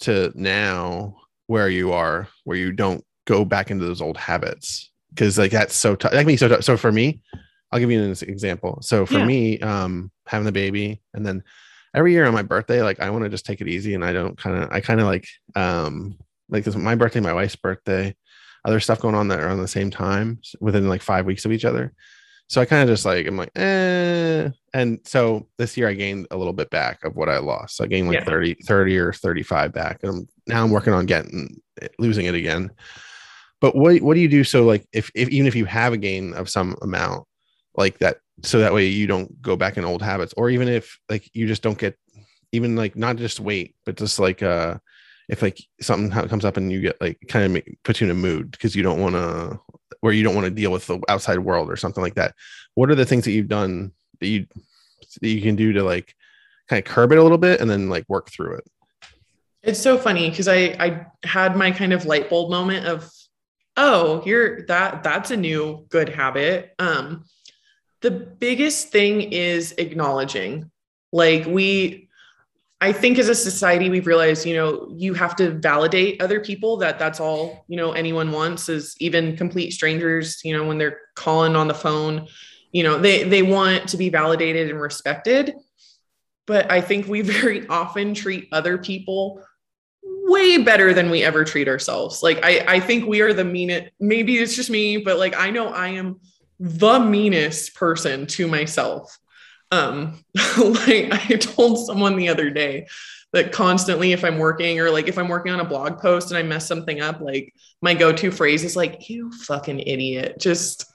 to 0.00 0.30
now 0.34 1.16
where 1.46 1.68
you 1.68 1.92
are 1.92 2.28
where 2.44 2.56
you 2.56 2.72
don't 2.72 3.04
go 3.26 3.44
back 3.44 3.70
into 3.70 3.84
those 3.84 4.00
old 4.02 4.16
habits. 4.16 4.90
Because 5.10 5.38
like 5.38 5.50
that's 5.50 5.74
so 5.74 5.96
tough 5.96 6.12
that 6.12 6.18
can 6.18 6.26
be 6.26 6.36
so 6.36 6.48
tough 6.48 6.62
so 6.64 6.76
for 6.76 6.92
me 6.92 7.20
i'll 7.72 7.80
give 7.80 7.90
you 7.90 8.02
an 8.02 8.10
example. 8.10 8.78
So 8.82 9.06
for 9.06 9.18
Yeah. 9.18 9.24
me 9.26 9.58
um 9.60 10.10
having 10.26 10.44
the 10.44 10.52
baby 10.52 11.00
and 11.14 11.24
then 11.24 11.42
every 11.94 12.12
year 12.12 12.26
on 12.26 12.34
my 12.34 12.42
birthday 12.42 12.82
like 12.82 13.00
i 13.00 13.08
want 13.08 13.24
to 13.24 13.30
just 13.30 13.46
take 13.46 13.62
it 13.62 13.68
easy 13.68 13.94
and 13.94 14.04
i 14.04 14.12
don't 14.12 14.36
kind 14.36 14.62
of 14.62 14.70
i 14.70 14.80
kind 14.80 15.00
of 15.00 15.06
like 15.06 15.26
um 15.56 16.18
like 16.50 16.64
this 16.64 16.76
my 16.76 16.94
birthday 16.94 17.20
my 17.20 17.32
wife's 17.32 17.56
birthday 17.56 18.14
other 18.66 18.78
stuff 18.78 19.00
going 19.00 19.14
on 19.14 19.28
that 19.28 19.40
are 19.40 19.48
on 19.48 19.58
the 19.60 19.66
same 19.66 19.90
time 19.90 20.38
within 20.60 20.86
like 20.88 21.00
five 21.00 21.24
weeks 21.24 21.46
of 21.46 21.52
each 21.52 21.64
other 21.64 21.94
so 22.48 22.60
i 22.60 22.64
kind 22.64 22.82
of 22.82 22.92
just 22.92 23.04
like 23.04 23.26
i'm 23.26 23.36
like 23.36 23.50
eh. 23.56 24.48
and 24.74 24.98
so 25.04 25.46
this 25.58 25.76
year 25.76 25.88
i 25.88 25.94
gained 25.94 26.26
a 26.30 26.36
little 26.36 26.52
bit 26.52 26.70
back 26.70 27.04
of 27.04 27.14
what 27.16 27.28
i 27.28 27.38
lost 27.38 27.76
so 27.76 27.84
i 27.84 27.86
gained 27.86 28.08
like 28.08 28.18
Yeah. 28.18 28.24
30 28.24 28.54
30 28.66 28.98
or 28.98 29.12
35 29.12 29.72
back 29.72 30.00
and 30.02 30.10
I'm, 30.12 30.28
now 30.46 30.64
i'm 30.64 30.70
working 30.70 30.92
on 30.92 31.06
getting 31.06 31.60
losing 31.98 32.26
it 32.26 32.34
again 32.34 32.70
but 33.60 33.76
what 33.76 34.00
what 34.02 34.14
do 34.14 34.20
you 34.20 34.28
do 34.28 34.44
so 34.44 34.64
like 34.64 34.86
if, 34.92 35.10
if 35.14 35.28
even 35.28 35.46
if 35.46 35.54
you 35.54 35.64
have 35.64 35.92
a 35.92 35.98
gain 35.98 36.34
of 36.34 36.48
some 36.48 36.76
amount 36.82 37.24
like 37.76 37.98
that 37.98 38.18
so 38.42 38.58
that 38.60 38.74
way 38.74 38.86
you 38.86 39.06
don't 39.06 39.40
go 39.42 39.56
back 39.56 39.76
in 39.76 39.84
old 39.84 40.02
habits 40.02 40.34
or 40.36 40.50
even 40.50 40.68
if 40.68 40.98
like 41.08 41.28
you 41.34 41.46
just 41.46 41.62
don't 41.62 41.78
get 41.78 41.96
even 42.52 42.76
like 42.76 42.96
not 42.96 43.16
just 43.16 43.40
weight 43.40 43.74
but 43.84 43.96
just 43.96 44.18
like 44.18 44.42
uh 44.42 44.76
if 45.28 45.42
like 45.42 45.58
something 45.80 46.10
comes 46.28 46.44
up 46.44 46.56
and 46.56 46.72
you 46.72 46.80
get 46.80 47.00
like 47.00 47.18
kind 47.28 47.56
of 47.56 47.62
puts 47.84 48.00
you 48.00 48.06
in 48.06 48.10
a 48.10 48.14
mood 48.14 48.50
because 48.50 48.74
you 48.74 48.82
don't 48.82 49.00
want 49.00 49.14
to 49.14 49.60
where 50.00 50.12
you 50.12 50.22
don't 50.22 50.34
want 50.34 50.44
to 50.44 50.50
deal 50.50 50.70
with 50.70 50.86
the 50.86 51.00
outside 51.08 51.38
world 51.38 51.70
or 51.70 51.76
something 51.76 52.02
like 52.02 52.14
that 52.14 52.34
what 52.74 52.90
are 52.90 52.94
the 52.94 53.06
things 53.06 53.24
that 53.24 53.32
you've 53.32 53.48
done 53.48 53.92
that 54.20 54.28
you 54.28 54.46
that 55.20 55.28
you 55.28 55.42
can 55.42 55.56
do 55.56 55.72
to 55.72 55.82
like 55.82 56.14
kind 56.68 56.78
of 56.78 56.84
curb 56.84 57.12
it 57.12 57.18
a 57.18 57.22
little 57.22 57.38
bit 57.38 57.60
and 57.60 57.70
then 57.70 57.88
like 57.88 58.04
work 58.08 58.30
through 58.30 58.54
it 58.54 58.64
It's 59.62 59.80
so 59.80 59.98
funny 59.98 60.30
because 60.30 60.48
I 60.48 60.76
I 60.78 61.06
had 61.24 61.56
my 61.56 61.70
kind 61.72 61.92
of 61.92 62.06
light 62.06 62.30
bulb 62.30 62.50
moment 62.50 62.86
of, 62.86 63.10
oh, 63.76 64.22
you're 64.24 64.64
that 64.66 65.02
that's 65.02 65.30
a 65.30 65.36
new 65.36 65.86
good 65.88 66.08
habit. 66.08 66.74
Um, 66.78 67.24
the 68.00 68.10
biggest 68.10 68.88
thing 68.88 69.32
is 69.32 69.72
acknowledging. 69.78 70.70
Like 71.12 71.46
we, 71.46 72.07
I 72.80 72.92
think 72.92 73.18
as 73.18 73.28
a 73.28 73.34
society 73.34 73.90
we've 73.90 74.06
realized, 74.06 74.46
you 74.46 74.54
know, 74.54 74.92
you 74.96 75.12
have 75.14 75.34
to 75.36 75.50
validate 75.50 76.22
other 76.22 76.40
people. 76.40 76.76
That 76.76 76.98
that's 76.98 77.18
all 77.18 77.64
you 77.68 77.76
know 77.76 77.92
anyone 77.92 78.30
wants 78.30 78.68
is 78.68 78.94
even 79.00 79.36
complete 79.36 79.72
strangers. 79.72 80.40
You 80.44 80.56
know, 80.56 80.64
when 80.64 80.78
they're 80.78 81.00
calling 81.16 81.56
on 81.56 81.66
the 81.66 81.74
phone, 81.74 82.28
you 82.70 82.84
know, 82.84 82.98
they 82.98 83.24
they 83.24 83.42
want 83.42 83.88
to 83.88 83.96
be 83.96 84.10
validated 84.10 84.70
and 84.70 84.80
respected. 84.80 85.54
But 86.46 86.70
I 86.70 86.80
think 86.80 87.08
we 87.08 87.20
very 87.38 87.66
often 87.66 88.14
treat 88.14 88.48
other 88.52 88.78
people 88.78 89.42
way 90.02 90.58
better 90.58 90.94
than 90.94 91.10
we 91.10 91.24
ever 91.24 91.42
treat 91.44 91.68
ourselves. 91.68 92.22
Like 92.22 92.44
I, 92.44 92.64
I 92.76 92.80
think 92.80 93.06
we 93.06 93.22
are 93.22 93.32
the 93.32 93.44
meanest. 93.44 93.90
Maybe 93.98 94.38
it's 94.38 94.54
just 94.54 94.70
me, 94.70 94.98
but 94.98 95.18
like 95.18 95.34
I 95.36 95.50
know 95.50 95.68
I 95.68 95.88
am 95.88 96.20
the 96.60 97.00
meanest 97.00 97.74
person 97.74 98.26
to 98.26 98.46
myself. 98.46 99.18
Um, 99.70 100.24
like 100.58 101.12
I 101.12 101.36
told 101.40 101.84
someone 101.86 102.16
the 102.16 102.28
other 102.28 102.50
day 102.50 102.86
that 103.32 103.52
constantly, 103.52 104.12
if 104.12 104.24
I'm 104.24 104.38
working 104.38 104.80
or 104.80 104.90
like 104.90 105.08
if 105.08 105.18
I'm 105.18 105.28
working 105.28 105.52
on 105.52 105.60
a 105.60 105.64
blog 105.64 106.00
post 106.00 106.30
and 106.30 106.38
I 106.38 106.42
mess 106.42 106.66
something 106.66 107.00
up, 107.00 107.20
like 107.20 107.54
my 107.82 107.94
go-to 107.94 108.30
phrase 108.30 108.64
is 108.64 108.76
like, 108.76 109.08
"You 109.08 109.30
fucking 109.32 109.80
idiot." 109.80 110.36
Just 110.38 110.86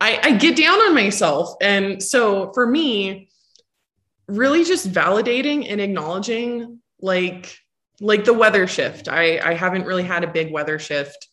I, 0.00 0.18
I 0.22 0.32
get 0.32 0.56
down 0.56 0.78
on 0.80 0.94
myself, 0.94 1.54
and 1.60 2.02
so 2.02 2.52
for 2.52 2.66
me, 2.66 3.28
really 4.28 4.64
just 4.64 4.90
validating 4.90 5.70
and 5.70 5.80
acknowledging 5.80 6.80
like 7.00 7.58
like 8.00 8.24
the 8.24 8.34
weather 8.34 8.66
shift. 8.66 9.08
I 9.08 9.38
I 9.38 9.54
haven't 9.54 9.86
really 9.86 10.02
had 10.02 10.24
a 10.24 10.32
big 10.32 10.52
weather 10.52 10.78
shift 10.78 11.28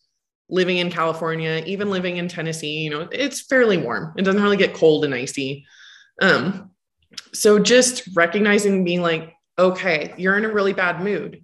living 0.49 0.77
in 0.77 0.91
California, 0.91 1.63
even 1.65 1.89
living 1.89 2.17
in 2.17 2.27
Tennessee, 2.27 2.81
you 2.81 2.89
know, 2.89 3.07
it's 3.11 3.41
fairly 3.41 3.77
warm. 3.77 4.13
It 4.17 4.23
doesn't 4.23 4.41
really 4.41 4.57
get 4.57 4.73
cold 4.73 5.03
and 5.05 5.13
icy. 5.13 5.65
Um 6.21 6.69
so 7.33 7.59
just 7.59 8.03
recognizing 8.15 8.83
being 8.83 9.01
like, 9.01 9.33
okay, 9.57 10.13
you're 10.17 10.37
in 10.37 10.45
a 10.45 10.53
really 10.53 10.73
bad 10.73 11.01
mood. 11.01 11.43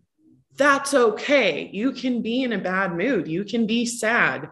That's 0.58 0.94
okay. 0.94 1.70
You 1.72 1.92
can 1.92 2.22
be 2.22 2.44
in 2.44 2.54
a 2.54 2.58
bad 2.58 2.96
mood. 2.96 3.28
You 3.28 3.46
can 3.46 3.66
be 3.66 3.86
sad. 3.86 4.50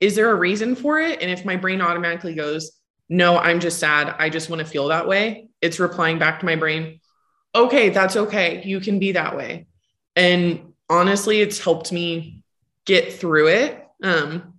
Is 0.00 0.14
there 0.14 0.30
a 0.30 0.34
reason 0.34 0.74
for 0.74 1.00
it? 1.00 1.20
And 1.22 1.30
if 1.30 1.44
my 1.44 1.56
brain 1.56 1.80
automatically 1.80 2.34
goes, 2.34 2.72
no, 3.08 3.38
I'm 3.38 3.58
just 3.60 3.78
sad. 3.78 4.14
I 4.18 4.28
just 4.28 4.50
want 4.50 4.60
to 4.60 4.66
feel 4.66 4.88
that 4.88 5.08
way. 5.08 5.48
It's 5.62 5.80
replying 5.80 6.18
back 6.18 6.40
to 6.40 6.46
my 6.46 6.56
brain, 6.56 7.00
okay, 7.54 7.88
that's 7.88 8.16
okay. 8.16 8.62
You 8.64 8.80
can 8.80 8.98
be 8.98 9.12
that 9.12 9.36
way. 9.36 9.66
And 10.14 10.72
honestly, 10.88 11.40
it's 11.40 11.58
helped 11.58 11.92
me 11.92 12.42
get 12.84 13.12
through 13.12 13.48
it. 13.48 13.86
Um, 14.02 14.54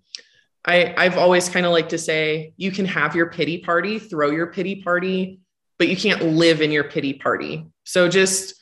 I, 0.65 0.93
I've 0.97 1.17
always 1.17 1.49
kind 1.49 1.65
of 1.65 1.71
like 1.71 1.89
to 1.89 1.97
say 1.97 2.53
you 2.57 2.71
can 2.71 2.85
have 2.85 3.15
your 3.15 3.29
pity 3.29 3.59
party, 3.59 3.99
throw 3.99 4.29
your 4.31 4.47
pity 4.47 4.81
party, 4.81 5.39
but 5.79 5.87
you 5.87 5.97
can't 5.97 6.21
live 6.21 6.61
in 6.61 6.71
your 6.71 6.83
pity 6.83 7.13
party. 7.13 7.65
So 7.85 8.07
just 8.07 8.53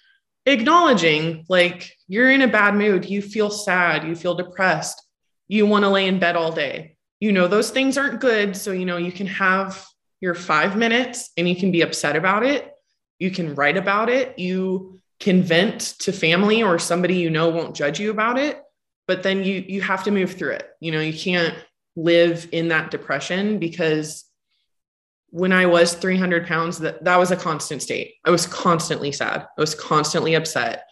acknowledging 0.45 1.45
like 1.49 1.91
you're 2.07 2.31
in 2.31 2.43
a 2.43 2.47
bad 2.47 2.75
mood, 2.75 3.03
you 3.05 3.21
feel 3.21 3.49
sad, 3.49 4.07
you 4.07 4.15
feel 4.15 4.35
depressed, 4.35 5.03
you 5.47 5.65
want 5.65 5.83
to 5.83 5.89
lay 5.89 6.07
in 6.07 6.19
bed 6.19 6.37
all 6.37 6.51
day. 6.51 6.95
You 7.19 7.31
know, 7.31 7.47
those 7.47 7.71
things 7.71 7.97
aren't 7.97 8.21
good. 8.21 8.55
So, 8.55 8.71
you 8.71 8.85
know, 8.85 8.97
you 8.97 9.11
can 9.11 9.27
have 9.27 9.85
your 10.21 10.35
five 10.35 10.77
minutes 10.77 11.31
and 11.35 11.49
you 11.49 11.55
can 11.55 11.71
be 11.71 11.81
upset 11.81 12.15
about 12.15 12.45
it. 12.45 12.71
You 13.19 13.31
can 13.31 13.55
write 13.55 13.77
about 13.77 14.09
it. 14.09 14.37
You 14.37 14.99
can 15.19 15.41
vent 15.41 15.81
to 15.99 16.11
family 16.11 16.61
or 16.61 16.77
somebody 16.77 17.15
you 17.15 17.31
know 17.31 17.49
won't 17.49 17.75
judge 17.75 17.99
you 17.99 18.11
about 18.11 18.37
it. 18.37 18.61
But 19.07 19.23
then 19.23 19.43
you 19.43 19.63
you 19.67 19.81
have 19.81 20.03
to 20.03 20.11
move 20.11 20.33
through 20.33 20.51
it. 20.51 20.69
You 20.79 20.91
know, 20.91 20.99
you 20.99 21.17
can't 21.17 21.55
live 21.95 22.47
in 22.51 22.67
that 22.67 22.91
depression 22.91 23.57
because 23.57 24.26
when 25.29 25.51
I 25.51 25.65
was 25.65 25.93
300 25.93 26.47
pounds, 26.47 26.79
that, 26.79 27.03
that 27.03 27.17
was 27.17 27.31
a 27.31 27.35
constant 27.35 27.81
state. 27.81 28.15
I 28.25 28.31
was 28.31 28.47
constantly 28.47 29.11
sad. 29.11 29.41
I 29.57 29.61
was 29.61 29.75
constantly 29.75 30.35
upset. 30.35 30.85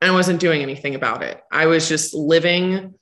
And 0.00 0.10
I 0.10 0.14
wasn't 0.14 0.40
doing 0.40 0.62
anything 0.62 0.94
about 0.94 1.22
it. 1.22 1.40
I 1.50 1.66
was 1.66 1.88
just 1.88 2.12
living 2.12 2.94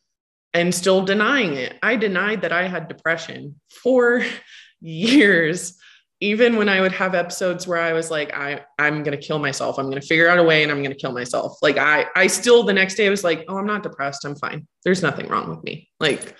and 0.53 0.73
still 0.73 1.05
denying 1.05 1.55
it. 1.55 1.77
I 1.83 1.97
denied 1.97 2.43
that 2.43 2.53
I 2.53 2.69
had 2.69 2.89
depression 2.89 3.61
for 3.83 4.25
years. 4.81 5.77
Even 6.21 6.57
when 6.57 6.69
I 6.69 6.81
would 6.81 6.93
have 6.93 7.15
episodes 7.15 7.67
where 7.67 7.81
I 7.81 7.93
was 7.93 8.11
like, 8.11 8.33
I, 8.35 8.65
I'm 8.79 9.03
gonna 9.03 9.17
kill 9.17 9.41
myself. 9.41 9.79
I'm 9.79 9.89
gonna 9.91 10.01
figure 10.01 10.29
out 10.29 10.39
a 10.39 10.43
way 10.43 10.63
and 10.63 10.71
I'm 10.71 10.83
gonna 10.83 10.95
kill 10.95 11.13
myself. 11.13 11.59
Like 11.61 11.77
I 11.77 12.07
I 12.15 12.29
still 12.29 12.63
the 12.63 12.73
next 12.73 12.95
day 12.95 13.07
I 13.07 13.11
was 13.11 13.25
like, 13.25 13.45
oh, 13.49 13.59
I'm 13.59 13.67
not 13.67 13.83
depressed. 13.83 14.25
I'm 14.25 14.37
fine. 14.37 14.67
There's 14.85 15.03
nothing 15.03 15.27
wrong 15.29 15.51
with 15.51 15.63
me. 15.65 15.91
Like, 15.99 16.37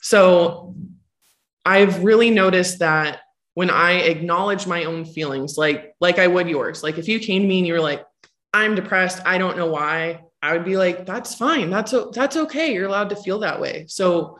so 0.00 0.76
I've 1.64 2.04
really 2.04 2.30
noticed 2.30 2.80
that 2.80 3.20
when 3.56 3.70
I 3.70 3.92
acknowledge 3.92 4.66
my 4.66 4.84
own 4.84 5.06
feelings, 5.06 5.56
like 5.56 5.94
like 5.98 6.18
I 6.18 6.26
would 6.26 6.46
yours. 6.46 6.82
Like 6.82 6.98
if 6.98 7.08
you 7.08 7.18
came 7.18 7.40
to 7.40 7.48
me 7.48 7.56
and 7.60 7.66
you 7.66 7.72
were 7.72 7.80
like, 7.80 8.04
I'm 8.52 8.74
depressed, 8.74 9.22
I 9.24 9.38
don't 9.38 9.56
know 9.56 9.70
why, 9.70 10.24
I 10.42 10.52
would 10.52 10.66
be 10.66 10.76
like, 10.76 11.06
that's 11.06 11.34
fine. 11.34 11.70
That's 11.70 11.94
that's 12.12 12.36
okay. 12.36 12.74
You're 12.74 12.86
allowed 12.86 13.08
to 13.10 13.16
feel 13.16 13.38
that 13.38 13.58
way. 13.58 13.86
So 13.88 14.38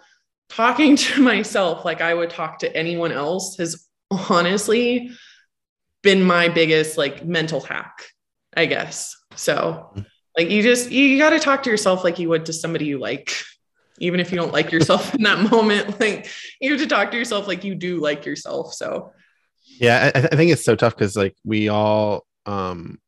talking 0.51 0.97
to 1.07 1.23
myself 1.23 1.83
like 1.83 2.03
I 2.03 2.13
would 2.13 2.29
talk 2.29 2.59
to 2.59 2.77
anyone 2.77 3.11
else 3.11 3.57
has 3.57 3.89
honestly 4.11 5.11
been 6.03 6.23
my 6.23 6.51
biggest 6.51 6.99
like 6.99 7.25
mental 7.25 7.63
hack, 7.63 8.03
I 8.55 8.67
guess. 8.67 9.17
So 9.35 9.93
mm. 9.97 10.05
like 10.37 10.51
you 10.51 10.63
just 10.63 10.91
you 10.91 11.17
got 11.17 11.31
to 11.31 11.41
talk 11.41 11.63
to 11.63 11.71
yourself 11.71 12.05
like 12.05 12.19
you 12.19 12.29
would 12.29 12.45
to 12.45 12.53
somebody 12.53 12.85
you 12.85 12.99
like 12.99 13.33
even 14.01 14.21
if 14.21 14.31
you 14.31 14.37
don't 14.37 14.53
like 14.53 14.71
yourself 14.73 15.15
in 15.19 15.23
that 15.23 15.51
moment 15.51 15.99
like 16.01 16.29
you 16.61 16.71
have 16.73 16.81
to 16.81 16.87
talk 16.87 17.11
to 17.11 17.17
yourself 17.17 17.47
like 17.47 17.65
you 17.65 17.75
do 17.75 17.99
like 17.99 18.25
yourself 18.27 18.73
so 18.75 19.13
Yeah, 19.81 20.11
I, 20.15 20.19
I 20.21 20.37
think 20.37 20.51
it's 20.53 20.65
so 20.65 20.77
tough 20.77 20.95
because 20.95 21.17
like 21.17 21.37
we 21.45 21.69
all 21.69 22.25
um 22.47 22.99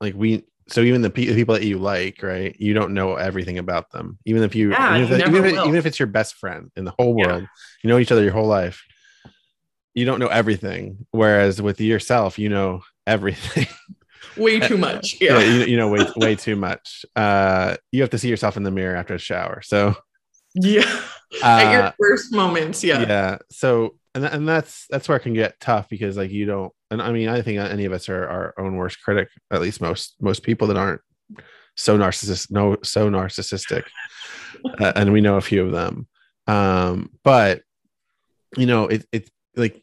like 0.00 0.14
we 0.14 0.44
so 0.68 0.82
even 0.82 1.02
the, 1.02 1.10
pe- 1.10 1.26
the 1.26 1.34
people 1.34 1.54
that 1.54 1.64
you 1.64 1.78
like 1.78 2.22
right 2.22 2.54
you 2.58 2.74
don't 2.74 2.94
know 2.94 3.14
everything 3.16 3.58
about 3.58 3.90
them 3.90 4.18
even 4.24 4.42
if 4.42 4.54
you, 4.54 4.70
Yeah, 4.70 4.96
even, 4.98 5.20
if, 5.20 5.26
you 5.26 5.36
even, 5.36 5.44
if, 5.46 5.52
will. 5.56 5.64
even 5.66 5.76
if 5.76 5.86
it's 5.86 5.98
your 5.98 6.06
best 6.06 6.34
friend 6.36 6.70
in 6.76 6.84
the 6.84 6.94
whole 6.98 7.16
Yeah. 7.18 7.26
world 7.26 7.44
you 7.82 7.88
know 7.90 7.98
each 7.98 8.12
other 8.12 8.22
your 8.22 8.32
whole 8.32 8.46
life 8.46 8.82
you 9.94 10.04
don't 10.04 10.20
know 10.20 10.28
everything 10.28 11.06
whereas 11.10 11.60
with 11.60 11.80
yourself 11.80 12.38
you 12.38 12.48
know 12.48 12.82
everything 13.06 13.66
Way 14.36 14.60
too 14.60 14.76
much. 14.78 15.16
yeah, 15.20 15.40
Yeah. 15.40 15.44
you, 15.44 15.64
you 15.64 15.76
know 15.76 15.88
way 15.88 16.06
way 16.16 16.36
too 16.36 16.54
much 16.56 17.04
uh 17.16 17.76
you 17.90 18.00
have 18.02 18.10
to 18.10 18.18
see 18.18 18.28
yourself 18.28 18.56
in 18.56 18.62
the 18.62 18.70
mirror 18.70 18.94
after 18.96 19.14
a 19.14 19.18
shower 19.18 19.60
so 19.62 19.94
Yeah. 20.54 21.00
At 21.44 21.72
your 21.72 21.82
uh, 21.82 21.92
first 22.00 22.32
moments. 22.32 22.82
Yeah. 22.82 23.00
yeah 23.02 23.38
so 23.50 23.94
and, 24.14 24.24
and 24.24 24.48
that's 24.48 24.86
that's 24.90 25.08
where 25.08 25.16
it 25.16 25.20
can 25.22 25.32
get 25.34 25.60
tough 25.60 25.88
because 25.88 26.16
like 26.16 26.32
you 26.32 26.44
don't 26.44 26.72
and 26.90 27.00
i 27.00 27.12
mean 27.12 27.28
i 27.28 27.40
think 27.40 27.60
any 27.60 27.84
of 27.84 27.92
us 27.92 28.08
are 28.08 28.26
our 28.26 28.54
own 28.58 28.74
worst 28.74 29.00
critic 29.00 29.28
at 29.52 29.60
least 29.60 29.80
most 29.80 30.16
most 30.20 30.42
people 30.42 30.66
that 30.66 30.76
aren't 30.76 31.00
so 31.76 31.96
narcissist 31.96 32.50
no 32.50 32.76
so 32.82 33.08
narcissistic 33.08 33.84
uh, 34.80 34.92
and 34.96 35.12
we 35.12 35.20
know 35.20 35.36
a 35.36 35.40
few 35.40 35.64
of 35.64 35.70
them 35.70 36.08
um 36.48 37.10
but 37.22 37.62
you 38.56 38.66
know 38.66 38.88
it, 38.88 39.06
it's 39.12 39.30
like 39.54 39.80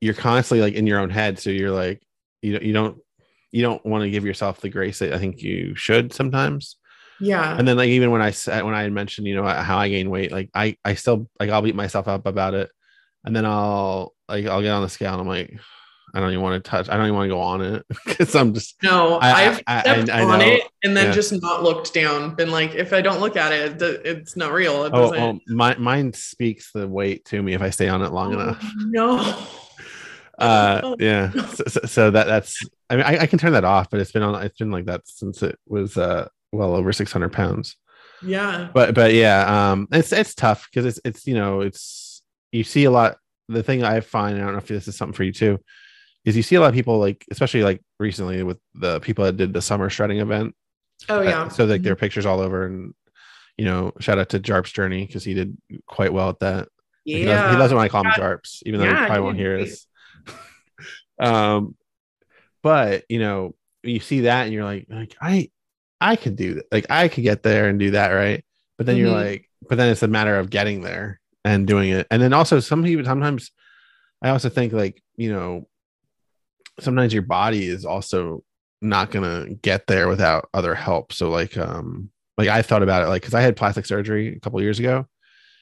you're 0.00 0.14
constantly 0.14 0.62
like 0.64 0.72
in 0.72 0.86
your 0.86 1.00
own 1.00 1.10
head 1.10 1.38
so 1.38 1.50
you're 1.50 1.70
like 1.70 2.02
you, 2.40 2.52
don't- 2.52 2.64
you 2.64 2.72
don't 2.72 2.98
you 3.52 3.60
don't 3.60 3.84
want 3.84 4.02
to 4.02 4.10
give 4.10 4.24
yourself 4.24 4.62
the 4.62 4.70
grace 4.70 5.00
that 5.00 5.12
i 5.12 5.18
think 5.18 5.42
you 5.42 5.74
should 5.74 6.14
sometimes 6.14 6.77
Yeah. 7.20 7.56
and 7.58 7.66
then 7.66 7.76
like 7.76 7.88
even 7.88 8.10
when 8.10 8.22
I 8.22 8.30
said 8.30 8.64
when 8.64 8.74
I 8.74 8.82
had 8.82 8.92
mentioned 8.92 9.26
you 9.26 9.34
know 9.34 9.44
how 9.44 9.78
I 9.78 9.88
gain 9.88 10.10
weight, 10.10 10.30
like 10.32 10.50
I 10.54 10.76
I 10.84 10.94
still 10.94 11.28
like 11.40 11.50
I'll 11.50 11.62
beat 11.62 11.74
myself 11.74 12.08
up 12.08 12.26
about 12.26 12.54
it, 12.54 12.70
and 13.24 13.34
then 13.34 13.44
I'll 13.44 14.14
like 14.28 14.46
I'll 14.46 14.62
get 14.62 14.70
on 14.72 14.82
the 14.82 14.88
scale 14.88 15.12
and 15.12 15.20
I'm 15.22 15.28
like 15.28 15.58
I 16.14 16.20
don't 16.20 16.30
even 16.30 16.42
want 16.42 16.62
to 16.64 16.70
touch 16.70 16.88
I 16.88 16.96
don't 16.96 17.04
even 17.04 17.16
want 17.16 17.26
to 17.26 17.34
go 17.34 17.40
on 17.40 17.60
it 17.60 17.84
because 18.06 18.34
I'm 18.34 18.54
just 18.54 18.76
No, 18.82 19.16
I- 19.18 19.30
I, 19.32 19.40
have 19.42 19.62
I- 19.66 19.76
I- 19.78 19.80
stepped 19.82 20.10
I 20.10 20.22
on 20.22 20.40
it 20.40 20.62
and 20.82 20.96
then 20.96 21.06
Yeah. 21.06 21.12
just 21.12 21.32
not 21.42 21.62
looked 21.62 21.92
down. 21.92 22.34
Been 22.34 22.50
like, 22.50 22.74
if 22.74 22.92
I 22.94 23.02
don't 23.02 23.20
look 23.20 23.36
at 23.36 23.52
it, 23.52 23.82
it 23.82 24.00
it's 24.06 24.34
not 24.36 24.52
real. 24.52 24.84
It 24.84 24.92
oh, 24.94 25.14
oh 25.14 25.38
my, 25.48 25.76
mine 25.76 26.12
speaks 26.14 26.72
the 26.72 26.88
weight 26.88 27.24
to 27.26 27.42
me 27.42 27.52
if 27.52 27.60
I 27.60 27.68
stay 27.70 27.88
on 27.88 28.00
it 28.02 28.10
long 28.12 28.32
enough. 28.32 28.64
No. 28.76 29.18
Uh, 30.38 30.94
yeah, 31.00 31.32
so, 31.32 31.64
so, 31.66 31.80
so 31.84 32.10
that 32.12 32.28
that's 32.28 32.60
I 32.88 32.94
mean 32.94 33.04
I, 33.04 33.18
I 33.22 33.26
can 33.26 33.40
turn 33.40 33.54
that 33.54 33.64
off, 33.64 33.90
but 33.90 33.98
it's 33.98 34.12
been 34.12 34.22
on 34.22 34.40
it's 34.40 34.56
been 34.56 34.70
like 34.70 34.84
that 34.84 35.00
since 35.04 35.42
it 35.42 35.58
was 35.66 35.96
uh 35.96 36.28
well 36.52 36.74
over 36.74 36.92
600 36.92 37.32
pounds. 37.32 37.76
Yeah. 38.22 38.68
but 38.74 38.94
but 38.94 39.14
yeah 39.14 39.70
um 39.70 39.86
it's 39.92 40.12
it's 40.12 40.34
tough 40.34 40.68
because 40.68 40.84
it's 40.86 41.00
it's 41.04 41.24
you 41.26 41.34
know 41.34 41.60
it's 41.60 42.20
you 42.50 42.64
see 42.64 42.82
a 42.84 42.90
lot 42.90 43.16
the 43.48 43.62
thing 43.62 43.84
i 43.84 44.00
find 44.00 44.36
i 44.36 44.40
don't 44.40 44.52
know 44.52 44.58
if 44.58 44.66
this 44.66 44.88
is 44.88 44.96
something 44.96 45.12
for 45.14 45.22
you 45.22 45.32
too 45.32 45.60
is 46.24 46.36
you 46.36 46.42
see 46.42 46.56
a 46.56 46.60
lot 46.60 46.66
of 46.66 46.74
people 46.74 46.98
like 46.98 47.24
especially 47.30 47.62
like 47.62 47.80
recently 48.00 48.42
with 48.42 48.58
the 48.74 48.98
people 49.00 49.24
that 49.24 49.36
did 49.36 49.52
the 49.52 49.62
summer 49.62 49.88
shredding 49.88 50.18
event 50.18 50.52
Oh 51.08 51.20
uh, 51.20 51.22
yeah. 51.22 51.48
so 51.48 51.64
like 51.64 51.82
there 51.82 51.92
are 51.92 51.96
pictures 51.96 52.26
all 52.26 52.40
over 52.40 52.66
and 52.66 52.92
you 53.56 53.64
know 53.64 53.92
shout 54.00 54.18
out 54.18 54.30
to 54.30 54.40
jarp's 54.40 54.72
journey 54.72 55.06
because 55.06 55.22
he 55.22 55.34
did 55.34 55.56
quite 55.86 56.12
well 56.12 56.30
at 56.30 56.40
that 56.40 56.68
he, 57.04 57.24
doesn't, 57.24 57.28
Yeah. 57.28 57.52
he 57.52 57.56
doesn't 57.56 57.76
want 57.76 57.86
to 57.86 57.92
call 57.92 58.02
him 58.04 58.12
Yeah. 58.16 58.20
jarps 58.24 58.62
even 58.66 58.80
though 58.80 58.86
Yeah, 58.86 59.00
he 59.00 59.06
probably 59.06 59.22
won't 59.22 59.36
hear 59.38 59.58
us 59.60 59.86
um 61.20 61.76
but 62.64 63.04
you 63.08 63.20
know 63.20 63.54
you 63.84 64.00
see 64.00 64.22
that 64.22 64.44
and 64.46 64.52
you're 64.52 64.64
like 64.64 64.86
like 64.90 65.14
i 65.20 65.50
i 66.00 66.14
could 66.16 66.36
do 66.36 66.54
that 66.54 66.64
like 66.72 66.86
i 66.90 67.08
could 67.08 67.24
get 67.24 67.42
there 67.42 67.68
and 67.68 67.78
do 67.78 67.90
that 67.92 68.08
right 68.10 68.44
but 68.76 68.86
then 68.86 68.96
you're 68.96 69.10
Mhm. 69.10 69.24
like 69.30 69.50
but 69.68 69.76
then 69.76 69.90
it's 69.90 70.02
a 70.02 70.08
matter 70.08 70.38
of 70.38 70.50
getting 70.50 70.82
there 70.82 71.20
and 71.44 71.66
doing 71.66 71.90
it 71.90 72.06
and 72.10 72.20
then 72.22 72.32
also 72.32 72.60
some 72.60 72.82
people 72.84 73.04
sometimes 73.04 73.50
i 74.22 74.28
also 74.30 74.48
think 74.48 74.72
like 74.72 75.02
you 75.16 75.32
know 75.32 75.66
sometimes 76.80 77.12
your 77.12 77.22
body 77.22 77.66
is 77.66 77.84
also 77.84 78.42
not 78.80 79.10
gonna 79.10 79.48
get 79.62 79.86
there 79.86 80.08
without 80.08 80.48
other 80.54 80.74
help 80.74 81.12
so 81.12 81.30
like 81.30 81.56
um 81.56 82.10
like 82.36 82.48
i 82.48 82.62
thought 82.62 82.82
about 82.82 83.02
it 83.02 83.08
like 83.08 83.22
because 83.22 83.34
i 83.34 83.40
had 83.40 83.56
plastic 83.56 83.84
surgery 83.86 84.36
a 84.36 84.40
couple 84.40 84.60
years 84.62 84.78
ago 84.78 85.04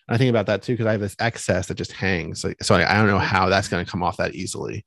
And 0.08 0.14
I 0.14 0.18
think 0.18 0.30
about 0.30 0.46
that 0.46 0.62
too 0.62 0.74
because 0.74 0.86
I 0.86 0.92
have 0.92 1.00
this 1.00 1.16
excess 1.18 1.66
that 1.66 1.74
just 1.74 1.90
hangs. 1.90 2.44
Like, 2.44 2.62
so 2.62 2.76
I, 2.76 2.88
I 2.88 2.94
don't 2.96 3.08
know 3.08 3.18
how 3.18 3.48
that's 3.48 3.66
going 3.66 3.84
to 3.84 3.90
come 3.90 4.04
off 4.04 4.18
that 4.18 4.36
easily, 4.36 4.86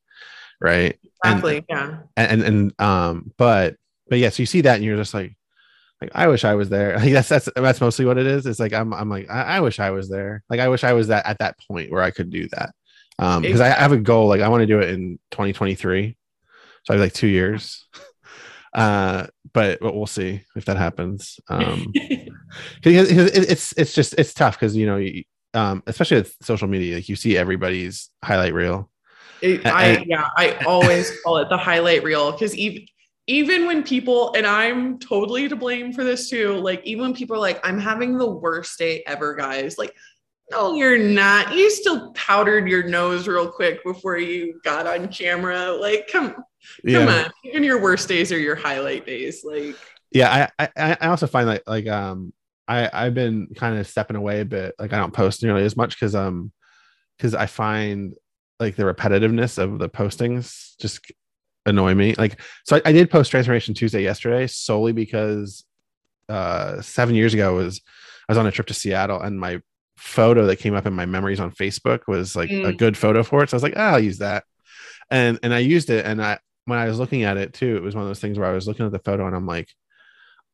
right? 0.62 0.96
And- 1.26 1.40
Exactly. 1.44 1.66
yeah. 1.68 1.98
And, 2.16 2.32
and 2.32 2.42
and 2.44 2.82
um, 2.82 3.34
but 3.38 3.76
but 4.08 4.18
yeah, 4.20 4.30
so 4.30 4.42
you 4.42 4.46
see 4.48 4.62
that 4.62 4.76
and 4.76 4.84
you're 4.86 4.96
just 4.96 5.14
like, 5.14 5.36
like 6.02 6.12
I 6.16 6.28
wish 6.28 6.44
I 6.46 6.56
was 6.56 6.70
there. 6.70 6.98
Like 7.00 7.14
that's 7.14 7.30
that's 7.30 7.50
that's 7.56 7.82
mostly 7.82 8.06
what 8.06 8.18
it 8.18 8.28
is. 8.28 8.46
It's 8.46 8.60
like 8.60 8.74
I'm 8.74 8.94
I'm 8.94 9.10
like 9.10 9.30
I, 9.30 9.42
I 9.58 9.60
wish 9.62 9.80
I 9.80 9.92
was 9.92 10.10
there. 10.10 10.44
Like 10.50 10.60
I 10.60 10.68
wish 10.70 10.84
I 10.84 10.94
was 10.94 11.08
that 11.08 11.26
at 11.26 11.40
that 11.40 11.58
point 11.68 11.92
where 11.92 12.02
I 12.02 12.12
could 12.12 12.30
do 12.30 12.48
that. 12.50 12.74
Um, 13.20 13.42
because 13.42 13.60
I 13.62 13.68
have 13.70 13.92
a 13.92 13.98
goal. 13.98 14.28
Like 14.30 14.42
I 14.42 14.48
want 14.48 14.62
to 14.62 14.66
do 14.68 14.80
it 14.80 14.90
in 14.92 15.20
2023, 15.32 16.16
so 16.86 16.94
I 16.94 16.96
have 16.98 17.02
like 17.02 17.14
two 17.14 17.28
years. 17.28 17.88
Uh, 18.72 19.26
but 19.52 19.80
but 19.80 19.96
we'll 19.96 20.06
see 20.06 20.42
if 20.56 20.66
that 20.66 20.78
happens. 20.78 21.40
Um, 21.50 21.88
because 22.84 23.10
because 23.10 23.32
it- 23.32 23.50
it's 23.50 23.74
it's 23.78 23.94
just 23.96 24.14
it's 24.20 24.32
tough 24.32 24.56
because 24.60 24.76
you 24.76 24.86
know 24.86 24.98
you, 24.98 25.24
um 25.56 25.82
especially 25.88 26.18
with 26.18 26.36
social 26.44 26.68
media 26.68 26.98
like 26.98 27.10
you 27.10 27.16
see 27.16 27.36
everybody's 27.36 28.12
highlight 28.24 28.54
reel 28.54 28.92
It- 29.42 29.66
I- 29.66 29.96
I 29.98 30.04
yeah, 30.06 30.28
I 30.38 30.52
always 30.68 31.20
call 31.24 31.38
it 31.40 31.50
the 31.50 31.58
highlight 31.58 32.04
reel 32.04 32.32
because 32.32 32.56
even 32.56 32.86
even 33.30 33.68
when 33.68 33.84
people 33.84 34.34
and 34.36 34.48
I'm 34.48 34.98
totally 34.98 35.48
to 35.48 35.56
blame 35.56 35.94
for 35.94 36.04
this 36.04 36.30
too. 36.30 36.56
Like 36.56 36.82
even 36.84 37.04
when 37.04 37.14
people 37.14 37.36
are 37.36 37.40
like, 37.40 37.60
"I'm 37.64 37.78
having 37.78 38.18
the 38.18 38.30
worst 38.30 38.78
day 38.80 39.04
ever," 39.06 39.36
guys. 39.36 39.78
Like, 39.78 39.96
no, 40.50 40.74
you're 40.74 40.98
not. 40.98 41.54
You 41.54 41.70
still 41.70 42.12
powdered 42.14 42.68
your 42.68 42.84
nose 42.84 43.28
real 43.28 43.48
quick 43.48 43.84
before 43.84 44.18
you 44.18 44.60
got 44.64 44.88
on 44.88 45.10
camera. 45.10 45.72
Like, 45.72 46.10
come 46.12 46.36
yeah 46.84 47.06
come 47.06 47.08
on. 47.08 47.32
Even 47.44 47.64
your 47.64 47.80
worst 47.80 48.10
days 48.10 48.32
are 48.32 48.40
your 48.40 48.56
highlight 48.56 49.06
days. 49.06 49.44
Like, 49.46 49.76
yeah 50.12 50.50
I, 50.58 50.70
I 50.76 50.98
i 51.02 51.08
also 51.08 51.28
find 51.28 51.50
that 51.50 51.64
like 51.68 51.88
um 51.88 52.34
i 52.68 52.90
i've 52.92 53.14
been 53.14 53.48
kind 53.56 53.78
of 53.78 53.88
stepping 53.88 54.16
away 54.16 54.42
a 54.42 54.46
bit 54.46 54.74
like 54.80 54.92
i 54.94 54.98
don't 54.98 55.14
post 55.14 55.44
nearly 55.44 55.64
as 55.64 55.78
much 55.78 55.96
because 55.96 56.16
um 56.16 56.52
because 57.18 57.36
i 57.36 57.46
find 57.46 58.16
like 58.60 58.76
the 58.76 58.84
repetitiveness 58.84 59.58
of 59.58 59.78
the 59.80 59.88
postings 59.90 60.76
just 60.80 61.12
annoy 61.70 61.94
me 61.94 62.16
like 62.18 62.42
so 62.66 62.76
I, 62.78 62.82
I 62.86 62.92
did 62.92 63.10
post 63.10 63.32
transformation 63.32 63.74
tuesday 63.74 64.04
yesterday 64.04 64.48
solely 64.48 64.92
because 64.92 65.66
uh 66.28 66.82
seven 66.82 67.16
years 67.16 67.34
ago 67.34 67.56
was 67.56 67.82
i 68.28 68.32
was 68.32 68.38
on 68.38 68.48
a 68.48 68.52
trip 68.52 68.68
to 68.68 68.74
seattle 68.74 69.22
and 69.22 69.40
my 69.40 69.62
photo 69.98 70.46
that 70.46 70.58
came 70.58 70.76
up 70.76 70.86
in 70.86 70.94
my 70.94 71.06
memories 71.06 71.40
on 71.40 71.52
facebook 71.52 72.02
was 72.08 72.36
like 72.36 72.50
a 72.50 72.54
Mm. 72.74 72.78
good 72.78 72.98
photo 72.98 73.24
for 73.24 73.44
it 73.44 73.50
so 73.50 73.56
i 73.56 73.58
was 73.58 73.64
like 73.64 73.74
ah, 73.78 73.92
i'll 73.94 74.00
use 74.00 74.20
that 74.20 74.44
and 75.10 75.40
and 75.44 75.54
i 75.54 75.60
used 75.60 75.90
it 75.90 76.06
and 76.06 76.22
i 76.24 76.40
when 76.66 76.80
i 76.80 76.86
was 76.86 77.00
looking 77.00 77.24
at 77.24 77.38
it 77.38 77.54
too 77.54 77.76
it 77.78 77.84
was 77.84 77.96
one 77.96 78.04
of 78.04 78.10
those 78.10 78.20
things 78.20 78.38
where 78.38 78.50
i 78.50 78.54
was 78.54 78.68
looking 78.68 78.86
at 78.86 78.92
the 78.92 79.00
photo 79.00 79.26
and 79.28 79.36
i'm 79.36 79.48
like 79.48 79.70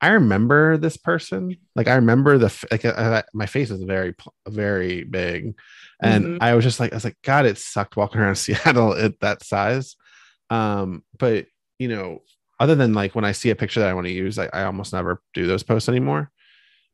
I 0.01 0.09
remember 0.09 0.77
this 0.77 0.97
person. 0.97 1.55
Like 1.73 1.87
I 1.87 1.95
remember 1.95 2.37
the 2.37 2.53
like 2.69 2.83
uh, 2.83 3.23
my 3.33 3.45
face 3.45 3.71
is 3.71 3.81
very 3.81 4.13
very 4.47 5.03
big, 5.05 5.55
and 6.01 6.25
Mhm. 6.25 6.37
I 6.41 6.53
was 6.53 6.65
just 6.65 6.81
like 6.81 6.91
I 6.91 6.97
was 6.97 7.05
like 7.05 7.17
God, 7.23 7.45
it 7.45 7.57
sucked 7.57 7.95
walking 7.95 8.19
around 8.19 8.35
Seattle 8.45 8.93
at 8.93 9.19
that 9.21 9.43
size. 9.43 9.95
Um, 10.49 11.03
but 11.17 11.47
you 11.79 11.87
know, 11.87 12.21
other 12.59 12.75
than 12.75 12.93
like 12.93 13.15
when 13.15 13.25
I 13.25 13.31
see 13.31 13.49
a 13.49 13.55
picture 13.55 13.79
that 13.81 13.89
I 13.89 13.93
want 13.93 14.07
to 14.07 14.13
use, 14.13 14.39
I, 14.39 14.49
I 14.53 14.63
almost 14.63 14.93
never 14.93 15.21
do 15.33 15.45
those 15.45 15.63
posts 15.63 15.89
anymore. 15.89 16.31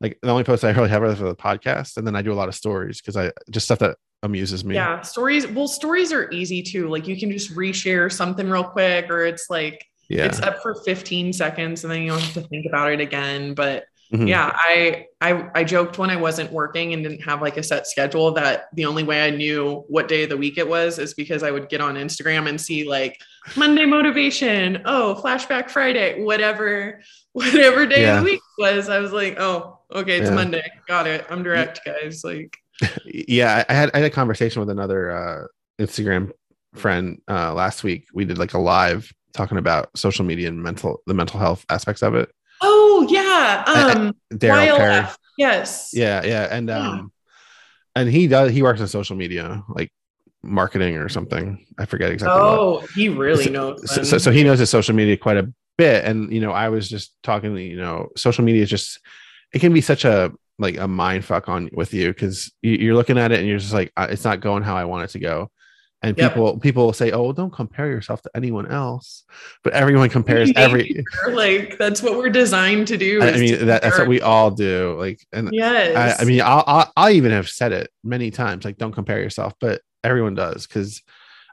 Like 0.00 0.18
the 0.20 0.30
only 0.30 0.44
posts 0.44 0.64
I 0.64 0.70
really 0.72 0.88
have 0.88 1.02
are 1.02 1.14
for 1.14 1.24
the 1.24 1.36
podcast, 1.36 1.96
and 1.96 2.06
then 2.06 2.16
I 2.16 2.22
do 2.22 2.32
a 2.32 2.34
lot 2.34 2.48
of 2.48 2.54
stories 2.54 3.00
because 3.00 3.16
I 3.16 3.32
just 3.50 3.66
stuff 3.66 3.78
that 3.78 3.96
amuses 4.24 4.64
me. 4.64 4.74
yeah, 4.74 5.00
stories. 5.02 5.46
Well, 5.46 5.68
stories 5.68 6.12
are 6.12 6.30
easy 6.30 6.62
too. 6.62 6.88
Like 6.88 7.06
you 7.06 7.18
can 7.18 7.30
just 7.30 7.54
reshare 7.54 8.10
something 8.10 8.48
real 8.48 8.64
quick, 8.64 9.10
or 9.10 9.24
it's 9.24 9.48
like 9.48 9.84
yeah, 10.12 10.26
it's 10.26 10.40
up 10.40 10.60
for 10.62 10.74
15 10.74 11.32
seconds 11.32 11.84
and 11.84 11.92
then 11.92 12.02
you 12.02 12.10
don't 12.10 12.20
have 12.20 12.34
to 12.34 12.42
think 12.48 12.66
about 12.66 12.92
it 12.92 13.00
again 13.00 13.54
but 13.54 13.84
Mhm. 14.12 14.28
yeah 14.28 14.50
I, 14.54 15.06
I 15.22 15.48
i 15.54 15.64
joked 15.64 15.96
when 15.98 16.10
i 16.10 16.16
wasn't 16.16 16.52
working 16.52 16.92
and 16.92 17.02
didn't 17.02 17.22
have 17.22 17.40
like 17.40 17.56
a 17.56 17.62
set 17.62 17.86
schedule 17.86 18.32
that 18.32 18.66
the 18.74 18.84
only 18.84 19.02
way 19.04 19.26
i 19.26 19.30
knew 19.30 19.84
what 19.88 20.06
day 20.08 20.24
of 20.24 20.28
the 20.28 20.36
week 20.36 20.58
it 20.58 20.68
was 20.68 20.98
is 20.98 21.14
because 21.14 21.42
i 21.42 21.50
would 21.50 21.68
get 21.70 21.80
on 21.80 21.94
instagram 21.94 22.48
and 22.48 22.60
see 22.60 22.86
like 22.86 23.18
monday 23.56 23.86
motivation 23.86 24.82
oh 24.84 25.18
flashback 25.24 25.70
friday 25.70 26.22
whatever 26.22 27.00
whatever 27.32 27.86
day 27.86 28.02
Yeah. 28.02 28.18
of 28.18 28.24
the 28.24 28.30
week 28.32 28.40
was 28.58 28.88
i 28.90 28.98
was 28.98 29.12
like 29.12 29.38
oh 29.40 29.78
okay 29.92 30.18
it's 30.18 30.28
Yeah. 30.28 30.34
monday 30.36 30.70
got 30.86 31.06
it 31.06 31.24
i'm 31.30 31.42
direct 31.42 31.80
guys 31.84 32.22
like 32.22 32.56
yeah 33.06 33.64
I 33.68 33.72
I 33.72 33.74
had 33.76 33.90
I 33.94 33.98
had 33.98 34.06
a 34.06 34.10
conversation 34.10 34.60
with 34.60 34.68
another 34.70 35.10
uh 35.10 35.46
Instagram 35.80 36.32
friend 36.74 37.20
uh 37.28 37.52
last 37.54 37.84
week. 37.84 38.06
We 38.14 38.24
did 38.24 38.38
like 38.38 38.54
a 38.54 38.58
live 38.58 39.12
talking 39.34 39.58
about 39.58 39.90
social 39.96 40.24
media 40.24 40.48
and 40.48 40.62
mental 40.62 41.00
the 41.06 41.14
mental 41.14 41.38
health 41.38 41.64
aspects 41.70 42.02
of 42.02 42.14
it. 42.14 42.30
Oh 42.62 43.06
yeah 43.10 43.64
um 43.66 44.14
Daryl 44.32 44.76
Perry. 44.76 45.06
Yes 45.38 45.90
Yeah, 45.92 46.24
yeah. 46.24 46.48
And 46.50 46.68
Yeah. 46.68 46.78
um 46.78 47.12
and 47.96 48.08
he 48.08 48.26
does 48.26 48.52
he 48.52 48.62
works 48.62 48.80
in 48.80 48.88
social 48.88 49.16
media, 49.16 49.62
like 49.68 49.90
marketing 50.42 50.96
or 50.96 51.08
something. 51.08 51.64
I 51.78 51.84
forget 51.86 52.10
exactly 52.10 52.40
what. 52.40 52.58
oh 52.58 52.86
he 52.94 53.08
really 53.08 53.44
So- 53.44 53.50
knows 53.50 53.90
So, 53.90 54.02
so, 54.02 54.18
so 54.18 54.30
he 54.30 54.42
knows 54.44 54.58
his 54.58 54.70
social 54.70 54.94
media 54.94 55.16
quite 55.16 55.36
a 55.36 55.52
bit. 55.78 56.04
And 56.04 56.32
you 56.32 56.40
know, 56.40 56.52
I 56.52 56.68
was 56.68 56.88
just 56.88 57.14
talking, 57.22 57.56
you 57.56 57.76
know, 57.76 58.08
social 58.16 58.44
media 58.44 58.62
is 58.62 58.70
just 58.70 59.00
it 59.52 59.58
can 59.60 59.72
be 59.72 59.80
such 59.80 60.04
a 60.04 60.32
like 60.58 60.76
a 60.78 60.86
mind 60.88 61.24
fuck 61.24 61.48
on 61.48 61.70
with 61.72 61.92
you 61.94 62.08
because 62.08 62.52
you, 62.62 62.72
you're 62.72 62.94
looking 62.94 63.18
at 63.18 63.32
it 63.32 63.38
and 63.40 63.48
you're 63.48 63.58
just 63.58 63.72
like 63.72 63.90
it's 63.98 64.24
not 64.24 64.40
going 64.40 64.62
how 64.62 64.76
I 64.76 64.84
want 64.84 65.04
it 65.04 65.10
to 65.12 65.18
go. 65.18 65.50
And 66.04 66.16
Yep. 66.16 66.30
people 66.32 66.58
people 66.58 66.86
will 66.86 66.92
say, 66.92 67.12
"Oh, 67.12 67.32
don't 67.32 67.52
compare 67.52 67.86
yourself 67.88 68.22
to 68.22 68.30
anyone 68.34 68.66
else," 68.66 69.24
but 69.62 69.72
everyone 69.72 70.08
compares 70.08 70.50
every. 70.56 71.04
like 71.30 71.78
that's 71.78 72.02
what 72.02 72.16
we're 72.18 72.28
designed 72.28 72.88
to 72.88 72.96
do. 72.96 73.22
I, 73.22 73.30
I 73.30 73.36
mean, 73.36 73.66
that, 73.66 73.82
that's 73.82 73.98
what 73.98 74.08
we 74.08 74.20
all 74.20 74.50
do. 74.50 74.96
Like, 74.98 75.24
and 75.32 75.50
Yes. 75.52 76.18
I, 76.18 76.22
I 76.22 76.24
mean, 76.26 76.40
I'll, 76.40 76.64
I'll, 76.66 76.92
I 76.96 77.12
even 77.12 77.30
have 77.30 77.48
said 77.48 77.72
it 77.72 77.90
many 78.02 78.32
times, 78.32 78.64
like, 78.64 78.78
don't 78.78 78.92
compare 78.92 79.20
yourself, 79.20 79.54
but 79.60 79.80
everyone 80.02 80.34
does 80.34 80.66
because 80.66 81.02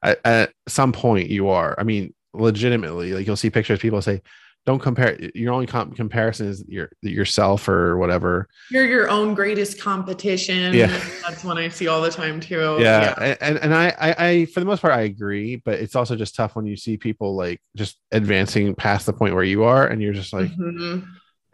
at, 0.02 0.20
at 0.26 0.52
some 0.68 0.92
point 0.94 1.30
you 1.30 1.50
are. 1.50 1.76
I 1.78 1.84
mean, 1.84 2.14
legitimately, 2.34 3.14
like 3.14 3.28
you'll 3.28 3.36
see 3.36 3.50
pictures, 3.50 3.80
people 3.80 4.02
say, 4.02 4.22
don't 4.65 4.80
compare. 4.80 5.17
Your 5.34 5.54
only 5.54 5.65
com- 5.65 5.91
comparison 5.93 6.48
is 6.48 6.63
your 6.67 6.89
yourself 7.02 7.67
or 7.67 7.98
whatever. 7.98 8.48
you're 8.69 8.86
your 8.86 9.10
own 9.10 9.34
greatest 9.34 9.82
competition. 9.82 10.74
Yeah. 10.74 10.88
That's 11.28 11.43
one 11.43 11.58
I 11.58 11.69
see 11.69 11.88
all 11.88 12.02
the 12.02 12.12
time 12.12 12.39
too. 12.39 12.78
yeah, 12.80 13.15
a- 13.17 13.43
and 13.43 13.58
and 13.58 13.74
I, 13.74 13.88
I 14.00 14.15
I 14.28 14.45
for 14.45 14.60
the 14.60 14.65
most 14.67 14.82
part 14.82 14.93
I 14.93 15.02
agree, 15.02 15.56
but 15.56 15.80
it's 15.80 15.95
also 15.95 16.15
just 16.15 16.36
tough 16.36 16.56
when 16.56 16.65
you 16.67 16.76
see 16.78 16.98
people 16.98 17.36
like 17.36 17.62
just 17.76 17.98
advancing 18.12 18.76
past 18.76 19.06
the 19.08 19.13
point 19.13 19.34
where 19.34 19.43
you 19.43 19.63
are, 19.63 19.88
and 19.88 20.02
you're 20.02 20.13
just 20.13 20.34
like, 20.34 20.52
Mhm. 20.52 21.06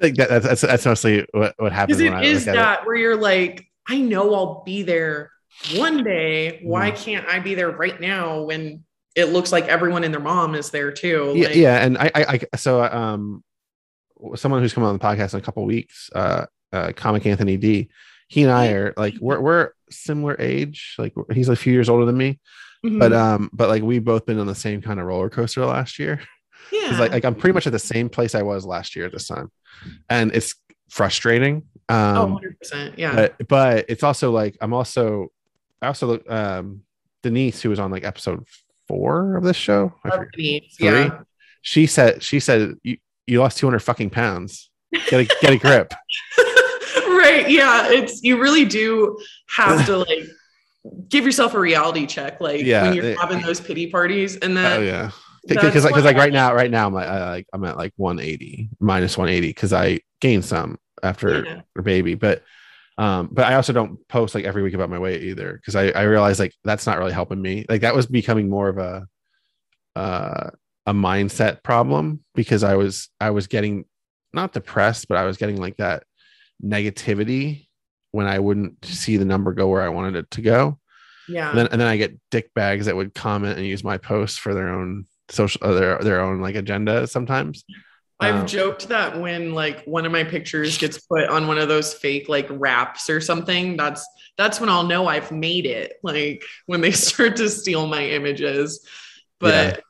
like 0.00 0.14
that, 0.16 0.28
that's 0.28 0.44
that's 0.46 0.60
that's 0.62 0.86
mostly 0.86 1.26
what 1.32 1.54
what 1.58 1.72
happens 1.72 2.00
it 2.00 2.06
is 2.24 2.46
look 2.46 2.48
at 2.48 2.54
it. 2.54 2.58
that 2.58 2.86
where 2.86 2.96
you're 2.96 3.16
like, 3.16 3.64
I 3.88 3.98
know 3.98 4.34
I'll 4.34 4.62
be 4.64 4.82
there 4.82 5.30
one 5.76 6.04
day. 6.04 6.60
Why 6.62 6.90
can't 6.90 7.26
I 7.26 7.38
be 7.40 7.54
there 7.54 7.70
right 7.70 8.00
now 8.00 8.42
when 8.42 8.84
it 9.18 9.32
looks 9.32 9.50
like 9.50 9.66
everyone 9.66 10.04
and 10.04 10.14
their 10.14 10.20
mom 10.20 10.54
is 10.54 10.70
there 10.70 10.92
too? 10.92 11.32
yeah, 11.34 11.46
Like, 11.46 11.56
yeah, 11.56 11.84
and 11.84 11.98
I, 11.98 12.10
I, 12.14 12.40
I, 12.52 12.56
so 12.56 12.84
um, 12.84 13.42
someone 14.36 14.62
who's 14.62 14.72
coming 14.72 14.88
on 14.88 14.96
the 14.96 15.04
podcast 15.04 15.34
in 15.34 15.40
a 15.40 15.42
couple 15.42 15.64
weeks, 15.64 16.08
uh, 16.14 16.46
uh, 16.72 16.92
comic 16.94 17.26
Anthony 17.26 17.56
D. 17.56 17.88
He 18.28 18.42
and 18.42 18.52
I 18.52 18.68
are 18.68 18.94
like 18.96 19.14
we're 19.20 19.40
we're 19.40 19.70
similar 19.90 20.36
age, 20.38 20.94
like 20.98 21.14
he's 21.32 21.48
a 21.48 21.56
few 21.56 21.72
years 21.72 21.88
older 21.88 22.04
than 22.04 22.16
me, 22.16 22.38
mhm. 22.84 23.00
but 23.00 23.12
um, 23.12 23.50
but 23.52 23.68
like 23.68 23.82
we've 23.82 24.04
both 24.04 24.24
been 24.24 24.38
on 24.38 24.46
the 24.46 24.54
same 24.54 24.82
kind 24.82 25.00
of 25.00 25.06
roller 25.06 25.30
coaster 25.30 25.64
last 25.64 25.98
year. 25.98 26.20
yeah. 26.70 26.98
like 27.00 27.10
like 27.10 27.24
I'm 27.24 27.34
pretty 27.34 27.54
much 27.54 27.66
at 27.66 27.72
the 27.72 27.78
same 27.78 28.08
place 28.08 28.34
I 28.34 28.42
was 28.42 28.66
last 28.66 28.94
year 28.94 29.06
at 29.06 29.12
this 29.12 29.26
time, 29.26 29.50
and 30.08 30.30
it's 30.32 30.54
frustrating. 30.90 31.64
Um, 31.88 32.16
oh, 32.16 32.40
100%. 32.72 32.98
Yeah. 32.98 33.14
but 33.14 33.48
but 33.48 33.84
it's 33.88 34.02
also 34.02 34.30
like 34.30 34.58
I'm 34.60 34.74
also 34.74 35.32
I 35.80 35.86
also 35.86 36.06
look 36.06 36.30
um 36.30 36.82
Denise 37.22 37.62
who 37.62 37.70
was 37.70 37.78
on 37.78 37.90
like 37.90 38.04
episode 38.04 38.46
four 38.88 39.36
of 39.36 39.44
this 39.44 39.56
show. 39.56 39.92
Three. 40.34 40.68
Yeah. 40.80 41.20
She 41.62 41.86
said 41.86 42.22
she 42.22 42.40
said 42.40 42.74
you, 42.82 42.96
you 43.26 43.40
lost 43.40 43.58
200 43.58 43.78
fucking 43.80 44.10
pounds. 44.10 44.70
Get 45.08 45.20
a 45.20 45.24
get 45.40 45.52
a 45.52 45.58
grip. 45.58 45.92
right. 46.96 47.48
Yeah. 47.48 47.90
It's, 47.90 48.22
you 48.22 48.40
really 48.40 48.64
do 48.64 49.18
have 49.48 49.84
to 49.86 49.98
like 49.98 50.20
give 51.08 51.24
yourself 51.24 51.54
a 51.54 51.58
reality 51.60 52.06
check. 52.06 52.40
Like 52.40 52.62
Yeah, 52.64 52.84
when 52.84 52.94
you're 52.94 53.04
they- 53.04 53.14
having 53.16 53.42
those 53.42 53.60
pity 53.60 53.90
parties 53.90 54.36
and 54.36 54.56
then 54.56 54.80
oh 54.80 54.82
yeah. 54.82 55.10
Because 55.46 55.84
like 55.84 56.16
right 56.16 56.32
now, 56.32 56.54
right 56.54 56.70
now 56.70 56.86
I'm 56.86 56.92
like, 56.92 57.08
I, 57.08 57.30
like 57.30 57.46
I'm 57.52 57.64
at 57.64 57.76
like 57.78 57.92
180 57.96 58.68
minus 58.80 59.16
180 59.16 59.48
because 59.48 59.72
I 59.72 60.00
gained 60.20 60.44
some 60.44 60.78
after 61.02 61.44
Yeah. 61.44 61.82
baby, 61.82 62.14
but 62.14 62.42
um, 62.98 63.28
but 63.30 63.46
I 63.46 63.54
also 63.54 63.72
don't 63.72 64.06
post 64.08 64.34
like 64.34 64.44
every 64.44 64.62
week 64.62 64.74
about 64.74 64.90
my 64.90 64.98
weight 64.98 65.22
either 65.22 65.52
because 65.52 65.76
I 65.76 65.90
I 65.90 66.02
realize 66.02 66.40
like 66.40 66.52
that's 66.64 66.86
not 66.86 66.98
really 66.98 67.12
helping 67.12 67.40
me. 67.40 67.64
Like 67.68 67.82
that 67.82 67.94
was 67.94 68.06
becoming 68.06 68.50
more 68.50 68.68
of 68.68 68.78
a 68.78 69.06
uh 69.94 70.50
a 70.84 70.92
mindset 70.92 71.62
problem 71.62 72.24
because 72.34 72.64
I 72.64 72.74
was 72.74 73.08
I 73.20 73.30
was 73.30 73.46
getting 73.46 73.84
not 74.32 74.52
depressed, 74.52 75.06
but 75.08 75.16
I 75.16 75.24
was 75.24 75.36
getting 75.36 75.60
like 75.60 75.76
that 75.76 76.02
negativity 76.62 77.68
when 78.10 78.26
I 78.26 78.40
wouldn't 78.40 78.84
see 78.84 79.16
the 79.16 79.24
number 79.24 79.54
go 79.54 79.68
where 79.68 79.82
I 79.82 79.90
wanted 79.90 80.16
it 80.16 80.30
to 80.32 80.42
go. 80.42 80.80
yeah. 81.28 81.50
And 81.50 81.58
then 81.58 81.68
and 81.70 81.80
then 81.80 81.88
I 81.88 81.98
get 81.98 82.18
dick 82.32 82.52
bags 82.52 82.86
that 82.86 82.96
would 82.96 83.14
comment 83.14 83.58
and 83.58 83.66
use 83.66 83.84
my 83.84 83.98
posts 83.98 84.38
for 84.38 84.54
their 84.54 84.70
own 84.70 85.04
social 85.28 85.60
uh, 85.62 85.74
their 85.74 85.98
their 85.98 86.20
own 86.20 86.40
like 86.40 86.56
agenda 86.56 87.06
sometimes. 87.06 87.64
I've 88.20 88.44
Um, 88.44 88.46
joked 88.46 88.88
that 88.88 89.20
when 89.20 89.54
like 89.54 89.84
one 89.84 90.04
of 90.04 90.10
my 90.12 90.24
pictures 90.24 90.76
gets 90.76 90.98
put 90.98 91.28
on 91.28 91.46
one 91.46 91.58
of 91.58 91.68
those 91.68 91.94
fake 91.94 92.28
like 92.28 92.46
wraps 92.50 93.08
or 93.08 93.20
something, 93.20 93.76
that's 93.76 94.06
that's 94.36 94.60
when 94.60 94.68
I'll 94.68 94.84
know 94.84 95.06
I've 95.06 95.30
made 95.30 95.66
it. 95.66 95.94
Like 96.02 96.42
when 96.66 96.80
they 96.80 96.90
start 96.92 97.36
to 97.36 97.48
steal 97.48 97.86
my 97.86 98.02
images. 98.04 98.86
But 99.38 99.80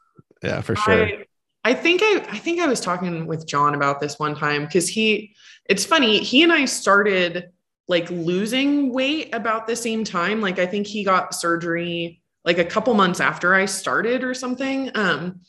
yeah, 0.42 0.60
for 0.60 0.76
sure. 0.76 1.12
I, 1.14 1.24
I 1.64 1.74
think 1.74 2.00
I 2.02 2.24
I 2.30 2.38
think 2.38 2.60
I 2.60 2.66
was 2.66 2.80
talking 2.80 3.26
with 3.26 3.46
John 3.46 3.74
about 3.74 4.00
this 4.00 4.18
one 4.18 4.34
time 4.34 4.64
because 4.64 4.88
he 4.88 5.34
it's 5.68 5.84
funny, 5.84 6.20
he 6.20 6.42
and 6.42 6.52
I 6.52 6.64
started 6.64 7.50
like 7.88 8.10
losing 8.10 8.92
weight 8.92 9.34
about 9.34 9.66
the 9.66 9.76
same 9.76 10.04
time. 10.04 10.40
Like 10.40 10.58
I 10.58 10.66
think 10.66 10.86
he 10.86 11.04
got 11.04 11.34
surgery 11.34 12.22
like 12.44 12.58
a 12.58 12.64
couple 12.64 12.94
months 12.94 13.20
after 13.20 13.54
I 13.54 13.66
started 13.66 14.24
or 14.24 14.34
something. 14.34 14.90
Um, 14.94 15.40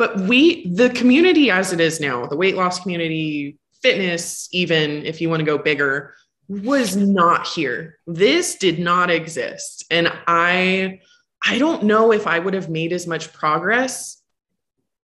but 0.00 0.18
we 0.18 0.66
the 0.66 0.88
community 0.88 1.50
as 1.50 1.74
it 1.74 1.78
is 1.78 2.00
now, 2.00 2.24
the 2.24 2.34
weight 2.34 2.56
loss 2.56 2.80
community, 2.80 3.58
fitness, 3.82 4.48
even 4.50 5.04
if 5.04 5.20
you 5.20 5.28
want 5.28 5.40
to 5.40 5.44
go 5.44 5.58
bigger, 5.58 6.14
was 6.48 6.96
not 6.96 7.46
here. 7.46 7.98
This 8.06 8.54
did 8.54 8.78
not 8.78 9.10
exist. 9.10 9.84
And 9.90 10.10
I 10.26 11.00
I 11.44 11.58
don't 11.58 11.82
know 11.82 12.12
if 12.12 12.26
I 12.26 12.38
would 12.38 12.54
have 12.54 12.70
made 12.70 12.94
as 12.94 13.06
much 13.06 13.30
progress 13.34 14.22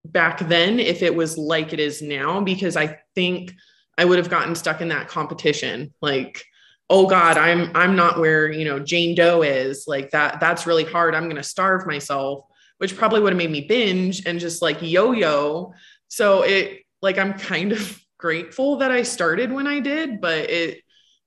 back 0.05 0.39
then 0.47 0.79
if 0.79 1.03
it 1.03 1.13
was 1.13 1.37
like 1.37 1.73
it 1.73 1.81
is 1.81 2.01
now 2.01 2.39
because 2.39 2.77
I 2.77 2.99
think 3.15 3.51
I 3.97 4.05
would 4.05 4.17
have 4.17 4.29
gotten 4.29 4.55
stuck 4.55 4.79
in 4.79 4.87
that 4.89 5.09
competition 5.09 5.93
like 6.01 6.41
oh 6.89 7.05
god 7.05 7.37
I'm 7.37 7.69
I'm 7.75 7.97
not 7.97 8.17
where 8.17 8.49
you 8.49 8.63
know 8.63 8.79
Jane 8.79 9.13
Doe 9.13 9.41
is 9.41 9.83
like 9.87 10.11
that 10.11 10.39
that's 10.39 10.65
really 10.65 10.85
hard 10.85 11.15
I'm 11.15 11.29
to 11.29 11.43
starve 11.43 11.85
myself 11.85 12.45
which 12.77 12.95
probably 12.97 13.21
would 13.21 13.33
have 13.33 13.37
made 13.37 13.51
me 13.51 13.61
binge 13.61 14.25
and 14.25 14.39
just 14.39 14.61
like 14.61 14.81
yo-yo. 14.81 15.73
So 16.07 16.43
it 16.43 16.81
like 17.01 17.17
I'm 17.17 17.33
kind 17.33 17.71
of 17.71 17.99
grateful 18.17 18.77
that 18.77 18.91
I 18.91 19.03
started 19.03 19.51
when 19.51 19.67
I 19.67 19.79
did 19.81 20.21
but 20.21 20.49
it 20.49 20.79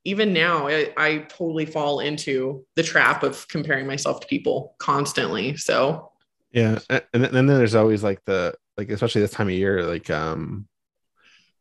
even 0.05 0.33
now 0.33 0.69
it, 0.69 0.95
I 0.97 1.19
totally 1.19 1.67
fall 1.67 2.01
into 2.01 2.65
the 2.77 2.83
trap 2.83 3.23
of 3.23 3.47
comparing 3.49 3.87
myself 3.87 4.21
to 4.21 4.27
people 4.27 4.75
constantly 4.79 5.57
so. 5.57 6.11
Yeah, 6.51 6.79
and 6.89 7.03
then, 7.13 7.25
and 7.25 7.35
then 7.35 7.47
there's 7.47 7.75
always 7.75 8.03
like 8.03 8.25
the 8.25 8.55
like 8.77 8.91
especially 8.91 9.21
this 9.21 9.33
time 9.33 9.49
of 9.49 9.55
year 9.55 9.85
like 9.85 10.09
um 10.09 10.67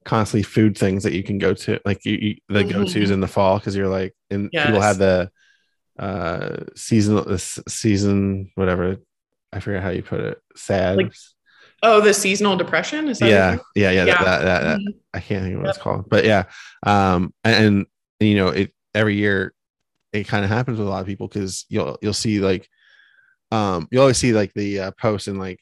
constantly 0.06 0.44
food 0.44 0.78
things 0.78 1.04
that 1.04 1.14
you 1.14 1.24
can 1.24 1.38
go 1.38 1.54
to 1.54 1.80
like 1.86 2.06
you, 2.06 2.14
you 2.14 2.36
the 2.48 2.64
Mhm. 2.64 2.70
go 2.70 2.84
tos 2.86 3.10
in 3.12 3.20
the 3.20 3.28
fall 3.28 3.60
because 3.60 3.76
you're 3.76 3.90
like 3.90 4.16
and 4.30 4.50
people 4.52 4.80
have 4.80 4.98
the 4.98 5.30
uh 6.00 6.58
seasonal 6.76 7.26
this 7.26 7.60
season 7.68 8.52
whatever 8.56 8.98
I 9.54 9.60
forget 9.60 9.84
how 9.84 9.90
you 9.90 10.04
put 10.04 10.20
it 10.20 10.42
sad 10.56 10.98
Like, 10.98 11.14
oh 11.84 12.02
the 12.02 12.14
seasonal 12.14 12.56
depression 12.58 13.08
is 13.08 13.20
that 13.20 13.28
yeah, 13.30 13.58
yeah 13.76 13.92
yeah 13.92 14.06
Yeah. 14.06 14.24
that, 14.24 14.42
that, 14.44 14.62
that, 14.64 14.80
Mhm. 14.80 14.94
I 15.14 15.20
can't 15.20 15.44
think 15.44 15.56
of 15.56 15.62
what 15.62 15.70
it's 15.70 15.78
called, 15.78 16.10
but 16.10 16.26
yeah. 16.26 16.44
Um, 16.86 17.34
and, 17.44 17.66
and 17.66 17.86
you 18.20 18.36
know, 18.36 18.50
it 18.50 18.72
every 18.94 19.16
year 19.16 19.54
it 20.14 20.28
kind 20.28 20.44
of 20.44 20.50
happens 20.52 20.80
with 20.80 20.88
a 20.88 20.90
lot 20.90 21.02
of 21.02 21.08
people 21.08 21.28
because 21.28 21.66
you'll 21.70 21.98
you'll 22.02 22.14
see 22.14 22.40
like, 22.40 22.68
um, 23.52 23.88
you 23.92 24.00
always 24.00 24.18
see 24.18 24.34
like 24.34 24.54
the 24.54 24.80
uh, 24.80 24.92
post 24.92 25.28
in 25.28 25.38
like 25.40 25.60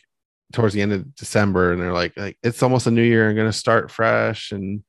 towards 0.54 0.74
the 0.74 0.82
end 0.82 0.94
of 0.94 1.16
December, 1.16 1.72
and 1.74 1.82
they're 1.82 1.94
like 1.94 2.16
like 2.18 2.38
it's 2.44 2.64
almost 2.64 2.88
a 2.88 2.92
new 2.92 3.02
year, 3.04 3.30
I'm 3.30 3.36
gonna 3.36 3.52
start 3.54 3.92
fresh, 3.92 4.52
and 4.52 4.84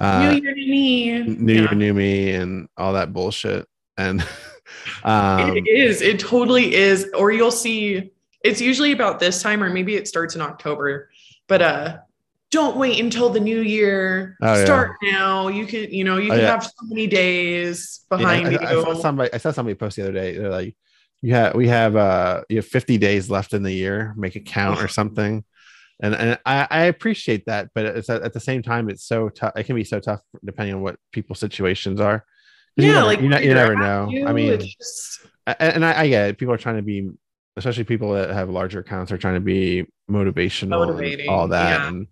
uh, 0.00 0.30
New 0.32 0.42
year, 0.42 0.54
new 0.54 0.66
me. 0.70 1.22
new 1.22 1.52
Yeah. 1.54 1.60
year, 1.62 1.74
new 1.74 1.94
me, 1.94 2.32
and 2.32 2.68
all 2.76 2.92
that 2.94 3.12
bullshit, 3.12 3.66
and 3.96 4.20
um, 5.04 5.56
it 5.56 5.68
is. 5.68 6.00
It 6.00 6.18
totally 6.20 6.74
is. 6.74 7.10
Or 7.14 7.30
you'll 7.32 7.50
see. 7.50 8.11
It's 8.44 8.60
usually 8.60 8.92
about 8.92 9.20
this 9.20 9.42
time, 9.42 9.62
or 9.62 9.70
maybe 9.70 9.94
it 9.94 10.08
starts 10.08 10.34
in 10.34 10.40
October. 10.40 11.10
But 11.48 11.62
uh, 11.62 11.98
don't 12.50 12.76
wait 12.76 12.98
until 13.00 13.30
the 13.30 13.40
new 13.40 13.60
year. 13.60 14.36
Oh, 14.42 14.54
yeah. 14.54 14.64
Start 14.64 14.96
now. 15.02 15.48
You 15.48 15.66
could, 15.66 15.92
you 15.92 16.04
know, 16.04 16.16
you 16.18 16.30
Oh, 16.30 16.34
can 16.34 16.40
yeah. 16.44 16.50
have 16.50 16.64
so 16.64 16.70
many 16.82 17.06
days 17.06 18.00
Yeah, 18.10 18.16
behind 18.18 18.48
I, 18.48 18.50
you. 18.50 18.58
I 18.58 18.82
saw 18.82 18.94
somebody 18.94 19.32
I 19.32 19.38
saw 19.38 19.50
somebody 19.52 19.74
post 19.74 19.96
the 19.96 20.02
other 20.02 20.12
day. 20.12 20.36
They're 20.36 20.50
like, 20.50 20.76
you 21.22 21.34
have 21.34 21.54
we 21.54 21.68
have 21.68 21.94
uh 21.96 22.42
you 22.48 22.56
have 22.56 22.66
50 22.66 22.98
days 22.98 23.30
left 23.30 23.52
in 23.54 23.62
the 23.62 23.72
year, 23.72 24.12
make 24.16 24.36
it 24.36 24.44
count 24.46 24.82
or 24.82 24.88
something. 25.00 25.44
And 26.02 26.14
and 26.16 26.38
I, 26.44 26.66
I 26.70 26.82
appreciate 26.84 27.46
that, 27.46 27.70
but 27.74 27.86
it's 27.86 28.10
at, 28.10 28.22
at 28.22 28.32
the 28.32 28.40
same 28.40 28.62
time, 28.62 28.88
it's 28.90 29.04
so 29.04 29.28
tough. 29.28 29.52
It 29.56 29.64
can 29.64 29.76
be 29.76 29.84
so 29.84 30.00
tough 30.00 30.20
depending 30.44 30.74
on 30.74 30.82
what 30.82 30.96
people's 31.12 31.38
situations 31.38 32.00
are. 32.00 32.18
'Cause 32.76 32.84
you 32.86 32.90
yeah, 32.90 32.94
never, 32.94 33.06
like 33.06 33.20
you, 33.20 33.28
ne- 33.28 33.44
you 33.46 33.54
never 33.54 33.76
know. 33.76 34.08
you, 34.10 34.26
I 34.26 34.32
mean, 34.32 34.58
just- 34.58 35.20
and 35.46 35.84
I, 35.84 36.00
I 36.02 36.08
get 36.08 36.30
it. 36.30 36.38
People 36.38 36.54
are 36.54 36.58
trying 36.58 36.76
to 36.76 36.82
be, 36.82 37.10
especially 37.56 37.84
people 37.84 38.12
that 38.12 38.30
have 38.30 38.48
larger 38.50 38.80
accounts, 38.80 39.12
are 39.12 39.18
trying 39.18 39.34
to 39.34 39.40
be 39.40 39.86
motivational, 40.10 40.98
and 41.18 41.28
all 41.28 41.48
that. 41.48 41.80
yeah. 41.80 41.88
And 41.88 42.06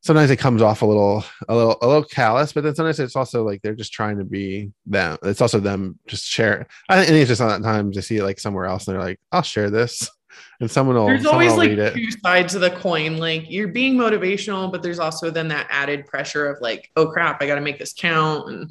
sometimes 0.00 0.30
it 0.30 0.38
comes 0.38 0.62
off 0.62 0.82
a 0.82 0.86
little, 0.86 1.24
a 1.48 1.54
little, 1.54 1.78
a 1.80 1.86
little 1.86 2.04
callous, 2.04 2.52
but 2.52 2.64
then 2.64 2.74
sometimes 2.74 3.00
it's 3.00 3.16
also 3.16 3.44
like 3.44 3.62
they're 3.62 3.74
just 3.74 3.92
trying 3.92 4.18
to 4.18 4.24
be 4.24 4.72
them. 4.86 5.16
It's 5.22 5.40
also 5.40 5.60
them 5.60 5.98
just 6.06 6.24
share. 6.24 6.66
I 6.88 7.04
think 7.04 7.10
it's 7.10 7.28
just 7.28 7.38
sometimes 7.38 7.96
they 7.96 8.02
see 8.02 8.18
it 8.18 8.24
like 8.24 8.40
somewhere 8.40 8.66
else, 8.66 8.86
and 8.86 8.94
they're 8.94 9.02
like, 9.02 9.20
"I'll 9.30 9.42
share 9.42 9.70
this," 9.70 10.10
and 10.60 10.70
someone 10.70 10.96
will, 10.96 11.06
there's 11.06 11.22
someone 11.22 11.46
always 11.48 11.52
will 11.52 11.84
like 11.84 11.94
two 11.94 12.10
sides 12.10 12.54
of 12.54 12.60
the 12.60 12.70
coin. 12.70 13.18
Like 13.18 13.50
you're 13.50 13.68
being 13.68 13.94
motivational, 13.94 14.70
but 14.70 14.82
there's 14.82 14.98
also 14.98 15.30
then 15.30 15.48
that 15.48 15.66
added 15.70 16.06
pressure 16.06 16.48
of 16.48 16.60
like, 16.60 16.90
oh 16.96 17.06
crap, 17.06 17.42
I 17.42 17.46
got 17.46 17.56
to 17.56 17.60
make 17.60 17.78
this 17.78 17.92
count. 17.92 18.48
And 18.48 18.70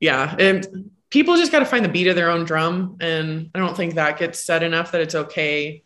yeah, 0.00 0.34
and 0.38 0.90
people 1.10 1.36
just 1.36 1.52
got 1.52 1.60
to 1.60 1.64
find 1.64 1.84
the 1.84 1.88
beat 1.88 2.06
of 2.08 2.16
their 2.16 2.30
own 2.30 2.44
drum. 2.44 2.96
And 3.00 3.50
I 3.54 3.58
don't 3.58 3.76
think 3.76 3.94
that 3.94 4.18
gets 4.18 4.40
said 4.40 4.62
enough 4.62 4.92
that 4.92 5.00
it's 5.00 5.14
okay 5.14 5.82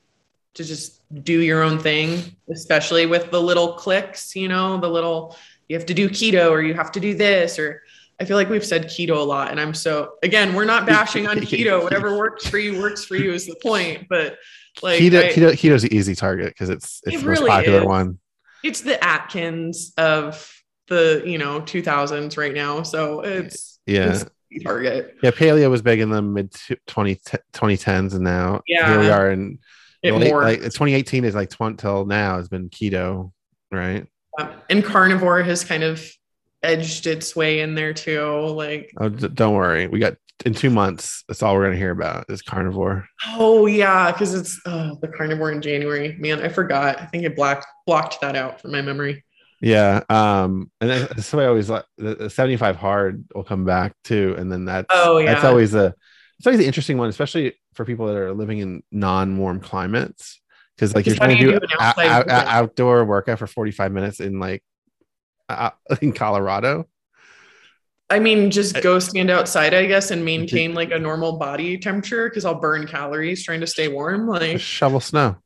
to 0.54 0.64
just 0.64 1.00
do 1.24 1.40
your 1.40 1.62
own 1.62 1.78
thing, 1.78 2.22
especially 2.50 3.06
with 3.06 3.30
the 3.30 3.40
little 3.40 3.74
clicks, 3.74 4.35
you 4.35 4.48
know, 4.48 4.78
the 4.78 4.88
little, 4.88 5.37
you 5.68 5.76
have 5.76 5.87
to 5.87 5.94
do 5.94 6.09
keto 6.09 6.50
or 6.50 6.61
you 6.62 6.74
have 6.74 6.90
to 6.92 7.00
do 7.00 7.14
this 7.14 7.59
or 7.59 7.83
I 8.20 8.24
feel 8.24 8.37
like 8.37 8.50
we've 8.50 8.64
said 8.64 8.85
keto 8.87 9.16
a 9.16 9.20
lot. 9.22 9.50
And 9.50 9.59
I'm 9.61 9.72
so, 9.72 10.14
again, 10.22 10.54
we're 10.54 10.64
not 10.66 10.87
bashing 10.87 11.26
on 11.26 11.38
keto. 11.38 11.83
Whatever 11.85 12.18
works 12.18 12.46
for 12.46 12.59
you 12.59 12.78
works 12.80 13.04
for 13.04 13.16
you 13.16 13.33
is 13.33 13.46
the 13.46 13.56
point. 13.62 14.06
But 14.11 14.37
like, 14.83 15.00
keto, 15.00 15.24
I, 15.24 15.33
keto 15.33 15.52
keto's 15.52 15.83
the 15.83 15.94
easy 15.96 16.14
target 16.14 16.48
because 16.48 16.68
it's 16.68 17.00
it's 17.06 17.16
It 17.16 17.20
the 17.20 17.26
most 17.30 17.46
popular 17.46 17.80
is. 17.80 17.87
one. 17.87 18.18
it's 18.62 18.83
the 18.83 19.02
Atkins 19.02 19.94
of 19.96 20.54
the, 20.88 21.22
you 21.24 21.38
know, 21.38 21.61
2000s 21.62 22.37
right 22.37 22.52
now. 22.52 22.83
So 22.83 23.20
it's, 23.20 23.78
Yeah. 23.87 24.11
it's 24.12 24.24
target. 24.62 25.16
Yeah, 25.22 25.30
paleo 25.30 25.70
was 25.70 25.82
big 25.82 26.00
in 26.00 26.10
the 26.10 26.22
mid 26.22 26.52
20, 26.86 27.16
2010s, 27.52 28.14
and 28.14 28.24
now 28.24 28.60
Yeah. 28.66 28.90
here 28.90 29.00
we 29.00 29.10
are 29.10 29.30
in 29.30 29.58
late, 30.02 30.32
like 30.34 30.60
2018 30.60 31.24
is 31.24 31.34
like 31.34 31.50
20 31.50 31.76
till 31.76 32.06
now 32.06 32.36
has 32.38 32.48
been 32.48 32.68
keto, 32.70 33.32
right? 33.70 34.06
and 34.70 34.82
carnivore 34.84 35.42
has 35.42 35.64
kind 35.64 35.82
of 35.82 36.02
edged 36.62 37.06
its 37.06 37.36
way 37.36 37.60
in 37.60 37.74
there 37.74 37.92
too. 37.92 38.22
Like, 38.46 38.90
Oh, 38.98 39.08
d- 39.10 39.28
don't 39.28 39.54
worry, 39.54 39.86
we 39.88 39.98
got 39.98 40.14
in 40.46 40.54
two 40.54 40.70
months. 40.70 41.24
That's 41.28 41.42
all 41.42 41.54
we're 41.54 41.64
gonna 41.66 41.76
hear 41.76 41.90
about 41.90 42.24
is 42.30 42.40
carnivore. 42.40 43.06
oh 43.36 43.66
yeah, 43.66 44.10
because 44.10 44.32
it's 44.34 44.58
oh 44.66 44.96
the 45.02 45.08
carnivore 45.08 45.52
in 45.52 45.60
January. 45.60 46.16
Man, 46.18 46.40
I 46.42 46.48
forgot. 46.48 46.98
I 46.98 47.06
think 47.06 47.26
I 47.26 47.28
blocked 47.28 47.66
blocked 47.86 48.20
that 48.22 48.36
out 48.36 48.60
from 48.60 48.72
my 48.72 48.80
memory. 48.80 49.22
Yeah, 49.61 50.03
um, 50.09 50.70
and 50.81 50.90
that- 50.90 51.11
that's 51.11 51.33
why 51.33 51.44
I 51.44 51.46
always 51.46 51.68
like 51.68 51.85
the, 51.99 52.14
the 52.14 52.31
75 52.31 52.77
hard 52.77 53.25
will 53.35 53.44
come 53.44 53.64
back 53.64 53.94
too, 54.05 54.35
and 54.38 54.51
then 54.51 54.64
that's 54.64 54.87
Oh, 54.90 55.23
that's 55.23 55.44
always 55.44 55.75
a 55.75 55.94
it's 56.38 56.46
always 56.46 56.61
an 56.61 56.66
interesting 56.66 56.96
one, 56.96 57.11
especially 57.11 57.55
for 57.75 57.85
people 57.85 58.07
that 58.07 58.16
are 58.16 58.33
living 58.33 58.59
in 58.59 58.83
non-warm 58.90 59.61
climates, 59.61 60.40
because 60.75 60.94
like 60.94 61.05
you're 61.05 61.14
trying 61.14 61.37
to 61.37 61.44
do 61.44 61.61
do 61.61 61.66
out- 61.79 61.99
out- 61.99 62.46
outdoor 62.46 63.05
workout 63.05 63.38
for 63.38 63.46
45 63.46 63.92
minutes 63.92 64.20
in 64.20 64.40
like 64.40 64.62
uh, 65.51 65.70
in 66.01 66.12
Colorado. 66.12 66.88
I 68.09 68.18
mean, 68.18 68.51
just 68.51 68.81
go 68.83 68.99
stand 68.99 69.31
outside, 69.31 69.73
I 69.73 69.87
guess, 69.87 70.11
and 70.11 70.25
maintain 70.25 70.75
like 70.75 70.90
a 70.90 70.99
normal 70.99 71.38
body 71.38 71.79
temperature 71.79 72.29
because 72.29 72.44
I'll 72.44 72.59
burn 72.59 72.87
calories 72.88 73.44
trying 73.44 73.61
to 73.61 73.66
stay 73.68 73.87
warm. 73.88 74.27
Like, 74.27 74.59
shovel 74.59 74.99
snow. 74.99 75.37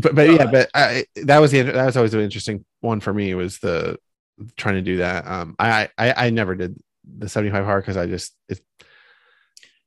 But 0.00 0.14
but 0.14 0.28
yeah, 0.30 0.46
but 0.50 0.70
I, 0.74 1.04
that 1.16 1.38
was 1.38 1.50
the 1.52 1.62
that 1.62 1.86
was 1.86 1.96
always 1.96 2.14
an 2.14 2.20
interesting 2.20 2.64
one 2.80 3.00
for 3.00 3.12
me 3.14 3.34
was 3.34 3.58
the 3.58 3.98
trying 4.56 4.74
to 4.76 4.82
do 4.82 4.96
that. 4.98 5.26
Um, 5.26 5.54
I 5.58 5.88
I, 5.98 6.26
I 6.26 6.30
never 6.30 6.54
did 6.54 6.76
the 7.18 7.28
75 7.28 7.64
hard 7.64 7.82
because 7.84 7.96
I 7.96 8.06
just 8.06 8.34
it, 8.48 8.60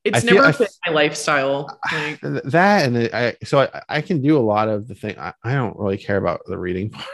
it's 0.04 0.18
I 0.18 0.20
feel- 0.20 0.34
never 0.36 0.46
I 0.46 0.52
fit 0.52 0.70
my 0.86 0.92
lifestyle. 0.92 1.78
Like, 1.92 2.20
that 2.22 2.86
and 2.86 2.96
it, 2.96 3.12
I 3.14 3.36
so 3.44 3.60
I, 3.60 3.82
I 3.88 4.00
can 4.00 4.22
do 4.22 4.38
a 4.38 4.40
lot 4.40 4.68
of 4.68 4.88
the 4.88 4.94
thing. 4.94 5.18
I, 5.18 5.32
I 5.44 5.52
don't 5.54 5.78
really 5.78 5.98
care 5.98 6.16
about 6.16 6.40
the 6.46 6.56
reading 6.58 6.90
part. 6.90 7.06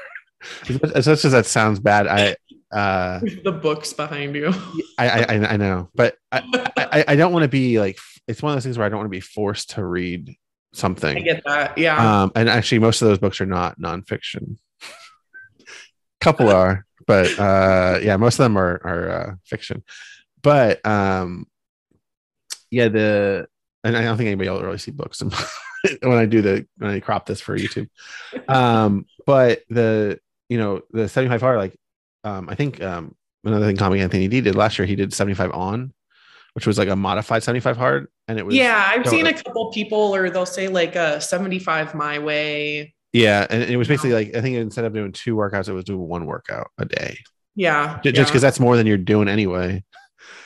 as, 0.68 0.82
much- 0.82 0.92
as 0.92 1.08
much 1.08 1.24
as 1.24 1.32
that 1.32 1.46
sounds 1.46 1.80
bad, 1.80 2.06
I 2.06 2.36
uh 2.72 3.20
the 3.44 3.52
books 3.52 3.92
behind 3.92 4.34
you. 4.36 4.52
I 4.98 5.08
I, 5.08 5.20
I- 5.34 5.52
I 5.54 5.56
know, 5.56 5.90
but 5.94 6.16
I 6.30 6.42
I, 6.76 7.04
I 7.08 7.16
don't 7.16 7.32
want 7.32 7.42
to 7.44 7.48
be 7.48 7.80
like 7.80 7.98
it's 8.28 8.42
one 8.42 8.52
of 8.52 8.56
those 8.56 8.64
things 8.64 8.78
where 8.78 8.86
I 8.86 8.88
don't 8.88 8.98
want 8.98 9.06
to 9.06 9.16
be 9.16 9.20
forced 9.20 9.70
to 9.70 9.84
read 9.84 10.34
something. 10.74 11.16
I 11.16 11.20
get 11.20 11.42
that. 11.44 11.78
Yeah. 11.78 12.22
Um, 12.22 12.32
and 12.34 12.48
actually, 12.48 12.80
most 12.80 13.02
of 13.02 13.08
those 13.08 13.18
books 13.18 13.40
are 13.40 13.46
not 13.46 13.80
nonfiction. 13.80 14.58
A 14.82 15.64
couple 16.20 16.50
are, 16.50 16.84
but 17.06 17.38
uh, 17.38 17.98
yeah, 18.02 18.16
most 18.16 18.34
of 18.34 18.44
them 18.44 18.58
are 18.58 18.80
are 18.84 19.10
uh, 19.10 19.34
fiction. 19.44 19.82
But 20.42 20.84
um, 20.86 21.46
yeah, 22.70 22.88
the 22.88 23.46
and 23.82 23.96
I 23.96 24.02
don't 24.02 24.16
think 24.16 24.26
anybody 24.26 24.50
will 24.50 24.62
really 24.62 24.78
see 24.78 24.90
books 24.90 25.22
when 26.02 26.18
I 26.18 26.26
do 26.26 26.42
the 26.42 26.66
when 26.78 26.90
I 26.90 27.00
crop 27.00 27.26
this 27.26 27.40
for 27.40 27.56
YouTube. 27.56 27.88
Um, 28.48 29.06
but 29.26 29.62
the 29.68 30.18
you 30.48 30.58
know 30.58 30.82
the 30.90 31.08
seventy 31.08 31.30
five 31.30 31.40
hard 31.40 31.58
like 31.58 31.76
um, 32.24 32.48
I 32.48 32.54
think 32.54 32.82
um, 32.82 33.14
another 33.44 33.66
thing 33.66 33.76
Comic 33.76 34.00
Anthony 34.00 34.28
D 34.28 34.40
did 34.40 34.54
last 34.54 34.78
year 34.78 34.86
he 34.86 34.96
did 34.96 35.12
seventy 35.12 35.34
five 35.34 35.52
on, 35.52 35.92
which 36.54 36.66
was 36.66 36.78
like 36.78 36.88
a 36.88 36.96
modified 36.96 37.42
seventy 37.42 37.60
five 37.60 37.76
hard, 37.76 38.08
and 38.28 38.38
it 38.38 38.46
was 38.46 38.54
yeah, 38.54 38.84
I've 38.88 39.06
seen 39.06 39.26
a 39.26 39.32
couple 39.34 39.70
people, 39.72 40.14
or 40.14 40.30
they'll 40.30 40.46
say 40.46 40.68
like 40.68 40.96
a 40.96 41.20
75 41.20 41.94
my 41.94 42.18
way. 42.18 42.94
Yeah, 43.12 43.46
and 43.50 43.62
it 43.62 43.76
was 43.76 43.86
basically 43.88 44.10
um, 44.12 44.16
like 44.16 44.34
I 44.36 44.40
think 44.40 44.56
instead 44.56 44.84
of 44.84 44.92
doing 44.94 45.12
two 45.12 45.36
workouts, 45.36 45.68
it 45.68 45.72
was 45.72 45.84
doing 45.84 46.00
one 46.00 46.26
workout 46.26 46.68
a 46.78 46.84
day, 46.84 47.18
Yeah. 47.54 48.00
J- 48.02 48.12
just 48.12 48.30
because 48.30 48.42
that's 48.42 48.58
more 48.58 48.76
than 48.76 48.86
you're 48.88 48.96
doing 48.98 49.28
anyway. 49.28 49.84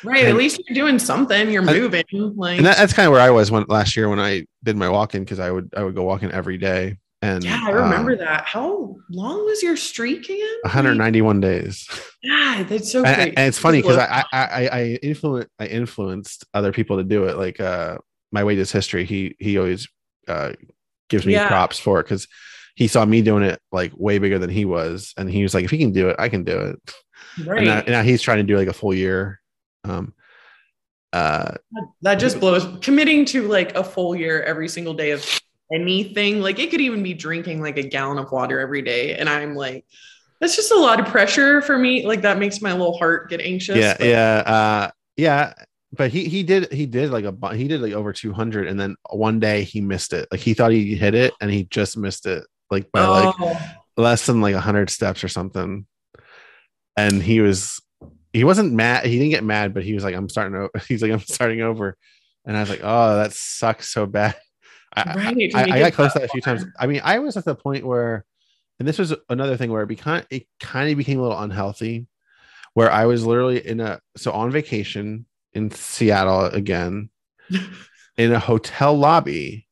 right. 0.05 0.19
and- 0.21 0.29
At 0.29 0.37
least 0.37 0.61
you're 0.67 0.75
doing 0.75 0.99
something. 0.99 1.51
You're 1.51 1.63
moving. 1.63 2.05
Like, 2.13 2.59
And 2.59 2.67
that, 2.67 2.77
that's 2.77 2.93
kind 2.93 3.07
of 3.07 3.13
where 3.13 3.21
I 3.23 3.31
was 3.31 3.51
when 3.51 3.65
last 3.69 3.97
year 3.97 4.09
when 4.09 4.21
I 4.21 4.45
did 4.65 4.77
my 4.77 4.89
walk-in 4.91 5.25
because 5.25 5.39
I 5.41 5.51
would 5.51 5.71
I 5.77 5.83
would 5.83 5.95
go 5.95 6.05
walking 6.05 6.31
every 6.31 6.59
day, 6.59 6.99
and 7.21 7.43
yeah, 7.45 7.61
I 7.65 7.71
remember 7.71 8.13
um, 8.13 8.19
that. 8.19 8.45
How 8.45 8.97
long 9.11 9.45
was 9.45 9.63
your 9.63 9.77
streak 9.77 10.25
again? 10.25 10.57
191 10.63 11.41
days. 11.41 11.89
Yeah, 12.23 12.65
that's 12.69 12.93
so 12.93 13.05
and, 13.05 13.17
great. 13.17 13.35
and 13.37 13.49
it's 13.49 13.59
funny 13.59 13.81
because 13.81 13.97
I 13.97 14.25
I 14.33 14.45
I 14.45 14.69
I 14.73 14.85
influenced 15.03 15.49
I 15.59 15.67
influenced 15.67 16.45
other 16.55 16.73
people 16.73 16.97
to 16.99 17.05
do 17.05 17.25
it. 17.25 17.37
Like 17.37 17.61
uh, 17.61 17.99
my 18.33 18.45
wages 18.45 18.71
history, 18.73 19.05
he 19.05 19.37
he 19.39 19.59
always 19.59 19.89
uh 20.27 20.53
gives 21.09 21.27
me 21.27 21.33
Yeah. 21.33 21.49
props 21.49 21.79
for 21.79 22.01
it 22.01 22.05
because 22.05 22.29
he 22.75 22.87
saw 22.87 23.05
me 23.05 23.23
doing 23.23 23.43
it 23.43 23.61
like 23.73 23.93
way 23.97 24.19
bigger 24.19 24.39
than 24.39 24.51
he 24.51 24.65
was, 24.65 25.13
and 25.17 25.29
he 25.31 25.43
was 25.43 25.55
like, 25.55 25.65
if 25.65 25.71
he 25.71 25.79
can 25.79 25.93
do 25.93 26.09
it, 26.09 26.17
I 26.19 26.29
can 26.29 26.45
do 26.45 26.59
it. 26.59 26.95
right. 27.47 27.59
and 27.59 27.67
now, 27.67 27.79
and 27.79 27.89
now 27.89 28.03
he's 28.03 28.23
trying 28.23 28.39
to 28.39 28.45
do 28.45 28.57
like 28.57 28.69
a 28.69 28.73
full 28.73 28.95
year 28.95 29.41
um 29.85 30.13
uh 31.13 31.53
that 32.03 32.17
just 32.17 32.39
blows 32.41 32.67
committing 32.81 33.25
to 33.25 33.47
like 33.49 33.75
a 33.75 33.83
full 33.85 34.15
year 34.15 34.43
every 34.43 34.69
single 34.69 34.93
day 34.95 35.13
of 35.13 35.25
anything. 35.73 36.41
Like 36.41 36.59
it 36.59 36.71
could 36.71 36.81
even 36.81 37.03
be 37.03 37.15
drinking 37.15 37.61
like 37.61 37.79
a 37.79 37.83
gallon 37.83 38.19
of 38.19 38.31
water 38.31 38.61
every 38.61 38.83
day. 38.83 39.17
And 39.17 39.29
i'm 39.29 39.55
like 39.55 39.85
that's 40.41 40.55
just 40.55 40.71
a 40.71 40.77
lot 40.77 41.01
of 41.01 41.07
pressure 41.07 41.61
for 41.63 41.77
me. 41.77 42.07
Like 42.07 42.23
that 42.23 42.39
makes 42.39 42.61
my 42.61 42.73
little 42.73 42.97
heart 42.97 43.29
get 43.29 43.41
anxious 43.41 43.77
yeah 43.77 43.97
but- 43.99 44.07
yeah 44.07 44.43
uh 44.47 44.91
yeah. 45.17 45.53
But 45.91 46.11
he 46.11 46.29
he 46.29 46.43
did 46.43 46.71
he 46.73 46.85
did 46.87 47.11
like 47.11 47.25
a 47.25 47.55
he 47.55 47.67
did 47.67 47.81
like 47.81 47.95
over 47.95 48.13
200 48.13 48.67
and 48.69 48.79
then 48.79 48.95
one 49.11 49.41
day 49.41 49.65
he 49.65 49.81
missed 49.81 50.13
it. 50.13 50.29
Like 50.31 50.41
he 50.41 50.53
thought 50.55 50.71
he 50.71 50.95
hit 50.95 51.15
it 51.15 51.33
and 51.41 51.51
he 51.51 51.65
just 51.65 51.97
missed 51.97 52.27
it 52.27 52.45
like 52.71 52.93
by 52.93 53.07
like 53.07 53.35
Oh, 53.39 53.59
less 53.97 54.27
than 54.27 54.41
like 54.43 54.55
100 54.55 54.91
steps 54.91 55.25
or 55.25 55.29
something. 55.29 55.87
And 56.97 57.23
he 57.23 57.41
was 57.41 57.81
he 58.33 58.45
wasn't 58.45 58.75
mad 58.75 59.07
he 59.07 59.19
didn't 59.19 59.31
get 59.31 59.43
mad 59.45 59.73
but 59.73 59.83
he 59.83 59.95
was 59.95 60.05
like 60.05 60.15
i'm 60.15 60.29
starting 60.29 60.53
to 60.53 60.81
he's 60.89 61.03
like 61.03 61.11
i'm 61.11 61.21
starting 61.21 61.63
over. 61.63 61.97
And 62.45 62.57
i 62.57 62.61
was 62.61 62.71
like 62.71 62.81
oh 62.83 63.17
that 63.17 63.33
sucks 63.33 63.89
so 63.89 64.07
bad 64.07 64.37
I, 64.97 65.03
I- 65.03 65.15
right 65.15 65.53
I, 65.55 65.67
I 65.71 65.79
got 65.81 65.93
close 65.95 66.13
to 66.13 66.19
that 66.21 66.27
a 66.27 66.29
few 66.29 66.41
times. 66.43 66.65
I 66.79 66.87
mean, 66.87 67.01
I 67.05 67.19
was 67.21 67.37
at 67.37 67.45
the 67.45 67.55
point 67.55 67.87
where, 67.87 68.25
and 68.79 68.87
this 68.89 68.99
was 68.99 69.15
another 69.29 69.57
thing 69.57 69.73
where 69.73 69.83
it 69.83 69.89
became 69.89 70.23
it 70.31 70.47
kind 70.61 70.91
of 70.91 70.97
became 70.99 71.19
a 71.19 71.23
little 71.23 71.39
unhealthy, 71.41 72.07
where 72.75 72.91
I 72.93 73.07
was 73.07 73.27
literally 73.27 73.67
in 73.67 73.81
a 73.81 74.01
so 74.17 74.33
on 74.33 74.51
vacation 74.51 75.27
in 75.55 75.71
Seattle 75.71 76.47
again, 76.47 77.11
in 78.17 78.33
a 78.33 78.39
hotel 78.39 78.97
lobby, 78.97 79.67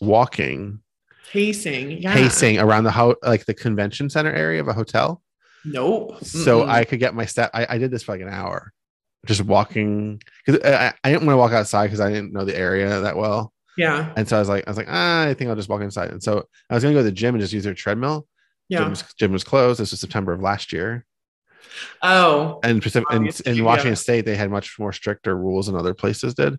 walking, 0.00 0.80
pacing 1.32 1.90
yeah 2.02 2.12
pacing 2.12 2.58
around 2.58 2.84
the 2.84 2.90
ho- 2.90 3.16
like 3.22 3.44
the 3.46 3.54
convention 3.54 4.08
center 4.10 4.32
area 4.32 4.60
of 4.60 4.68
a 4.68 4.72
hotel, 4.72 5.22
nope 5.64 6.18
so 6.22 6.64
Mm-mm. 6.64 6.68
I 6.68 6.84
could 6.84 7.00
get 7.00 7.14
my 7.14 7.26
step. 7.26 7.50
I, 7.54 7.66
I 7.70 7.78
did 7.78 7.90
this 7.90 8.02
for 8.02 8.12
like 8.12 8.20
an 8.22 8.28
hour, 8.28 8.72
just 9.26 9.42
walking 9.42 10.22
because 10.44 10.60
I, 10.64 10.92
I 11.04 11.10
didn't 11.10 11.26
want 11.26 11.34
to 11.34 11.38
walk 11.38 11.52
outside 11.52 11.86
because 11.86 12.00
I 12.00 12.10
didn't 12.10 12.32
know 12.32 12.44
the 12.44 12.56
area 12.56 13.00
that 13.00 13.16
well. 13.16 13.52
Yeah 13.76 14.12
And 14.16 14.28
so 14.28 14.36
I 14.36 14.38
was 14.40 14.48
like, 14.48 14.64
I 14.66 14.70
was 14.70 14.76
like, 14.76 14.88
ah, 14.90 15.24
I 15.26 15.34
think 15.34 15.50
I'll 15.50 15.56
just 15.56 15.68
walk 15.68 15.82
inside. 15.82 16.10
And 16.10 16.22
so 16.22 16.44
I 16.70 16.74
was 16.74 16.82
gonna 16.82 16.94
go 16.94 17.00
to 17.00 17.04
the 17.04 17.12
gym 17.12 17.34
and 17.34 17.42
just 17.42 17.52
use 17.52 17.64
their 17.64 17.74
treadmill. 17.74 18.26
Gym 18.70 18.80
yeah 18.80 18.88
was, 18.90 19.04
gym 19.18 19.32
was 19.32 19.44
closed. 19.44 19.80
This 19.80 19.90
was 19.92 20.00
September 20.00 20.32
of 20.32 20.40
last 20.42 20.72
year. 20.72 21.04
oh 22.02 22.60
And 22.62 22.82
Pacific, 22.82 23.08
in, 23.12 23.30
in 23.44 23.64
Washington 23.64 23.92
yeah. 23.92 23.94
State, 23.94 24.24
they 24.24 24.36
had 24.36 24.50
much 24.50 24.78
more 24.78 24.92
stricter 24.92 25.36
rules 25.36 25.66
than 25.66 25.76
other 25.76 25.94
places 25.94 26.34
did. 26.34 26.58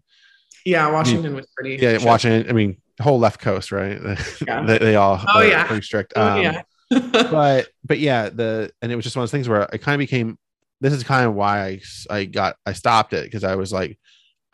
yeah 0.65 0.91
washington 0.91 1.35
was 1.35 1.47
pretty 1.55 1.73
Yeah, 1.81 1.89
strict. 1.97 2.05
Washington. 2.05 2.49
I 2.49 2.53
mean, 2.53 2.77
whole 3.01 3.19
left 3.19 3.39
coast, 3.39 3.71
right? 3.71 3.99
Yeah. 4.47 4.65
they, 4.65 4.77
they 4.77 4.95
all 4.95 5.19
Oh, 5.33 5.39
are 5.39 5.45
yeah. 5.47 5.65
pretty 5.67 5.83
strict. 5.83 6.13
oh, 6.15 6.21
Um, 6.21 6.41
yeah 6.43 6.61
but 7.31 7.67
but 7.83 7.99
yeah, 7.99 8.29
the 8.29 8.71
and 8.81 8.91
it 8.91 8.95
was 8.95 9.03
just 9.03 9.15
one 9.17 9.21
of 9.23 9.27
those 9.29 9.31
things 9.37 9.49
where 9.49 9.63
it 9.73 9.79
kind 9.81 9.95
of 9.95 9.99
became. 9.99 10.37
This 10.79 10.93
is 10.93 11.03
kind 11.03 11.25
of 11.27 11.33
why 11.33 11.65
I 11.65 11.81
I 12.09 12.25
got 12.25 12.55
I 12.65 12.71
stopped 12.73 13.11
it 13.11 13.25
because 13.25 13.43
I 13.43 13.55
was 13.55 13.73
like, 13.73 13.99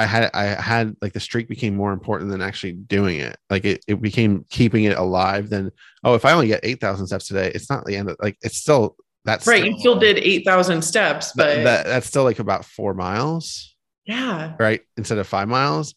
I 0.03 0.05
had 0.05 0.29
I 0.33 0.43
had 0.61 0.95
like 1.01 1.13
the 1.13 1.19
streak 1.19 1.47
became 1.47 1.75
more 1.75 1.93
important 1.93 2.29
than 2.29 2.41
actually 2.41 2.73
doing 2.73 3.19
it. 3.19 3.37
Like 3.49 3.65
it 3.65 3.83
it 3.87 4.01
became 4.01 4.45
keeping 4.49 4.83
it 4.83 4.97
alive. 4.97 5.49
Than 5.49 5.71
oh, 6.03 6.13
if 6.15 6.25
I 6.25 6.33
only 6.33 6.47
get 6.47 6.59
eight 6.63 6.79
thousand 6.81 7.07
steps 7.07 7.27
today, 7.27 7.51
it's 7.55 7.69
not 7.69 7.85
the 7.85 7.95
end 7.95 8.09
of 8.09 8.17
like 8.21 8.37
it's 8.41 8.57
still 8.57 8.95
that's 9.25 9.47
right 9.47 9.63
you 9.63 9.79
still 9.79 9.97
did 9.97 10.17
8000 10.17 10.81
steps 10.81 11.31
but 11.33 11.45
that, 11.55 11.63
that- 11.63 11.85
that's 11.85 12.07
still 12.07 12.25
like 12.25 12.39
about 12.39 12.65
four 12.65 12.93
miles, 12.93 13.73
yeah 14.05 14.53
right? 14.59 14.81
Instead 14.97 15.17
of 15.17 15.25
five 15.27 15.47
miles. 15.47 15.95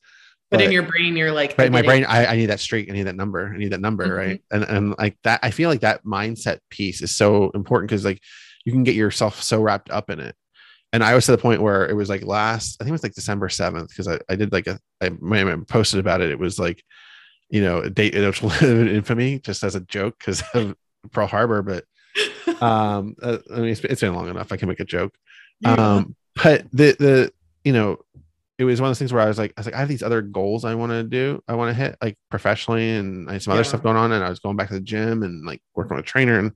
but, 0.53 0.61
in 0.61 0.71
your 0.71 0.85
brain 0.85 1.17
you're 1.17 1.33
like 1.33 1.57
right, 1.59 1.73
my 1.73 1.83
brain, 1.83 2.05
I, 2.05 2.27
I 2.27 2.37
need 2.37 2.47
that 2.47 2.61
streak. 2.61 2.89
I 2.89 2.93
need 2.93 3.03
that 3.09 3.17
number. 3.17 3.53
I 3.53 3.59
need 3.59 3.73
that 3.73 3.81
number, 3.81 4.07
Mhm. 4.07 4.17
right? 4.17 4.43
And 4.53 4.63
and 4.65 4.95
like 4.97 5.19
that, 5.25 5.41
I 5.43 5.51
feel 5.51 5.69
like 5.69 5.81
that 5.81 6.05
mindset 6.05 6.59
piece 6.71 7.03
is 7.03 7.17
so 7.17 7.51
important 7.51 7.89
because 7.91 8.05
like 8.05 8.21
you 8.65 8.71
can 8.71 8.85
get 8.85 8.95
yourself 8.95 9.43
so 9.43 9.61
wrapped 9.61 9.91
up 9.91 10.09
in 10.09 10.21
it. 10.21 10.37
And 10.93 11.03
I 11.03 11.15
was 11.15 11.27
to 11.27 11.33
the 11.33 11.39
point 11.39 11.63
where 11.63 11.89
it 11.89 11.95
was 11.95 12.09
like 12.09 12.25
last, 12.25 12.77
I 12.81 12.85
think 12.85 12.91
it 12.91 12.93
was 12.93 13.03
like 13.03 13.15
December 13.15 13.49
7th, 13.49 13.89
because 13.89 14.09
I, 14.09 14.19
I 14.29 14.37
did 14.37 14.53
like 14.53 14.67
a, 14.67 14.79
I, 15.01 15.07
I 15.07 15.57
posted 15.69 16.01
about 16.01 16.21
it. 16.21 16.31
It 16.31 16.39
was 16.39 16.59
like, 16.59 16.83
you 17.51 17.61
know, 17.61 17.81
a 17.81 17.91
date 17.91 18.15
which 18.15 18.43
will 18.43 18.51
live 18.51 18.81
in 18.81 18.89
infamy 18.89 19.39
just 19.41 19.63
as 19.63 19.75
a 19.75 19.81
joke 19.81 20.19
because 20.19 20.43
of 20.55 20.75
Pearl 21.11 21.27
Harbor. 21.27 21.63
But 21.63 21.85
um, 22.63 23.17
uh, 23.23 23.39
I 23.53 23.57
mean, 23.57 23.71
it's, 23.71 23.81
it's 23.85 24.01
been 24.01 24.15
long 24.15 24.29
enough. 24.29 24.53
I 24.53 24.57
can 24.57 24.69
make 24.69 24.81
a 24.81 24.85
joke. 24.85 25.15
Um, 25.65 26.17
but 26.43 26.67
the, 26.73 26.97
the, 26.99 27.33
you 27.65 27.73
know, 27.73 27.99
it 28.59 28.65
was 28.65 28.81
one 28.81 28.89
of 28.89 28.91
those 28.91 28.99
things 28.99 29.13
where 29.13 29.23
I 29.23 29.29
was 29.29 29.39
like, 29.39 29.53
I 29.57 29.61
was 29.61 29.67
like, 29.67 29.75
I 29.75 29.81
have 29.81 29.89
these 29.89 30.03
other 30.03 30.23
goals 30.23 30.65
I 30.65 30.75
want 30.75 30.93
to 30.93 31.03
do, 31.03 31.43
I 31.47 31.55
want 31.55 31.71
to 31.71 31.75
hit 31.75 31.97
like 32.01 32.17
professionally, 32.31 32.91
and 32.91 33.29
I 33.29 33.35
had 33.35 33.43
some 33.43 33.53
other 33.53 33.65
stuff 33.65 33.83
going 33.83 33.97
on, 33.97 34.13
and 34.13 34.25
I 34.25 34.31
was 34.31 34.39
going 34.39 34.57
back 34.57 34.69
to 34.69 34.75
the 34.75 34.81
gym 34.81 35.23
and 35.23 35.45
like 35.45 35.61
working 35.75 35.97
with 35.97 36.05
a 36.05 36.09
trainer, 36.09 36.39
and 36.39 36.53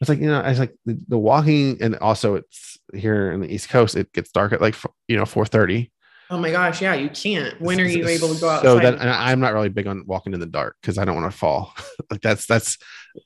I 0.00 0.02
was 0.02 0.08
like, 0.08 0.20
you 0.20 0.26
know, 0.26 0.40
it's 0.40 0.60
like 0.60 0.74
the, 0.86 0.98
the 1.08 1.18
walking, 1.18 1.78
and 1.80 1.96
also 1.96 2.36
it's 2.36 2.78
here 2.94 3.32
in 3.32 3.40
the 3.40 3.52
East 3.52 3.68
Coast, 3.68 3.96
it 3.96 4.12
gets 4.12 4.30
dark 4.30 4.52
at 4.52 4.60
like 4.60 4.76
you 5.08 5.16
know 5.16 5.24
four 5.24 5.44
thirty. 5.44 5.90
Oh 6.30 6.38
my 6.38 6.50
gosh, 6.50 6.82
yeah, 6.82 6.94
you 6.94 7.08
can't. 7.08 7.58
When 7.60 7.80
are 7.80 7.84
you 7.84 8.06
able 8.06 8.32
to 8.34 8.40
go 8.40 8.48
outside? 8.50 8.64
So 8.64 8.78
that 8.78 9.00
I'm 9.00 9.40
not 9.40 9.54
really 9.54 9.70
big 9.70 9.86
on 9.86 10.04
walking 10.06 10.34
in 10.34 10.40
the 10.40 10.46
dark 10.46 10.76
because 10.80 10.98
I 10.98 11.04
don't 11.04 11.16
want 11.16 11.32
to 11.32 11.36
fall. 11.36 11.74
like 12.10 12.20
that's 12.20 12.46
that's. 12.46 12.78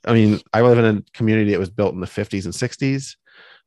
I 0.07 0.14
mean, 0.14 0.41
I 0.53 0.62
live 0.62 0.79
in 0.79 0.99
a 0.99 1.03
community 1.12 1.51
that 1.51 1.59
was 1.59 1.70
built 1.70 1.95
in 1.95 2.01
the 2.01 2.07
50s 2.07 2.45
and 2.45 2.55
60s, 2.55 3.16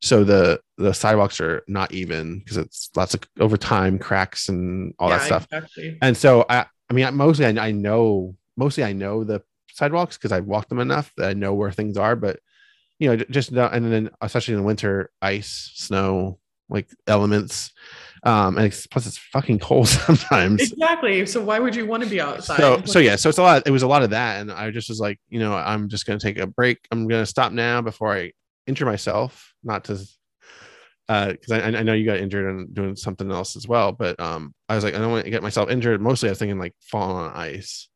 so 0.02 0.24
the 0.24 0.60
the 0.78 0.94
sidewalks 0.94 1.40
are 1.42 1.64
not 1.68 1.92
even 1.92 2.40
because 2.40 2.58
it's 2.58 2.90
lots 2.96 3.14
of 3.14 3.22
over 3.40 3.58
time 3.58 4.00
cracks 4.00 4.50
and 4.50 4.94
all 5.00 5.10
that 5.10 5.22
stuff. 5.22 5.48
Exactly. 5.52 5.98
And 6.02 6.16
so 6.16 6.46
I, 6.50 6.66
I 6.90 6.94
mean, 6.94 7.16
mostly 7.16 7.46
I, 7.46 7.68
I 7.68 7.72
know, 7.72 8.36
mostly 8.58 8.84
I 8.84 8.94
know 8.94 9.24
the 9.24 9.42
sidewalks 9.72 10.18
because 10.18 10.32
I've 10.32 10.46
walked 10.46 10.70
them 10.70 10.80
enough 10.80 11.12
that 11.18 11.30
I 11.30 11.34
know 11.34 11.54
where 11.54 11.72
things 11.72 11.98
are. 11.98 12.16
But 12.16 12.40
you 13.00 13.10
know, 13.10 13.24
just 13.30 13.52
and 13.52 13.92
then 13.92 14.10
especially 14.22 14.54
in 14.54 14.60
the 14.62 14.66
winter, 14.66 15.12
ice, 15.22 15.72
snow, 15.76 16.40
like 16.70 16.90
elements, 17.08 17.72
um, 18.26 18.58
and 18.58 18.66
it's, 18.66 18.88
plus 18.88 19.06
it's 19.06 19.18
fucking 19.18 19.60
cold 19.60 19.88
sometimes. 19.88 20.72
Exactly. 20.72 21.26
So 21.26 21.44
why 21.44 21.60
would 21.60 21.76
you 21.76 21.86
want 21.86 22.04
to 22.04 22.10
be 22.10 22.20
outside? 22.20 22.58
So, 22.58 22.82
so 22.86 23.00
yeah, 23.00 23.16
so 23.16 23.30
it's 23.30 23.38
a 23.38 23.44
lot. 23.44 23.64
It 23.66 23.72
was 23.72 23.84
a 23.84 23.88
lot 23.88 24.02
of 24.02 24.10
that, 24.10 24.42
and 24.42 24.52
I 24.52 24.72
just 24.72 24.90
was 24.90 25.00
like, 25.00 25.20
you 25.30 25.40
know, 25.40 25.54
I'm 25.54 25.90
just 25.90 26.06
gonna 26.06 26.20
take 26.20 26.40
a 26.40 26.48
break. 26.48 26.80
I'm 26.92 27.08
gonna 27.08 27.26
stop 27.26 27.52
now 27.52 27.82
before 27.82 28.14
I 28.16 28.32
injure 28.66 28.86
myself. 28.86 29.54
Not 29.64 29.86
to, 29.86 30.00
uh 31.08 31.28
because 31.34 31.52
I, 31.52 31.60
I 31.60 31.84
know 31.84 31.94
you 31.94 32.06
got 32.06 32.18
injured 32.18 32.50
and 32.50 32.74
doing 32.74 32.96
something 32.96 33.32
else 33.32 33.56
as 33.56 33.68
well. 33.68 33.92
But 33.92 34.20
um, 34.20 34.56
I 34.68 34.76
was 34.76 34.84
like, 34.84 34.96
I 34.96 34.98
don't 34.98 35.12
want 35.12 35.26
to 35.26 35.32
get 35.32 35.44
myself 35.44 35.70
injured. 35.70 36.02
Mostly, 36.02 36.30
I 36.30 36.32
was 36.32 36.40
thinking 36.40 36.58
like 36.58 36.74
falling 36.82 37.18
on 37.18 37.32
ice, 37.36 37.90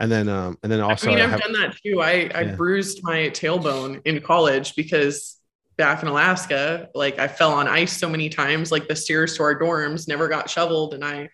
and 0.00 0.10
then 0.10 0.28
um, 0.28 0.58
and 0.62 0.70
then 0.70 0.80
also 0.80 1.08
I 1.08 1.10
mean, 1.10 1.20
I 1.20 1.24
I've 1.24 1.30
have- 1.32 1.40
done 1.40 1.52
that 1.54 1.76
too. 1.84 2.00
I, 2.00 2.30
I 2.34 2.40
Yeah. 2.42 2.54
bruised 2.56 3.00
my 3.02 3.30
tailbone 3.30 4.00
in 4.04 4.20
college 4.20 4.74
because 4.76 5.36
back 5.76 6.02
in 6.02 6.08
Alaska, 6.08 6.88
like 6.94 7.18
I 7.18 7.28
fell 7.28 7.52
on 7.52 7.68
ice 7.68 7.96
so 7.96 8.08
many 8.08 8.28
times, 8.28 8.72
like 8.72 8.88
the 8.88 8.96
stairs 8.96 9.36
to 9.36 9.42
our 9.44 9.58
dorms 9.58 10.08
never 10.08 10.28
got 10.28 10.50
shoveled. 10.50 10.94
And 10.94 11.04
I 11.04 11.28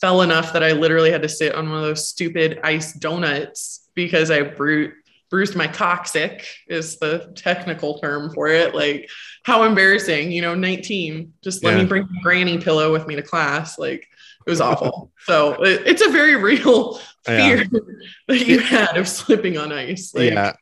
fell 0.00 0.22
enough 0.22 0.52
that 0.54 0.62
I 0.62 0.72
literally 0.72 1.10
had 1.12 1.22
to 1.22 1.28
sit 1.28 1.54
on 1.54 1.68
one 1.68 1.78
of 1.78 1.84
those 1.84 2.08
stupid 2.08 2.58
ice 2.64 2.92
donuts 2.94 3.88
because 3.94 4.30
I 4.30 4.42
bru- 4.42 4.92
bruised 5.30 5.54
my 5.56 5.66
coccyx 5.66 6.46
is 6.68 6.98
the 6.98 7.32
technical 7.36 7.98
term 7.98 8.32
for 8.32 8.48
it. 8.48 8.74
Like 8.74 9.08
how 9.44 9.64
embarrassing, 9.64 10.32
you 10.32 10.40
know, 10.42 10.54
19, 10.54 11.32
just 11.44 11.62
let 11.64 11.76
Yeah. 11.76 11.82
me 11.82 11.88
bring 11.88 12.08
my 12.10 12.20
granny 12.22 12.58
pillow 12.58 12.92
with 12.92 13.06
me 13.06 13.16
to 13.16 13.22
class. 13.22 13.78
Like 13.78 14.06
it 14.46 14.50
was 14.50 14.60
awful. 14.60 15.12
so 15.24 15.62
it, 15.62 15.82
it's 15.86 16.02
a 16.02 16.10
very 16.10 16.36
real 16.36 17.00
Yeah. 17.28 17.56
fear 17.56 17.64
that 18.28 18.46
you 18.46 18.58
had 18.58 18.96
of 18.96 19.06
slipping 19.06 19.56
on 19.56 19.72
ice. 19.72 20.12
Like, 20.14 20.32
yeah. 20.32 20.54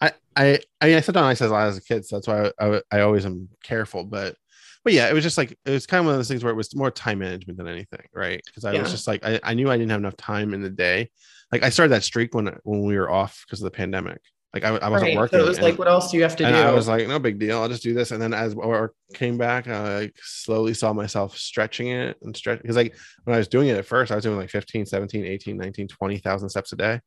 I, 0.00 0.12
I, 0.36 0.60
I 0.80 0.86
mean, 0.86 0.96
I 0.96 1.00
slept 1.00 1.16
on 1.16 1.24
ice 1.24 1.40
a 1.40 1.48
lot 1.48 1.66
as 1.68 1.76
a 1.76 1.82
kid, 1.82 2.06
so 2.06 2.16
that's 2.16 2.28
why 2.28 2.52
I, 2.60 2.76
I, 2.76 2.82
I 2.92 3.00
always 3.00 3.26
am 3.26 3.48
careful. 3.64 4.04
But, 4.04 4.36
but 4.84 4.92
yeah, 4.92 5.08
it 5.08 5.12
was 5.14 5.24
just 5.24 5.36
like 5.36 5.58
it 5.64 5.70
was 5.70 5.86
kind 5.86 5.98
of 5.98 6.06
one 6.06 6.14
of 6.14 6.18
those 6.20 6.28
things 6.28 6.44
where 6.44 6.52
it 6.52 6.56
was 6.56 6.74
more 6.76 6.90
time 6.92 7.18
management 7.18 7.58
than 7.58 7.66
anything, 7.66 8.04
right? 8.14 8.40
Because 8.46 8.64
I 8.64 8.72
Yeah. 8.74 8.82
was 8.82 8.92
just 8.92 9.08
like 9.08 9.24
I, 9.24 9.40
I 9.42 9.54
knew 9.54 9.68
I 9.70 9.76
didn't 9.76 9.90
have 9.90 10.00
enough 10.00 10.16
time 10.16 10.54
in 10.54 10.62
the 10.62 10.70
day. 10.70 11.10
Like 11.50 11.64
I 11.64 11.70
started 11.70 11.90
that 11.92 12.04
streak 12.04 12.32
when 12.34 12.56
when 12.62 12.84
we 12.84 12.96
were 12.96 13.10
off 13.10 13.44
because 13.44 13.60
of 13.60 13.64
the 13.64 13.76
pandemic. 13.76 14.20
Like 14.54 14.64
I, 14.64 14.76
I 14.76 14.88
wasn't 14.88 15.10
right. 15.10 15.16
working. 15.18 15.38
So 15.38 15.44
it 15.44 15.48
was 15.48 15.58
and- 15.58 15.66
like, 15.66 15.78
what 15.78 15.88
else 15.88 16.10
do 16.10 16.16
you 16.16 16.22
have 16.22 16.36
to 16.36 16.44
and 16.46 16.54
do? 16.54 16.60
I 16.60 16.72
was 16.72 16.88
like, 16.88 17.06
no 17.06 17.18
big 17.18 17.38
deal. 17.38 17.60
I'll 17.60 17.68
just 17.68 17.82
do 17.82 17.92
this. 17.92 18.12
And 18.12 18.20
then 18.20 18.32
as 18.32 18.54
work 18.54 18.94
came 19.12 19.36
back, 19.36 19.68
I 19.68 19.98
like 19.98 20.16
slowly 20.22 20.72
saw 20.74 20.92
myself 20.92 21.36
stretching 21.36 21.88
it 21.88 22.16
and 22.22 22.34
stretch 22.36 22.62
because 22.62 22.76
like 22.76 22.96
when 23.24 23.34
I 23.34 23.38
was 23.38 23.48
doing 23.48 23.68
it 23.68 23.76
at 23.76 23.84
first, 23.84 24.10
I 24.10 24.14
was 24.14 24.24
doing 24.24 24.38
like 24.38 24.50
15, 24.50 24.86
17, 24.86 25.24
18, 25.24 25.56
19, 25.56 25.88
20,000 25.88 26.48
steps 26.48 26.72
a 26.72 26.76
day. 26.76 27.00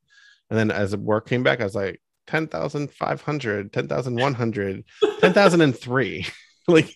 And 0.49 0.59
then 0.59 0.69
as 0.69 0.91
the 0.91 0.99
work 0.99 1.27
came 1.27 1.43
back, 1.43 1.61
I 1.61 1.63
was 1.63 1.75
like 1.75 1.99
10,500, 2.27 3.73
10,100, 3.73 4.83
10,003. 5.19 6.25
like, 6.67 6.95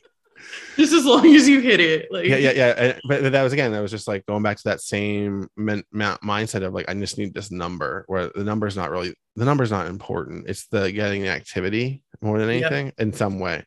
just 0.78 0.93
as 0.93 1.06
long 1.06 1.26
as 1.36 1.48
you 1.48 1.60
hit 1.62 1.80
it. 1.80 2.08
Like, 2.12 2.26
yeah, 2.28 2.38
yeah, 2.38 2.52
yeah. 2.54 3.00
But, 3.08 3.32
that 3.32 3.43
was 3.43 3.54
again, 3.54 3.72
that 3.72 3.82
was 3.82 3.91
just 3.91 4.08
like 4.08 4.26
going 4.26 4.43
back 4.43 4.58
to 4.58 4.64
that 4.66 4.82
same 4.82 5.48
mindset 5.58 6.64
of 6.64 6.74
like, 6.74 6.89
I 6.89 6.93
just 6.96 7.18
need 7.18 7.34
this 7.34 7.52
number 7.52 8.04
where 8.08 8.30
the 8.34 8.43
number 8.43 8.68
is 8.68 8.76
not 8.76 8.91
really, 8.91 9.14
the 9.36 9.46
number 9.46 9.64
is 9.64 9.72
not 9.72 9.88
important. 9.88 10.50
It's 10.50 10.68
the 10.68 10.91
getting 10.91 11.22
the 11.22 11.30
activity 11.30 12.04
more 12.22 12.39
than 12.39 12.50
Yep. 12.50 12.72
anything 12.72 12.93
in 12.98 13.14
some 13.14 13.39
way. 13.39 13.64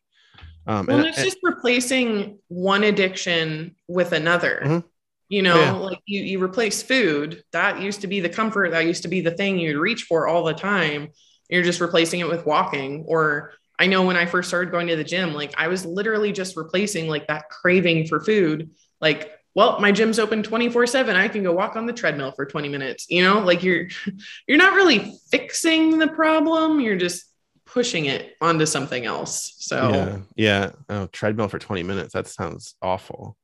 Um, 0.67 0.87
Well, 0.87 0.99
and- 0.99 1.09
it's 1.09 1.19
and- 1.19 1.27
just 1.27 1.39
replacing 1.43 2.39
one 2.49 2.85
addiction 2.85 3.75
with 3.89 4.13
another. 4.13 4.61
Mhm. 4.65 4.85
You 5.31 5.43
know, 5.43 5.61
Yeah. 5.61 5.73
like 5.73 5.99
you, 6.07 6.23
you 6.23 6.43
replace 6.43 6.83
food. 6.83 7.43
That 7.53 7.81
used 7.83 8.01
to 8.01 8.07
be 8.07 8.21
the 8.21 8.29
comfort. 8.31 8.71
That 8.71 8.87
used 8.87 9.03
to 9.03 9.09
be 9.09 9.21
the 9.21 9.31
thing 9.31 9.59
you'd 9.59 9.77
reach 9.79 10.05
for 10.05 10.27
all 10.27 10.45
the 10.45 10.55
time. 10.55 11.09
You're 11.51 11.63
just 11.63 11.81
replacing 11.81 12.21
it 12.21 12.29
with 12.29 12.47
walking. 12.47 13.05
Or 13.07 13.53
I 13.79 13.87
know 13.87 14.05
when 14.05 14.17
I 14.17 14.27
first 14.27 14.49
started 14.49 14.71
going 14.71 14.89
to 14.89 14.97
the 14.97 15.05
gym, 15.05 15.35
like 15.35 15.55
I 15.57 15.69
was 15.69 15.85
literally 15.87 16.33
just 16.33 16.57
replacing 16.57 17.09
like 17.09 17.27
that 17.29 17.49
craving 17.49 18.07
for 18.09 18.21
food. 18.21 18.71
Like, 19.01 19.33
well, 19.55 19.81
my 19.81 19.93
gym's 19.93 20.19
open 20.19 20.43
24 20.43 20.87
seven. 20.87 21.17
I 21.17 21.29
can 21.29 21.43
go 21.43 21.53
walk 21.53 21.77
on 21.77 21.87
the 21.87 21.93
treadmill 21.93 22.33
for 22.33 22.45
20 22.45 22.69
minutes. 22.69 23.07
You 23.09 23.23
know, 23.23 23.41
like 23.41 23.63
you're, 23.63 23.89
you're 24.49 24.59
not 24.59 24.75
really 24.75 25.15
fixing 25.31 25.99
the 25.99 26.09
problem. 26.09 26.81
You're 26.81 26.97
just 26.97 27.25
pushing 27.65 28.07
it 28.07 28.35
onto 28.41 28.67
something 28.67 29.05
else. 29.05 29.55
So, 29.59 29.91
Yeah, 29.91 30.19
yeah. 30.37 30.71
Oh, 30.89 31.07
treadmill 31.09 31.49
for 31.49 31.59
20 31.59 31.83
minutes. 31.83 32.15
That 32.15 32.27
sounds 32.27 32.75
awful. 32.83 33.37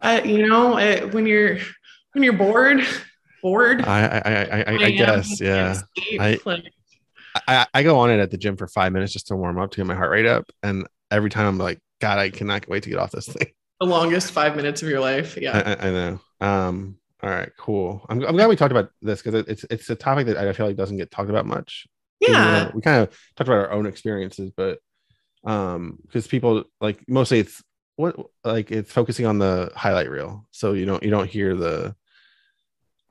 uh, 0.00 0.20
you 0.24 0.46
know, 0.46 0.78
uh, 0.78 1.08
when 1.08 1.26
you're 1.26 1.58
when 2.12 2.22
you're 2.24 2.32
bored, 2.32 2.80
bored. 3.42 3.84
I 3.84 4.06
I 4.06 4.18
I, 4.18 4.64
I, 4.72 4.84
I 4.86 4.90
guess, 4.90 5.40
yeah. 5.40 5.80
I- 6.18 6.38
I, 7.46 7.66
I 7.74 7.82
go 7.82 7.98
on 7.98 8.10
it 8.10 8.20
at 8.20 8.30
the 8.30 8.38
gym 8.38 8.56
for 8.56 8.66
five 8.66 8.92
minutes 8.92 9.12
just 9.12 9.28
to 9.28 9.36
warm 9.36 9.58
up 9.58 9.70
to 9.70 9.76
get 9.76 9.86
my 9.86 9.94
heart 9.94 10.10
rate 10.10 10.26
up. 10.26 10.44
And 10.62 10.86
every 11.10 11.30
time 11.30 11.46
I'm 11.46 11.58
like, 11.58 11.78
God, 12.00 12.18
I 12.18 12.30
cannot 12.30 12.68
wait 12.68 12.82
to 12.84 12.90
get 12.90 12.98
off 12.98 13.12
this 13.12 13.28
thing. 13.28 13.48
the 13.80 13.86
longest 13.86 14.32
five 14.32 14.56
minutes 14.56 14.82
of 14.82 14.88
your 14.88 15.00
life. 15.00 15.36
Yeah. 15.36 15.76
I, 15.80 15.88
I 15.88 15.90
know. 15.90 16.20
Um, 16.40 16.98
all 17.22 17.30
right, 17.30 17.50
cool. 17.58 18.04
I'm, 18.08 18.22
I'm 18.24 18.36
glad 18.36 18.48
we 18.48 18.56
talked 18.56 18.72
about 18.72 18.90
this 19.00 19.22
because 19.22 19.44
it's 19.48 19.64
it's 19.70 19.88
a 19.88 19.96
topic 19.96 20.26
that 20.26 20.36
I 20.36 20.52
feel 20.52 20.66
like 20.66 20.76
doesn't 20.76 20.98
get 20.98 21.10
talked 21.10 21.30
about 21.30 21.46
much. 21.46 21.86
Yeah. 22.20 22.70
we 22.74 22.82
kind 22.82 23.02
of 23.02 23.10
talked 23.36 23.48
about 23.48 23.58
our 23.58 23.72
own 23.72 23.86
experiences, 23.86 24.50
but 24.54 24.78
um, 25.44 25.98
because 26.02 26.26
people 26.26 26.64
like 26.80 27.02
mostly 27.08 27.38
it's 27.38 27.62
what 27.96 28.16
like 28.44 28.70
it's 28.70 28.92
focusing 28.92 29.26
on 29.26 29.38
the 29.38 29.72
highlight 29.74 30.10
reel, 30.10 30.46
so 30.50 30.74
you 30.74 30.84
don't 30.84 31.02
you 31.02 31.10
don't 31.10 31.28
hear 31.28 31.54
the 31.54 31.96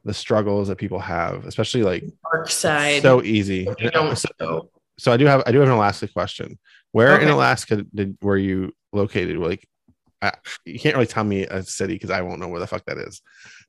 the 0.06 0.14
struggles 0.14 0.68
that 0.70 0.78
people 0.78 1.00
have, 1.00 1.46
especially 1.46 1.84
like 1.84 2.04
Dark 2.32 2.50
side. 2.50 3.02
so 3.02 3.22
easy. 3.24 3.68
So, 4.16 4.70
so 4.98 5.12
I 5.12 5.18
do 5.18 5.26
have 5.26 5.44
I 5.46 5.52
do 5.52 5.60
have 5.60 5.68
an 5.68 5.74
Alaska 5.74 6.08
question. 6.08 6.58
Where 6.92 7.20
in 7.20 7.28
Alaska 7.28 7.84
did 7.94 8.18
were 8.22 8.38
you 8.38 8.72
located? 8.94 9.38
Like, 9.38 9.68
I, 10.22 10.32
you 10.64 10.80
can't 10.80 10.96
really 10.96 11.08
tell 11.08 11.26
me 11.26 11.44
a 11.44 11.62
city 11.64 11.94
because 11.94 12.10
I 12.10 12.22
won't 12.22 12.40
know 12.40 12.48
where 12.48 12.62
the 12.62 12.68
fuck 12.68 12.86
that 12.86 12.98
is. 12.98 13.22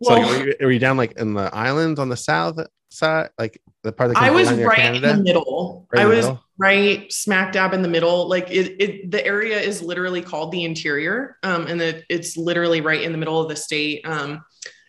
So, 0.02 0.12
like, 0.14 0.26
were, 0.26 0.46
you, 0.46 0.54
were 0.60 0.70
you 0.70 0.78
down 0.78 0.96
like 0.96 1.12
in 1.18 1.34
the 1.34 1.52
islands 1.52 1.98
on 1.98 2.08
the 2.08 2.16
south 2.16 2.60
side, 2.90 3.30
like 3.38 3.60
the 3.82 3.92
part 3.92 4.12
that 4.12 4.22
I 4.22 4.30
was 4.30 4.52
right 4.52 4.94
in 4.94 5.02
the 5.02 5.16
middle. 5.16 5.88
Right 5.92 6.02
I 6.02 6.04
the 6.04 6.10
was 6.14 6.26
middle? 6.26 6.44
right 6.58 7.12
smack 7.12 7.52
dab 7.52 7.72
in 7.74 7.82
the 7.82 7.88
middle. 7.88 8.28
Like 8.28 8.50
it, 8.50 8.80
it 8.80 9.10
the 9.10 9.24
area 9.26 9.58
is 9.58 9.82
literally 9.82 10.22
called 10.22 10.52
the 10.52 10.64
interior. 10.64 11.36
Um, 11.42 11.66
and 11.66 11.80
it, 11.80 12.04
it's 12.08 12.36
literally 12.36 12.80
right 12.80 13.02
in 13.02 13.12
the 13.12 13.18
middle 13.18 13.40
of 13.40 13.48
the 13.48 13.56
state. 13.56 14.06
Um, 14.06 14.44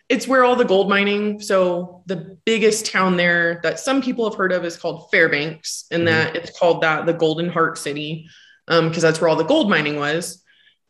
it's 0.08 0.26
where 0.26 0.44
all 0.44 0.56
the 0.56 0.64
gold 0.64 0.88
mining. 0.88 1.40
So 1.40 2.02
the 2.06 2.38
biggest 2.44 2.86
town 2.86 3.16
there 3.16 3.60
that 3.62 3.78
some 3.78 4.00
people 4.00 4.28
have 4.28 4.38
heard 4.38 4.52
of 4.52 4.64
is 4.64 4.76
called 4.76 5.10
Fairbanks, 5.10 5.84
and 5.90 6.02
Mhm. 6.02 6.06
that 6.06 6.36
it's 6.36 6.58
called 6.58 6.82
that 6.82 7.04
the 7.06 7.12
Golden 7.12 7.48
Heart 7.48 7.76
City, 7.78 8.26
um, 8.68 8.88
because 8.88 9.02
that's 9.02 9.20
where 9.20 9.28
all 9.28 9.36
the 9.36 9.44
gold 9.44 9.68
mining 9.68 9.96
was. 9.98 10.42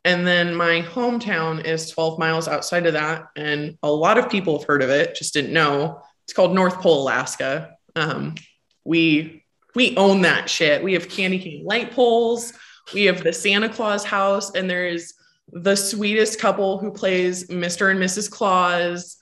And 0.05 0.27
then 0.27 0.55
my 0.55 0.83
hometown 0.83 1.65
is 1.65 1.91
12 1.91 2.19
miles 2.19 2.47
outside 2.47 2.87
of 2.87 2.93
that, 2.93 3.27
and 3.35 3.77
a 3.83 3.91
lot 3.91 4.19
of 4.19 4.31
people 4.31 4.57
have 4.59 4.67
heard 4.67 4.83
of 4.83 4.91
it, 4.91 5.17
just 5.17 5.35
didn't 5.35 5.53
know. 5.53 6.01
It's 6.25 6.33
called 6.33 6.55
North 6.55 6.81
Pole, 6.81 7.03
Alaska. 7.03 7.71
Um, 7.97 8.37
we 8.85 9.45
we 9.75 9.95
own 9.97 10.23
that 10.23 10.49
shit. 10.51 10.83
We 10.83 10.95
have 10.95 11.09
candy 11.09 11.39
cane 11.39 11.63
light 11.65 11.93
poles. 11.93 12.53
We 12.95 13.05
have 13.05 13.23
the 13.23 13.33
Santa 13.33 13.69
Claus 13.69 14.03
house, 14.03 14.53
and 14.55 14.69
there's 14.69 15.13
the 15.53 15.77
sweetest 15.77 16.39
couple 16.41 16.79
who 16.79 16.91
plays 16.91 17.47
Mr. 17.49 17.91
and 17.91 18.01
Mrs. 18.01 18.31
Claus. 18.31 19.17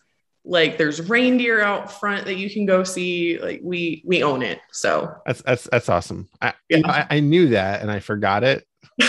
Like 0.45 0.79
there's 0.79 1.09
reindeer 1.09 1.61
out 1.61 1.93
front 1.93 2.27
that 2.27 2.37
you 2.37 2.49
can 2.49 2.67
go 2.67 2.85
see. 2.85 3.39
Like 3.39 3.61
we 3.65 4.03
we 4.07 4.23
own 4.23 4.43
it. 4.43 4.61
So 4.73 5.13
That's 5.27 5.43
that's 5.43 5.69
that's 5.71 5.89
awesome. 5.89 6.29
I, 6.41 6.55
Yeah. 6.69 6.77
you 6.79 6.83
know, 6.85 6.89
I 6.91 7.07
I 7.11 7.21
knew 7.21 7.49
that 7.49 7.83
and 7.83 7.91
I 7.91 7.99
forgot 8.01 8.45
it. 8.45 8.65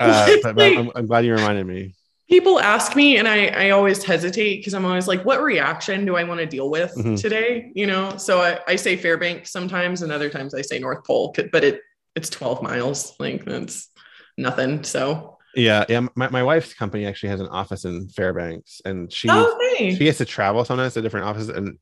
Uh, 0.00 0.30
but, 0.44 0.54
but 0.54 0.76
I'm, 0.76 0.90
I'm 0.94 1.06
glad 1.06 1.24
you 1.24 1.34
reminded 1.34 1.66
me. 1.66 1.92
people 2.28 2.60
ask 2.60 2.94
me 2.94 3.16
and 3.16 3.26
I, 3.26 3.46
I 3.48 3.70
always 3.70 4.04
hesitate 4.04 4.58
because 4.58 4.72
I'm 4.74 4.84
always 4.84 5.08
like, 5.08 5.24
what 5.24 5.42
reaction 5.42 6.04
do 6.04 6.14
I 6.16 6.22
want 6.22 6.38
to 6.38 6.46
deal 6.46 6.70
with 6.70 6.94
Mhm. 6.96 7.20
today? 7.20 7.72
You 7.74 7.88
know, 7.88 8.16
so 8.16 8.40
I, 8.40 8.60
I 8.68 8.76
say 8.76 8.96
Fairbanks 8.96 9.50
sometimes 9.50 10.02
and 10.02 10.12
other 10.12 10.30
times 10.30 10.54
I 10.54 10.62
say 10.62 10.78
North 10.78 11.04
Pole, 11.04 11.34
but 11.50 11.64
it 11.64 11.80
it's 12.14 12.30
12 12.30 12.62
miles. 12.62 13.14
Like 13.18 13.44
that's 13.44 13.90
nothing. 14.36 14.84
So 14.84 15.37
Yeah, 15.58 15.84
yeah. 15.88 16.06
My, 16.14 16.28
my 16.28 16.42
wife's 16.42 16.72
company 16.72 17.04
actually 17.04 17.30
has 17.30 17.40
an 17.40 17.48
office 17.48 17.84
in 17.84 18.08
Fairbanks, 18.08 18.80
and 18.84 19.12
she 19.12 19.28
okay. 19.30 19.94
she 19.96 20.06
has 20.06 20.18
to 20.18 20.24
travel 20.24 20.64
sometimes 20.64 20.94
to 20.94 21.02
different 21.02 21.26
offices. 21.26 21.48
And 21.48 21.78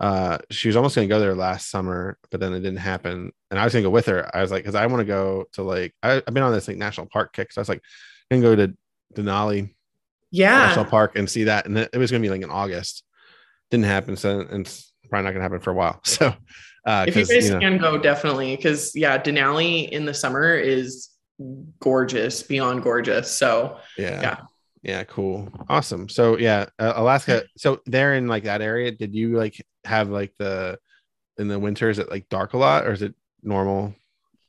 uh, 0.00 0.38
she 0.50 0.68
was 0.68 0.76
almost 0.76 0.96
going 0.96 1.06
to 1.06 1.14
go 1.14 1.20
there 1.20 1.34
last 1.34 1.70
summer, 1.70 2.18
but 2.30 2.40
then 2.40 2.54
it 2.54 2.60
didn't 2.60 2.78
happen. 2.78 3.30
And 3.50 3.60
I 3.60 3.64
was 3.64 3.74
going 3.74 3.82
to 3.82 3.88
go 3.88 3.92
with 3.92 4.06
her. 4.06 4.34
I 4.34 4.40
was 4.40 4.50
like, 4.50 4.62
because 4.62 4.74
I 4.74 4.86
want 4.86 5.00
to 5.00 5.04
go 5.04 5.44
to 5.52 5.62
like 5.62 5.94
I, 6.02 6.22
I've 6.26 6.32
been 6.32 6.42
on 6.42 6.52
this 6.52 6.66
like 6.66 6.78
national 6.78 7.08
park 7.08 7.34
kick, 7.34 7.52
so 7.52 7.60
I 7.60 7.62
was 7.62 7.68
like, 7.68 7.82
I'm 8.30 8.40
gonna 8.40 8.56
go 8.56 8.66
to 8.66 8.74
Denali 9.14 9.74
yeah, 10.30 10.58
National. 10.58 10.84
Park 10.84 11.16
and 11.16 11.28
see 11.28 11.44
that. 11.44 11.66
And 11.66 11.76
it 11.76 11.96
was 11.96 12.10
going 12.10 12.22
to 12.22 12.26
be 12.26 12.30
like 12.30 12.42
in 12.42 12.50
August. 12.50 13.04
Didn't 13.70 13.86
happen, 13.86 14.16
so 14.16 14.40
and 14.40 14.66
it's 14.66 14.92
probably 15.08 15.24
not 15.24 15.30
going 15.30 15.40
to 15.40 15.42
happen 15.42 15.60
for 15.60 15.70
a 15.70 15.74
while. 15.74 16.00
So, 16.06 16.34
uh, 16.86 17.04
If 17.06 17.16
you 17.16 17.26
guys 17.26 17.48
you 17.48 17.54
know, 17.54 17.60
can 17.60 17.78
go, 17.78 17.98
definitely. 17.98 18.56
Cause 18.56 18.92
yeah, 18.94 19.18
Denali 19.18 19.90
in 19.90 20.06
the 20.06 20.14
summer 20.14 20.54
is 20.56 21.09
gorgeous, 21.80 22.42
beyond 22.42 22.82
gorgeous. 22.82 23.30
So 23.30 23.78
yeah. 23.96 24.20
Yeah. 24.20 24.36
Yeah, 24.82 25.04
cool. 25.04 25.52
Awesome. 25.68 26.08
So 26.08 26.38
yeah, 26.38 26.66
uh, 26.78 26.94
Alaska. 26.96 27.44
So 27.58 27.80
there 27.84 28.14
in 28.14 28.28
like 28.28 28.44
that 28.44 28.62
area, 28.62 28.90
did 28.90 29.14
you 29.14 29.36
like 29.36 29.62
have 29.84 30.08
like 30.08 30.32
the 30.38 30.78
in 31.36 31.48
the 31.48 31.58
winter 31.58 31.90
is 31.90 31.98
it 31.98 32.10
like 32.10 32.28
dark 32.30 32.54
a 32.54 32.58
lot 32.58 32.86
or 32.86 32.92
is 32.92 33.02
it 33.02 33.14
normal? 33.42 33.94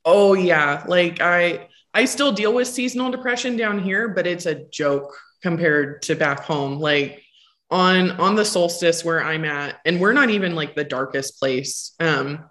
Oh 0.06 0.34
yeah, 0.34 0.86
like 0.88 1.20
I 1.22 1.68
I 1.94 2.06
still 2.06 2.32
deal 2.32 2.54
with 2.54 2.68
seasonal 2.68 3.12
depression 3.12 3.58
down 3.58 3.80
here, 3.80 4.08
but 4.08 4.26
it's 4.26 4.46
a 4.46 4.64
joke 4.70 5.14
compared 5.42 6.02
to 6.04 6.16
back 6.16 6.44
home. 6.44 6.80
Like 6.80 7.24
on 7.70 8.12
on 8.12 8.36
the 8.36 8.46
solstice 8.46 9.04
where 9.04 9.24
I'm 9.24 9.46
at, 9.46 9.80
and 9.86 10.00
we're 10.00 10.14
not 10.14 10.30
even 10.30 10.56
like 10.56 10.76
the 10.76 10.84
darkest 10.84 11.39
place. 11.39 11.94
Um, 12.00 12.50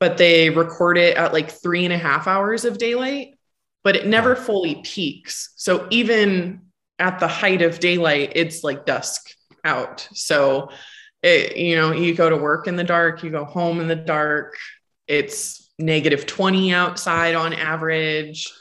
but 0.00 0.16
they 0.16 0.50
record 0.50 0.98
it 0.98 1.16
at 1.16 1.32
like 1.32 1.50
three 1.50 1.84
and 1.84 1.92
a 1.92 1.98
half 1.98 2.26
hours 2.26 2.64
of 2.64 2.78
daylight, 2.78 3.38
but 3.84 3.96
it 3.96 4.06
never 4.06 4.34
fully 4.36 4.76
peaks. 4.84 5.52
So 5.56 5.86
even 5.90 6.62
at 6.98 7.18
the 7.18 7.28
height 7.28 7.62
of 7.62 7.80
daylight, 7.80 8.32
it's 8.34 8.62
like 8.62 8.86
dusk 8.86 9.34
out. 9.64 10.08
So 10.12 10.70
it, 11.22 11.56
you 11.56 11.76
know, 11.76 11.92
you 11.92 12.14
go 12.14 12.30
to 12.30 12.36
work 12.36 12.66
in 12.66 12.76
the 12.76 12.84
dark, 12.84 13.22
you 13.22 13.30
go 13.30 13.44
home 13.44 13.80
in 13.80 13.88
the 13.88 13.96
dark. 13.96 14.56
It's 15.08 15.70
negative 15.78 16.26
20 16.26 16.72
outside 16.72 17.34
on 17.34 17.52
average. 17.52 18.52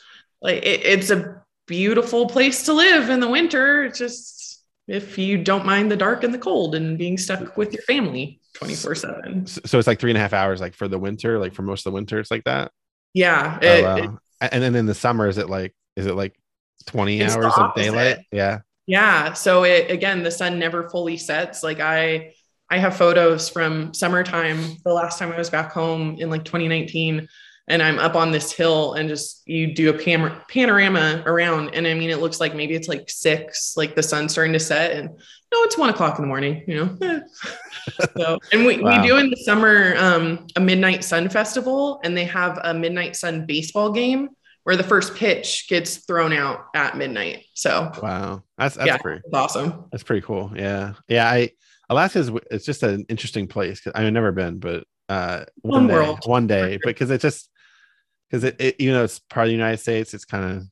Like 0.42 0.64
it, 0.64 0.86
it's 0.86 1.10
a 1.12 1.44
beautiful 1.68 2.28
place 2.28 2.66
to 2.66 2.74
live 2.74 3.10
in 3.10 3.20
the 3.20 3.30
winter. 3.30 3.86
It's 3.86 4.00
just 4.00 4.64
if 4.88 5.18
you 5.18 5.38
don't 5.44 5.66
mind 5.66 5.92
the 5.92 5.96
dark 5.96 6.24
and 6.24 6.34
the 6.34 6.40
cold 6.40 6.76
and 6.76 6.98
being 6.98 7.18
stuck 7.18 7.56
with 7.58 7.74
your 7.74 7.84
family 7.84 8.42
24 8.56 8.96
7. 8.96 9.46
So 9.46 9.78
it's 9.78 9.88
like 9.88 10.00
three 10.00 10.12
and 10.12 10.18
a 10.18 10.22
half 10.22 10.34
hours 10.34 10.60
like 10.62 10.74
for 10.74 10.88
the 10.88 11.00
winter, 11.00 11.40
like 11.40 11.54
for 11.54 11.62
most 11.62 11.86
of 11.86 11.92
the 11.92 11.96
winter, 11.96 12.20
it's 12.20 12.32
like 12.32 12.44
that. 12.46 12.72
Yeah. 13.14 13.60
Oh, 13.62 13.68
it- 13.68 13.84
wow. 13.84 14.18
And 14.42 14.64
then 14.64 14.76
in 14.76 14.86
the 14.86 14.96
summer, 14.96 15.28
is 15.28 15.38
it 15.38 15.50
like 15.50 15.76
is 15.96 16.06
it 16.06 16.16
like 16.16 16.36
20 16.88 17.22
It's 17.22 17.36
hours 17.36 17.54
of 17.58 17.76
daylight? 17.76 18.20
Yeah. 18.32 18.60
Yeah. 18.88 19.34
So 19.34 19.64
it 19.64 19.92
again, 19.92 20.24
the 20.24 20.32
sun 20.32 20.60
never 20.60 20.90
fully 20.90 21.18
sets. 21.18 21.64
Like 21.64 21.80
I 21.80 22.34
I 22.70 22.78
have 22.78 22.96
photos 22.96 23.50
from 23.50 23.94
summertime, 23.94 24.78
the 24.84 24.94
last 24.94 25.20
time 25.20 25.32
I 25.32 25.38
was 25.38 25.50
back 25.50 25.72
home 25.72 26.16
in 26.20 26.30
like 26.30 26.46
2019. 26.46 27.28
And 27.68 27.82
I'm 27.82 28.00
up 28.00 28.16
on 28.16 28.32
this 28.32 28.52
hill 28.52 28.94
and 28.94 29.08
just 29.08 29.44
you 29.48 29.74
do 29.74 29.92
a 29.92 29.98
pam- 29.98 30.36
panorama 30.50 31.24
around. 31.26 31.70
And 31.74 31.88
I 31.88 31.94
mean, 31.94 32.10
it 32.10 32.20
looks 32.20 32.40
like 32.40 32.56
maybe 32.56 32.74
it's 32.74 32.88
like 32.88 33.10
six, 33.10 33.78
like 33.78 33.96
the 33.96 34.04
sun's 34.04 34.32
starting 34.34 34.54
to 34.54 34.60
set. 34.60 34.92
And 34.92 35.20
no, 35.52 35.64
it's 35.64 35.78
one 35.78 35.90
o'clock 35.90 36.18
in 36.18 36.24
the 36.24 36.28
morning, 36.28 36.64
you 36.68 36.76
know. 36.76 36.98
Eh. 37.02 37.20
so 38.18 38.40
and 38.52 38.66
we, 38.66 38.80
Wow. 38.82 39.02
we 39.02 39.08
do 39.08 39.18
in 39.18 39.30
the 39.30 39.36
summer 39.38 39.96
um, 39.98 40.48
a 40.56 40.60
midnight 40.60 41.04
sun 41.04 41.30
festival, 41.30 42.00
and 42.04 42.16
they 42.16 42.26
have 42.26 42.60
a 42.64 42.74
midnight 42.74 43.16
sun 43.16 43.46
baseball 43.46 43.92
game 43.92 44.30
where 44.64 44.76
the 44.78 44.84
first 44.84 45.16
pitch 45.16 45.66
gets 45.70 46.06
thrown 46.06 46.32
out 46.34 46.66
at 46.76 46.96
midnight. 46.96 47.46
So 47.56 47.92
Wow. 48.02 48.44
That's 48.58 48.76
that's 48.76 48.88
Yeah. 48.88 48.98
pretty 48.98 49.22
awesome. 49.34 49.86
that's 49.92 50.04
pretty 50.04 50.22
cool. 50.26 50.52
Yeah. 50.56 50.94
Yeah. 51.08 51.30
I 51.30 51.50
Alaska's 51.90 52.28
w- 52.28 52.46
it's 52.52 52.64
just 52.66 52.84
an 52.84 53.06
interesting 53.10 53.48
place. 53.48 53.82
'cause 53.82 53.92
I've 53.96 54.14
never 54.14 54.32
been, 54.32 54.60
but 54.60 54.84
uh 55.10 55.46
one, 55.62 55.74
One 55.82 55.88
day, 55.88 55.94
world. 55.94 56.20
one 56.26 56.48
day, 56.48 56.80
because 56.86 57.10
it 57.12 57.20
just 57.22 57.50
because 58.30 58.44
it, 58.46 58.56
it 58.60 58.80
you 58.80 58.92
know 58.94 59.04
it's 59.04 59.20
part 59.20 59.48
of 59.48 59.50
the 59.50 59.54
United 59.56 59.78
States, 59.80 60.14
it's 60.14 60.24
kind 60.26 60.46
of 60.58 60.64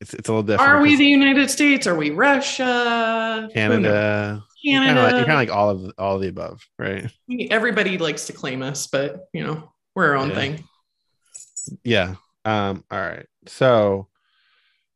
it's 0.00 0.14
it's 0.14 0.28
a 0.28 0.32
little 0.32 0.42
different. 0.42 0.70
Are 0.70 0.80
we 0.80 0.96
the 0.96 1.04
United 1.04 1.50
States? 1.50 1.86
Are 1.86 1.94
we 1.96 2.10
Russia? 2.10 3.40
Knows? 3.42 3.52
Canada? 3.52 4.42
You're 4.62 4.80
kind 4.80 4.86
Canada. 4.86 5.00
of 5.00 5.06
like, 5.06 5.16
you're 5.16 5.26
kind 5.26 5.48
of 5.50 5.54
like 5.54 5.56
all 5.56 5.70
of 5.70 5.92
all 5.98 6.14
of 6.16 6.22
the 6.22 6.28
above, 6.28 6.66
right? 6.78 7.10
Everybody 7.50 7.98
likes 7.98 8.26
to 8.26 8.32
claim 8.32 8.62
us, 8.62 8.86
but 8.86 9.26
you 9.32 9.44
know, 9.44 9.72
we're 9.94 10.10
our 10.10 10.16
own 10.16 10.30
Yeah. 10.30 10.34
thing. 10.34 10.64
Yeah. 11.84 12.14
Um, 12.44 12.84
all 12.90 12.98
right. 13.00 13.26
So 13.46 14.08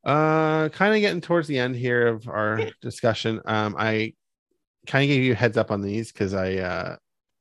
uh 0.04 0.68
kind 0.70 0.94
of 0.94 1.00
getting 1.00 1.20
towards 1.20 1.46
the 1.46 1.58
end 1.58 1.76
here 1.76 2.08
of 2.08 2.28
our 2.28 2.60
discussion. 2.80 3.40
Um, 3.44 3.76
I 3.78 4.14
kind 4.88 5.04
of 5.04 5.08
gave 5.08 5.22
you 5.22 5.32
a 5.32 5.36
heads 5.36 5.56
up 5.56 5.70
on 5.70 5.80
these 5.80 6.10
because 6.12 6.34
I 6.34 6.56
uh 6.56 6.96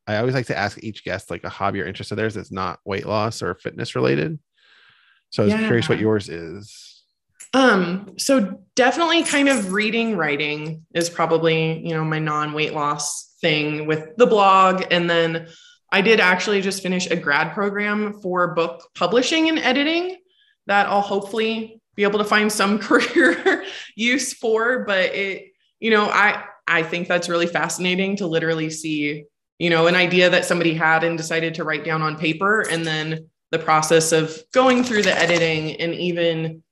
I 0.08 0.18
always 0.18 0.36
like 0.36 0.48
to 0.48 0.58
ask 0.58 0.84
each 0.84 1.04
guest 1.04 1.30
like 1.32 1.44
a 1.44 1.50
hobby 1.50 1.82
or 1.82 1.86
interest 1.86 2.12
of 2.12 2.18
theirs 2.18 2.34
that's 2.36 2.52
not 2.52 2.80
weight 2.86 3.06
loss 3.06 3.42
or 3.42 3.56
fitness 3.56 3.96
related. 3.96 4.38
So 5.30 5.44
I 5.44 5.46
was 5.48 5.56
curious 5.56 5.88
what 5.90 6.00
yours 6.00 6.28
is. 6.30 6.91
Um, 7.54 8.14
so 8.18 8.62
definitely 8.76 9.24
kind 9.24 9.50
of 9.50 9.74
reading, 9.74 10.16
writing 10.16 10.86
is 10.94 11.10
probably, 11.10 11.86
you 11.86 11.94
know, 11.94 12.04
my 12.04 12.20
non-weight 12.20 12.74
loss 12.74 13.36
thing 13.42 13.88
with 13.88 14.16
the 14.18 14.28
blog. 14.28 14.86
And 14.92 15.10
then 15.10 15.48
I 15.92 16.02
did 16.02 16.20
actually 16.20 16.62
just 16.62 16.82
finish 16.82 17.08
a 17.08 17.16
grad 17.16 17.54
program 17.54 18.22
for 18.22 18.54
book 18.54 18.88
publishing 18.96 19.50
and 19.50 19.60
editing 19.60 20.18
that 20.68 20.88
I'll 20.88 21.02
hopefully 21.02 21.82
be 21.96 22.04
able 22.04 22.20
to 22.20 22.26
find 22.26 22.52
some 22.52 22.80
career 22.80 23.66
use 23.96 24.34
for. 24.34 24.86
But 24.86 25.14
it, 25.14 25.52
you 25.80 25.92
know, 25.92 26.06
I 26.06 26.46
I 26.68 26.84
think 26.84 27.08
that's 27.08 27.28
really 27.28 27.48
fascinating 27.48 28.16
to 28.18 28.28
literally 28.28 28.70
see, 28.70 29.26
you 29.60 29.70
know, 29.70 29.88
an 29.88 29.96
idea 29.96 30.30
that 30.30 30.46
somebody 30.46 30.74
had 30.74 31.04
and 31.04 31.18
decided 31.18 31.56
to 31.56 31.66
write 31.66 31.84
down 31.84 32.02
on 32.02 32.18
paper 32.18 32.62
and 32.62 32.86
then 32.86 33.28
the 33.50 33.60
process 33.60 34.14
of 34.14 34.42
going 34.54 34.84
through 34.84 35.02
the 35.04 35.18
editing 35.18 35.76
and 35.82 35.94
even 35.94 36.64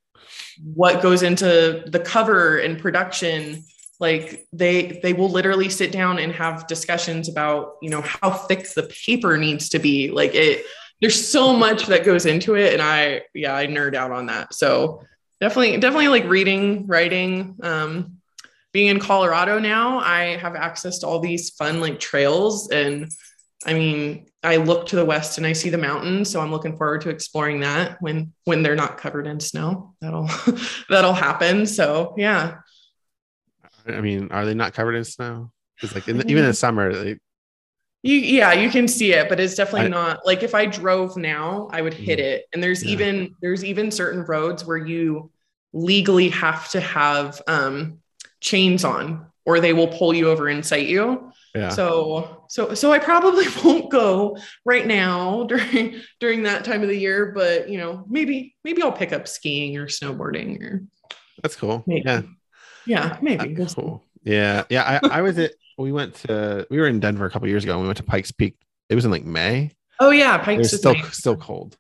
what 0.64 1.02
goes 1.02 1.24
into 1.24 1.84
the 1.88 2.00
cover 2.00 2.58
and 2.58 2.80
production 2.80 3.64
like 4.00 4.48
they 4.54 5.00
they 5.04 5.14
will 5.14 5.30
literally 5.30 5.70
sit 5.70 5.92
down 5.92 6.20
and 6.20 6.32
have 6.32 6.68
discussions 6.68 7.28
about 7.28 7.76
you 7.82 7.90
know 7.90 8.02
how 8.02 8.32
thick 8.32 8.68
the 8.74 8.84
paper 9.06 9.38
needs 9.38 9.70
to 9.70 9.80
be. 9.80 10.10
Like 10.10 10.34
it 10.36 10.66
there's 11.02 11.28
so 11.28 11.54
much 11.54 11.88
that 11.88 12.06
goes 12.06 12.26
into 12.26 12.56
it 12.56 12.74
and 12.74 12.82
i 12.82 13.22
yeah 13.34 13.56
i 13.56 13.68
nerd 13.68 13.96
out 13.96 14.12
on 14.12 14.28
that. 14.28 14.54
So 14.54 15.04
definitely 15.42 15.78
definitely 15.78 16.10
like 16.10 16.26
reading 16.26 16.88
writing 16.88 17.56
um 17.64 18.18
being 18.72 18.88
in 18.88 19.00
colorado 19.00 19.58
now 19.58 20.00
i 20.00 20.38
have 20.38 20.56
access 20.56 21.00
to 21.00 21.08
all 21.08 21.20
these 21.20 21.52
fun 21.52 21.80
like 21.80 22.00
trails 22.00 22.70
and 22.70 23.10
i 23.66 23.74
mean 23.74 24.26
i 24.44 24.56
look 24.56 24.88
to 24.88 24.96
the 24.96 25.04
west 25.06 25.38
and 25.38 25.46
i 25.48 25.54
see 25.54 25.70
the 25.70 25.78
mountains 25.78 26.30
so 26.30 26.40
i'm 26.40 26.52
looking 26.52 26.76
forward 26.78 27.02
to 27.02 27.10
exploring 27.10 27.60
that 27.60 27.98
when 28.02 28.32
when 28.46 28.64
they're 28.64 28.76
not 28.76 28.98
covered 28.98 29.28
in 29.28 29.40
snow 29.40 29.94
that'll 30.02 30.30
that'll 30.90 31.14
happen 31.14 31.66
so 31.66 32.14
yeah 32.18 32.58
I 33.88 34.02
mean, 34.02 34.28
are 34.32 34.46
they 34.46 34.54
not 34.54 34.74
covered 34.74 34.94
in 34.96 35.04
snow? 35.04 35.52
Because 35.76 35.96
like 35.96 36.08
in 36.08 36.18
the, 36.18 36.26
even 36.26 36.44
in 36.44 36.50
the 36.50 36.54
summer, 36.54 36.94
they, 36.94 37.18
You, 38.04 38.16
yeah, 38.18 38.54
you 38.54 38.70
can 38.70 38.88
see 38.88 39.14
it, 39.14 39.30
but 39.30 39.40
it's 39.40 39.56
definitely 39.56 39.88
I- 39.88 39.90
not 39.90 40.20
like 40.26 40.44
if 40.44 40.54
I 40.54 40.66
drove 40.68 41.18
now, 41.18 41.70
I 41.72 41.82
would 41.82 41.94
hit 41.94 42.20
it. 42.20 42.46
And 42.54 42.62
there's 42.62 42.84
Yeah. 42.84 42.92
even 42.92 43.36
there's 43.42 43.64
even 43.66 43.90
certain 43.90 44.24
roads 44.26 44.64
where 44.66 44.78
you 44.78 45.32
legally 45.74 46.30
have 46.30 46.70
to 46.72 46.82
have 46.82 47.42
um, 47.48 48.00
chains 48.42 48.84
on, 48.84 49.26
or 49.46 49.60
they 49.60 49.74
will 49.74 49.88
pull 49.88 50.14
you 50.14 50.30
over 50.30 50.48
and 50.50 50.64
cite 50.64 50.88
you. 50.88 51.32
Yeah. 51.56 51.70
So 51.70 52.46
so 52.50 52.74
so 52.74 52.92
I 52.92 53.00
probably 53.00 53.46
won't 53.64 53.92
go 53.92 54.38
right 54.66 54.86
now 54.86 55.44
during 55.50 56.02
during 56.20 56.44
that 56.44 56.64
time 56.64 56.82
of 56.82 56.90
the 56.90 56.98
year, 56.98 57.32
but 57.34 57.70
you 57.70 57.78
know 57.78 58.06
maybe 58.08 58.56
maybe 58.64 58.82
I'll 58.82 58.92
pick 58.92 59.14
up 59.14 59.28
skiing 59.28 59.78
or 59.78 59.88
snowboarding 59.88 60.62
or 60.62 60.84
That's 61.42 61.56
cool. 61.56 61.84
maybe. 61.88 62.04
Yeah. 62.06 62.22
yeah 62.86 63.18
maybe. 63.22 63.54
That's 63.54 63.76
cool. 63.76 64.04
Yeah. 64.24 64.64
Yeah. 64.70 65.00
I, 65.04 65.20
I 65.20 65.22
was 65.22 65.38
at, 65.40 65.54
we 65.78 65.92
went 65.92 66.16
to, 66.16 66.68
we 66.70 66.78
were 66.78 66.88
in 66.88 67.00
Denver 67.00 67.26
a 67.26 67.32
couple 67.32 67.48
years 67.48 67.64
ago 67.64 67.74
and 67.74 67.82
we 67.82 67.88
went 67.88 67.98
to 67.98 68.04
Pikes 68.04 68.32
Peak. 68.32 68.56
It 68.90 68.96
was 68.96 69.06
in 69.06 69.12
like 69.12 69.26
May. 69.26 69.72
Oh 70.00 70.12
yeah, 70.12 70.38
Pikes 70.38 70.72
still, 70.72 70.94
nice. 70.94 71.18
still 71.18 71.36
cold. 71.36 71.78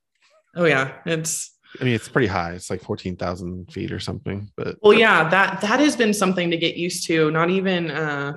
Oh 0.55 0.65
yeah, 0.65 0.93
it's 1.05 1.57
I 1.80 1.84
mean, 1.84 1.93
it's 1.93 2.09
pretty 2.09 2.28
high. 2.28 2.53
It's 2.53 2.70
like 2.70 2.82
14,000 2.82 3.72
feet 3.72 3.91
or 3.91 3.99
something, 3.99 4.51
but 4.57 4.78
Well, 4.82 4.93
yeah, 4.93 5.30
that 5.30 5.61
that 5.61 5.80
has 5.80 5.95
been 5.95 6.13
something 6.13 6.51
to 6.51 6.57
get 6.57 6.76
used 6.76 7.05
to. 7.07 7.32
Not 7.32 7.49
even 7.49 7.91
uh 7.91 8.34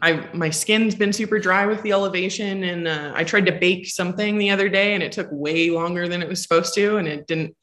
I 0.00 0.28
my 0.32 0.50
skin's 0.50 0.94
been 0.94 1.12
super 1.12 1.38
dry 1.38 1.66
with 1.66 1.82
the 1.82 1.92
elevation 1.92 2.64
and 2.64 2.86
uh, 2.86 3.12
I 3.14 3.24
tried 3.24 3.46
to 3.46 3.52
bake 3.52 3.86
something 3.86 4.38
the 4.38 4.50
other 4.50 4.68
day 4.68 4.94
and 4.94 5.02
it 5.02 5.12
took 5.12 5.28
way 5.30 5.70
longer 5.70 6.08
than 6.08 6.22
it 6.22 6.28
was 6.28 6.42
supposed 6.42 6.74
to 6.74 6.98
and 6.98 7.08
it 7.08 7.26
didn't 7.26 7.56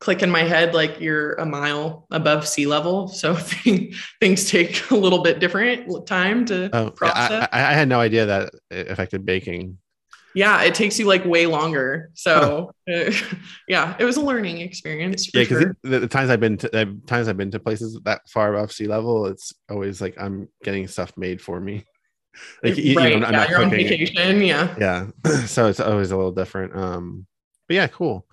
click 0.00 0.22
in 0.22 0.30
my 0.30 0.42
head 0.42 0.74
like 0.74 1.00
you're 1.00 1.34
a 1.34 1.46
mile 1.46 2.06
above 2.10 2.46
sea 2.46 2.66
level. 2.66 3.08
So 3.08 3.34
things 4.20 4.50
take 4.50 4.90
a 4.90 4.94
little 4.94 5.22
bit 5.22 5.40
different 5.40 6.06
time 6.06 6.44
to 6.46 6.70
oh, 6.72 6.90
process. 6.90 7.48
I, 7.52 7.58
I, 7.58 7.72
had 7.72 7.88
no 7.88 7.98
idea 7.98 8.26
that 8.26 8.52
it 8.70 8.88
affected 8.88 9.26
baking. 9.26 9.78
Yeah, 10.34 10.62
it 10.62 10.74
takes 10.74 10.98
you 10.98 11.06
like 11.06 11.24
way 11.24 11.46
longer. 11.46 12.10
So 12.14 12.72
uh, 12.92 13.10
yeah, 13.68 13.96
it 13.98 14.04
was 14.04 14.16
a 14.16 14.20
learning 14.20 14.60
experience. 14.60 15.26
yeah, 15.32 15.42
because 15.42 15.62
sure. 15.62 15.76
the, 15.82 16.00
the, 16.00 16.08
times 16.08 16.30
I've 16.30 16.40
been 16.40 16.56
to 16.58 16.68
the 16.68 17.00
times 17.06 17.28
I've 17.28 17.36
been 17.36 17.50
to 17.50 17.60
places 17.60 17.98
that 18.04 18.28
far 18.28 18.54
above 18.54 18.72
sea 18.72 18.86
level, 18.86 19.26
it's 19.26 19.52
always 19.70 20.00
like 20.00 20.20
I'm 20.20 20.48
getting 20.62 20.86
stuff 20.86 21.12
made 21.16 21.40
for 21.40 21.60
me. 21.60 21.84
Like 22.62 22.74
right. 22.74 22.84
you 22.84 22.94
know, 22.94 23.02
I'm 23.02 23.22
yeah, 23.22 23.30
not 23.30 23.48
you're 23.48 23.62
on 23.62 23.70
vacation. 23.70 24.16
It. 24.16 24.46
Yeah. 24.46 24.72
Yeah. 24.78 25.06
so 25.46 25.66
it's 25.66 25.80
always 25.80 26.12
a 26.12 26.16
little 26.16 26.30
different. 26.30 26.76
Um, 26.76 27.26
but 27.66 27.74
yeah, 27.74 27.88
cool. 27.88 28.28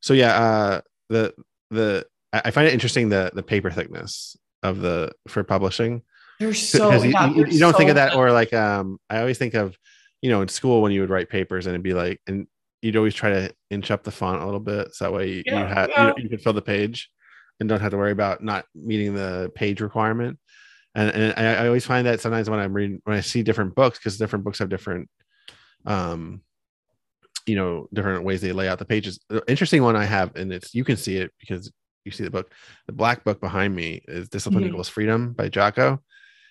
So 0.00 0.12
yeah, 0.12 0.36
uh 0.36 0.80
the 1.08 1.34
the 1.70 2.04
I 2.32 2.50
find 2.50 2.66
it 2.66 2.72
interesting 2.72 3.10
the 3.10 3.30
the 3.32 3.44
paper 3.44 3.70
thickness 3.70 4.36
of 4.64 4.80
the 4.80 5.12
for 5.28 5.44
publishing. 5.44 6.02
They're 6.40 6.52
so 6.52 6.90
you, 6.94 7.10
yeah, 7.10 7.30
you, 7.30 7.46
you, 7.46 7.60
don't 7.60 7.72
so 7.72 7.78
think 7.78 7.90
of 7.90 7.96
that 7.96 8.16
or 8.16 8.32
like 8.32 8.52
um 8.52 8.98
I 9.08 9.20
always 9.20 9.38
think 9.38 9.54
of 9.54 9.78
you 10.24 10.30
know 10.30 10.40
in 10.40 10.48
school 10.48 10.80
when 10.80 10.90
you 10.90 11.02
would 11.02 11.10
write 11.10 11.28
papers 11.28 11.66
and 11.66 11.74
it'd 11.74 11.82
be 11.82 11.92
like 11.92 12.18
and 12.26 12.46
you'd 12.80 12.96
always 12.96 13.12
try 13.12 13.28
to 13.28 13.54
inch 13.68 13.90
up 13.90 14.02
the 14.04 14.10
font 14.10 14.40
a 14.40 14.44
little 14.46 14.58
bit 14.58 14.94
so 14.94 15.04
that 15.04 15.12
way 15.12 15.30
you, 15.30 15.42
yeah, 15.44 15.60
you 15.60 15.66
had 15.66 15.90
yeah. 15.90 16.12
you, 16.16 16.22
you 16.22 16.28
could 16.30 16.40
fill 16.40 16.54
the 16.54 16.62
page 16.62 17.10
and 17.60 17.68
don't 17.68 17.82
have 17.82 17.90
to 17.90 17.98
worry 17.98 18.10
about 18.10 18.42
not 18.42 18.64
meeting 18.74 19.14
the 19.14 19.52
page 19.54 19.82
requirement. 19.82 20.38
And, 20.94 21.10
and 21.10 21.34
I, 21.36 21.64
I 21.64 21.66
always 21.66 21.84
find 21.84 22.06
that 22.06 22.22
sometimes 22.22 22.48
when 22.48 22.58
I'm 22.58 22.72
reading 22.72 23.02
when 23.04 23.18
I 23.18 23.20
see 23.20 23.42
different 23.42 23.74
books 23.74 23.98
because 23.98 24.16
different 24.16 24.46
books 24.46 24.60
have 24.60 24.70
different 24.70 25.10
um 25.84 26.40
you 27.44 27.56
know 27.56 27.86
different 27.92 28.24
ways 28.24 28.40
they 28.40 28.52
lay 28.52 28.66
out 28.66 28.78
the 28.78 28.86
pages 28.86 29.20
the 29.28 29.42
interesting 29.46 29.82
one 29.82 29.96
i 29.96 30.04
have 30.06 30.34
and 30.34 30.50
it's 30.50 30.74
you 30.74 30.82
can 30.82 30.96
see 30.96 31.18
it 31.18 31.30
because 31.38 31.70
you 32.06 32.10
see 32.10 32.24
the 32.24 32.30
book 32.30 32.50
the 32.86 32.92
black 32.92 33.22
book 33.22 33.38
behind 33.38 33.76
me 33.76 34.02
is 34.08 34.30
discipline 34.30 34.62
mm-hmm. 34.62 34.70
equals 34.70 34.88
freedom 34.88 35.34
by 35.34 35.46
jocko 35.46 36.00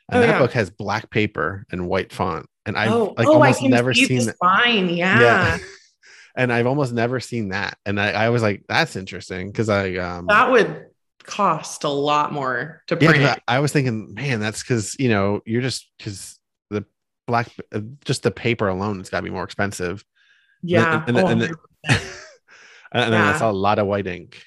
and 0.09 0.17
oh, 0.17 0.21
that 0.21 0.33
yeah. 0.33 0.39
book 0.39 0.51
has 0.51 0.69
black 0.69 1.09
paper 1.09 1.65
and 1.71 1.87
white 1.87 2.11
font 2.11 2.45
and 2.65 2.77
i've 2.77 2.91
oh, 2.91 3.13
like 3.17 3.27
oh, 3.27 3.33
almost 3.33 3.63
never 3.63 3.93
see 3.93 4.05
seen 4.05 4.25
that 4.25 4.37
fine 4.37 4.89
yeah, 4.89 5.19
yeah. 5.19 5.57
and 6.35 6.51
i've 6.51 6.67
almost 6.67 6.93
never 6.93 7.19
seen 7.19 7.49
that 7.49 7.77
and 7.85 7.99
i, 7.99 8.11
I 8.11 8.29
was 8.29 8.41
like 8.41 8.63
that's 8.67 8.95
interesting 8.95 9.51
because 9.51 9.69
i 9.69 9.95
um 9.95 10.27
that 10.27 10.51
would 10.51 10.87
cost 11.23 11.85
a 11.85 11.89
lot 11.89 12.33
more 12.33 12.83
to 12.87 12.97
print 12.97 13.21
yeah, 13.21 13.35
I, 13.47 13.59
was 13.59 13.71
thinking 13.71 14.13
man 14.13 14.41
that's 14.41 14.61
because 14.61 14.95
you 14.99 15.07
know 15.07 15.39
you're 15.45 15.61
just 15.61 15.89
because 15.97 16.37
the 16.69 16.83
black 17.27 17.49
uh, 17.71 17.79
just 18.03 18.23
the 18.23 18.31
paper 18.31 18.67
alone 18.67 18.99
it's 18.99 19.09
got 19.09 19.19
to 19.19 19.23
be 19.23 19.29
more 19.29 19.45
expensive 19.45 20.03
yeah. 20.63 21.03
And, 21.05 21.17
and, 21.17 21.25
oh, 21.25 21.27
and, 21.31 21.43
and 21.43 21.53
then 22.91 23.11
yeah. 23.11 23.33
I 23.35 23.37
saw 23.37 23.51
a 23.51 23.53
lot 23.53 23.79
of 23.79 23.87
white 23.87 24.07
ink. 24.07 24.41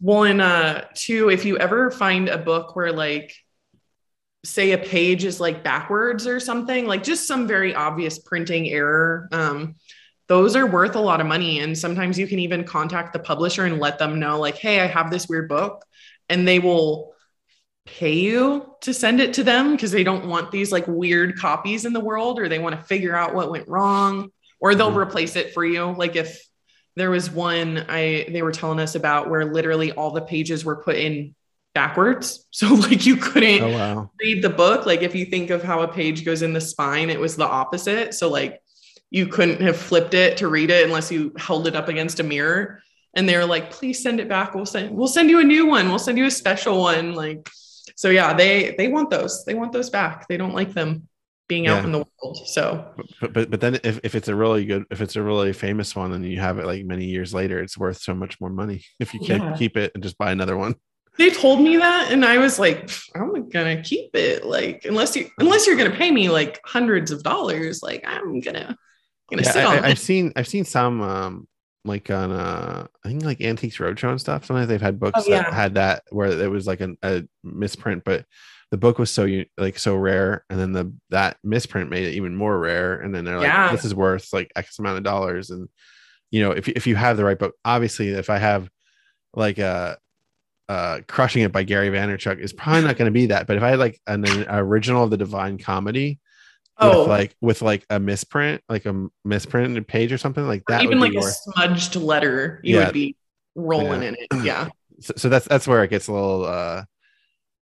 Well, 0.00 0.24
and 0.24 0.40
uh, 0.40 0.84
two, 0.94 1.28
if 1.28 1.44
you 1.44 1.58
ever 1.58 1.90
find 1.90 2.28
a 2.28 2.38
book 2.38 2.76
where 2.76 2.92
like, 2.92 3.34
say 4.44 4.72
a 4.72 4.78
page 4.78 5.24
is 5.24 5.40
like 5.40 5.64
backwards 5.64 6.26
or 6.26 6.40
something, 6.40 6.86
like 6.86 7.02
just 7.02 7.26
some 7.26 7.46
very 7.46 7.74
obvious 7.74 8.18
printing 8.18 8.68
error, 8.68 9.28
um, 9.32 9.74
those 10.28 10.54
are 10.56 10.66
worth 10.66 10.94
a 10.94 11.00
lot 11.00 11.20
of 11.20 11.26
money. 11.26 11.60
And 11.60 11.76
sometimes 11.76 12.18
you 12.18 12.26
can 12.26 12.38
even 12.38 12.64
contact 12.64 13.12
the 13.12 13.18
publisher 13.18 13.64
and 13.64 13.78
let 13.78 13.98
them 13.98 14.20
know, 14.20 14.38
like, 14.38 14.56
hey, 14.56 14.80
I 14.80 14.86
have 14.86 15.10
this 15.10 15.28
weird 15.28 15.48
book, 15.48 15.84
and 16.28 16.46
they 16.46 16.58
will 16.58 17.14
pay 17.86 18.12
you 18.12 18.74
to 18.82 18.92
send 18.92 19.20
it 19.20 19.34
to 19.34 19.42
them 19.42 19.72
because 19.72 19.90
they 19.90 20.04
don't 20.04 20.28
want 20.28 20.50
these 20.52 20.70
like 20.70 20.86
weird 20.86 21.38
copies 21.38 21.84
in 21.86 21.92
the 21.92 22.00
world 22.00 22.38
or 22.38 22.48
they 22.48 22.58
want 22.58 22.78
to 22.78 22.86
figure 22.86 23.16
out 23.16 23.34
what 23.34 23.50
went 23.50 23.66
wrong 23.66 24.30
or 24.60 24.74
they'll 24.74 24.90
mm-hmm. 24.90 24.98
replace 24.98 25.36
it 25.36 25.54
for 25.54 25.64
you. 25.64 25.92
Like 25.92 26.14
if 26.14 26.46
there 26.96 27.10
was 27.10 27.30
one 27.30 27.86
I 27.88 28.26
they 28.30 28.42
were 28.42 28.52
telling 28.52 28.80
us 28.80 28.94
about 28.94 29.30
where 29.30 29.46
literally 29.46 29.92
all 29.92 30.10
the 30.10 30.20
pages 30.20 30.64
were 30.64 30.82
put 30.82 30.96
in 30.96 31.34
backwards. 31.74 32.44
So 32.58 32.74
like 32.74 33.06
you 33.06 33.16
couldn't 33.16 33.62
oh, 33.62 33.70
wow. 33.70 34.10
read 34.20 34.42
the 34.42 34.50
book. 34.50 34.84
Like 34.84 35.02
if 35.02 35.14
you 35.14 35.26
think 35.26 35.50
of 35.50 35.62
how 35.62 35.82
a 35.82 35.88
page 35.88 36.24
goes 36.24 36.42
in 36.42 36.52
the 36.52 36.60
spine, 36.60 37.08
it 37.08 37.20
was 37.20 37.36
the 37.36 37.46
opposite. 37.46 38.14
So 38.14 38.28
like 38.28 38.60
you 39.10 39.28
couldn't 39.28 39.60
have 39.60 39.76
flipped 39.76 40.12
it 40.12 40.38
to 40.38 40.48
read 40.48 40.70
it 40.70 40.84
unless 40.84 41.12
you 41.12 41.32
held 41.38 41.68
it 41.68 41.76
up 41.76 41.88
against 41.88 42.18
a 42.18 42.24
mirror. 42.24 42.82
And 43.14 43.28
they 43.28 43.36
were 43.36 43.46
like, 43.46 43.70
please 43.70 44.02
send 44.02 44.18
it 44.18 44.28
back. 44.28 44.56
We'll 44.56 44.66
send 44.66 44.90
we'll 44.90 45.06
send 45.06 45.30
you 45.30 45.38
a 45.38 45.44
new 45.44 45.66
one. 45.66 45.88
We'll 45.88 46.00
send 46.00 46.18
you 46.18 46.26
a 46.26 46.32
special 46.32 46.80
one. 46.80 47.14
Like 47.14 47.48
so 47.94 48.10
yeah, 48.10 48.32
they 48.32 48.74
they 48.76 48.88
want 48.88 49.10
those. 49.10 49.44
They 49.44 49.54
want 49.54 49.72
those 49.72 49.90
back. 49.90 50.26
They 50.26 50.36
don't 50.36 50.54
like 50.54 50.72
them 50.72 51.08
being 51.48 51.64
yeah. 51.64 51.74
out 51.74 51.84
in 51.84 51.92
the 51.92 51.98
world. 51.98 52.38
So, 52.46 52.94
but, 53.20 53.32
but 53.32 53.50
but 53.50 53.60
then 53.60 53.80
if, 53.82 53.98
if 54.04 54.14
it's 54.14 54.28
a 54.28 54.34
really 54.34 54.66
good, 54.66 54.84
if 54.90 55.00
it's 55.00 55.16
a 55.16 55.22
really 55.22 55.52
famous 55.52 55.96
one, 55.96 56.12
and 56.12 56.24
you 56.24 56.38
have 56.38 56.58
it 56.58 56.66
like 56.66 56.84
many 56.84 57.06
years 57.06 57.34
later, 57.34 57.58
it's 57.58 57.76
worth 57.76 58.00
so 58.00 58.14
much 58.14 58.40
more 58.40 58.50
money 58.50 58.84
if 59.00 59.14
you 59.14 59.20
can't 59.20 59.42
yeah. 59.42 59.56
keep 59.56 59.76
it 59.76 59.92
and 59.94 60.02
just 60.02 60.18
buy 60.18 60.30
another 60.30 60.56
one. 60.56 60.76
They 61.18 61.30
told 61.30 61.60
me 61.60 61.76
that, 61.76 62.12
and 62.12 62.24
I 62.24 62.38
was 62.38 62.58
like, 62.58 62.90
I'm 63.14 63.48
gonna 63.48 63.82
keep 63.82 64.14
it. 64.14 64.44
Like 64.44 64.84
unless 64.84 65.16
you 65.16 65.28
unless 65.38 65.66
you're 65.66 65.76
gonna 65.76 65.90
pay 65.90 66.10
me 66.10 66.28
like 66.28 66.60
hundreds 66.64 67.10
of 67.10 67.22
dollars, 67.22 67.82
like 67.82 68.04
I'm 68.06 68.40
gonna 68.40 68.76
gonna 69.30 69.42
yeah, 69.42 69.50
sit 69.50 69.64
I, 69.64 69.76
on. 69.78 69.84
I, 69.84 69.88
have 69.88 69.98
seen 69.98 70.32
I've 70.36 70.48
seen 70.48 70.64
some 70.64 71.00
um 71.02 71.48
like 71.84 72.10
on 72.10 72.30
uh 72.30 72.86
I 73.04 73.08
think 73.08 73.24
like 73.24 73.40
Antiques 73.40 73.78
Roadshow 73.78 74.10
and 74.10 74.20
stuff. 74.20 74.44
Sometimes 74.44 74.68
they've 74.68 74.80
had 74.80 75.00
books 75.00 75.20
oh, 75.20 75.28
yeah. 75.28 75.42
that 75.42 75.52
had 75.52 75.74
that 75.74 76.04
where 76.10 76.28
it 76.28 76.50
was 76.50 76.66
like 76.66 76.80
an, 76.80 76.96
a 77.02 77.24
misprint, 77.42 78.04
but 78.04 78.24
the 78.70 78.76
book 78.76 78.98
was 78.98 79.10
so 79.10 79.26
like 79.56 79.78
so 79.78 79.96
rare 79.96 80.44
and 80.50 80.60
then 80.60 80.72
the 80.72 80.92
that 81.10 81.38
misprint 81.42 81.90
made 81.90 82.06
it 82.06 82.14
even 82.14 82.36
more 82.36 82.58
rare 82.58 83.00
and 83.00 83.14
then 83.14 83.24
they're 83.24 83.38
like 83.38 83.46
yeah. 83.46 83.72
this 83.72 83.84
is 83.84 83.94
worth 83.94 84.32
like 84.32 84.52
x 84.56 84.78
amount 84.78 84.98
of 84.98 85.04
dollars 85.04 85.50
and 85.50 85.68
you 86.30 86.42
know 86.42 86.50
if, 86.50 86.68
if 86.68 86.86
you 86.86 86.94
have 86.94 87.16
the 87.16 87.24
right 87.24 87.38
book 87.38 87.54
obviously 87.64 88.10
if 88.10 88.28
i 88.28 88.36
have 88.36 88.68
like 89.34 89.58
a 89.58 89.96
uh 90.68 91.00
crushing 91.06 91.42
it 91.42 91.52
by 91.52 91.62
gary 91.62 91.88
vaynerchuk 91.88 92.38
is 92.38 92.52
probably 92.52 92.82
not 92.82 92.96
going 92.96 93.06
to 93.06 93.12
be 93.12 93.26
that 93.26 93.46
but 93.46 93.56
if 93.56 93.62
i 93.62 93.70
had 93.70 93.78
like 93.78 94.00
an, 94.06 94.26
an 94.26 94.46
original 94.48 95.04
of 95.04 95.10
the 95.10 95.16
divine 95.16 95.58
comedy 95.58 96.18
oh. 96.78 97.00
with 97.00 97.08
like 97.08 97.36
with 97.40 97.62
like 97.62 97.86
a 97.90 97.98
misprint 97.98 98.62
like 98.68 98.86
a 98.86 99.08
misprinted 99.24 99.86
page 99.86 100.12
or 100.12 100.18
something 100.18 100.46
like 100.46 100.62
that 100.68 100.82
even 100.82 101.00
like 101.00 101.14
a 101.14 101.22
smudged 101.22 101.96
letter 101.96 102.60
you 102.62 102.76
yeah. 102.76 102.84
would 102.84 102.94
be 102.94 103.16
rolling 103.54 104.02
yeah. 104.02 104.08
in 104.08 104.16
it 104.18 104.44
yeah 104.44 104.68
so, 105.00 105.14
so 105.16 105.28
that's 105.28 105.46
that's 105.46 105.66
where 105.66 105.82
it 105.84 105.90
gets 105.90 106.08
a 106.08 106.12
little 106.12 106.44
uh 106.44 106.84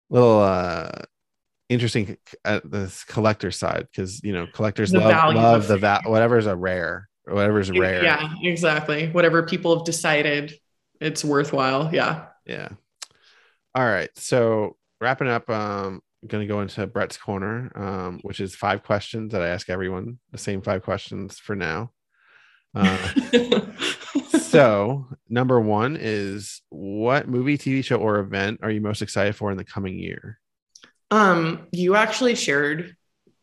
little 0.09 0.39
uh 0.39 0.89
interesting 1.69 2.17
at 2.43 2.69
this 2.69 3.03
collector 3.03 3.51
side 3.51 3.87
because 3.91 4.23
you 4.23 4.33
know 4.33 4.45
collectors 4.53 4.91
the 4.91 4.99
love 4.99 5.33
love 5.33 5.67
the 5.67 5.77
va- 5.77 6.01
whatever's 6.05 6.45
a 6.45 6.55
rare 6.55 7.09
or 7.25 7.33
whatever's 7.33 7.71
rare 7.71 8.03
yeah 8.03 8.33
exactly 8.43 9.09
whatever 9.09 9.43
people 9.43 9.75
have 9.75 9.85
decided 9.85 10.53
it's 11.01 11.25
worthwhile 11.25 11.89
yeah 11.93 12.27
yeah 12.45 12.69
all 13.75 13.85
right 13.85 14.09
so 14.15 14.75
wrapping 14.99 15.27
up 15.27 15.49
um 15.49 16.01
I'm 16.23 16.29
gonna 16.29 16.47
go 16.47 16.61
into 16.61 16.87
brett's 16.87 17.17
corner 17.17 17.71
um 17.75 18.19
which 18.23 18.39
is 18.39 18.55
five 18.55 18.81
questions 18.83 19.31
that 19.33 19.43
i 19.43 19.49
ask 19.49 19.69
everyone 19.69 20.17
the 20.31 20.39
same 20.39 20.61
five 20.61 20.81
questions 20.81 21.37
for 21.37 21.55
now 21.55 21.91
uh, 22.75 23.07
so, 24.39 25.07
number 25.29 25.59
one 25.59 25.97
is 25.99 26.61
what 26.69 27.27
movie, 27.27 27.57
TV 27.57 27.83
show, 27.83 27.97
or 27.97 28.19
event 28.19 28.59
are 28.61 28.69
you 28.69 28.81
most 28.81 29.01
excited 29.01 29.35
for 29.35 29.49
in 29.49 29.57
the 29.57 29.63
coming 29.63 29.97
year? 29.97 30.39
Um, 31.09 31.67
you 31.71 31.95
actually 31.95 32.35
shared 32.35 32.95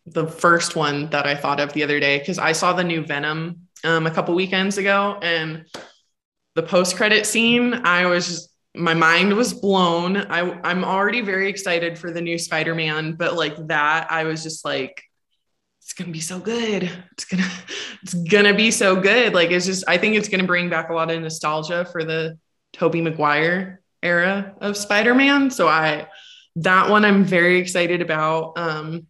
the 0.05 0.27
first 0.27 0.77
one 0.77 1.09
that 1.11 1.27
I 1.27 1.35
thought 1.35 1.61
of 1.61 1.73
the 1.73 1.83
other 1.83 1.99
day 1.99 2.19
because 2.19 2.39
I 2.39 2.53
saw 2.53 2.73
the 2.73 2.85
new 2.85 3.05
Venom 3.05 3.69
um, 3.85 4.07
a 4.07 4.11
couple 4.11 4.35
weekends 4.35 4.77
ago, 4.77 5.19
and 5.23 5.65
the 6.55 6.63
post-credit 6.63 7.25
scene, 7.25 7.73
I 7.73 8.07
was 8.07 8.27
just 8.27 8.52
my 8.75 8.95
mind 8.95 9.35
was 9.35 9.53
blown. 9.53 10.17
I 10.17 10.59
I'm 10.65 10.85
already 10.85 11.21
very 11.21 11.49
excited 11.49 11.99
for 11.99 12.11
the 12.11 12.21
new 12.21 12.39
Spider-Man, 12.39 13.15
but 13.15 13.35
like 13.35 13.67
that, 13.69 14.11
I 14.11 14.25
was 14.25 14.43
just 14.43 14.65
like 14.65 15.03
it's 15.83 15.93
gonna 15.93 16.13
be 16.13 16.21
so 16.21 16.39
good. 16.39 16.91
It's 17.13 17.25
gonna 17.25 17.51
it's 18.03 18.15
gonna 18.15 18.55
be 18.55 18.71
so 18.71 19.01
good. 19.01 19.35
Like 19.35 19.51
it's 19.51 19.67
just 19.67 19.85
I 19.87 19.99
think 19.99 20.17
it's 20.17 20.29
gonna 20.29 20.47
bring 20.47 20.71
back 20.71 20.91
a 20.91 20.95
lot 20.95 21.11
of 21.11 21.21
nostalgia 21.21 21.85
for 21.85 22.05
the 22.05 22.39
Tobey 22.73 23.03
Maguire 23.03 23.83
era 24.03 24.55
of 24.61 24.77
Spider-Man. 24.77 25.51
So 25.51 25.69
I 25.69 26.09
that 26.57 26.89
one 26.89 27.05
I'm 27.05 27.25
very 27.25 27.59
excited 27.59 28.01
about. 28.01 28.57
Um 28.57 29.07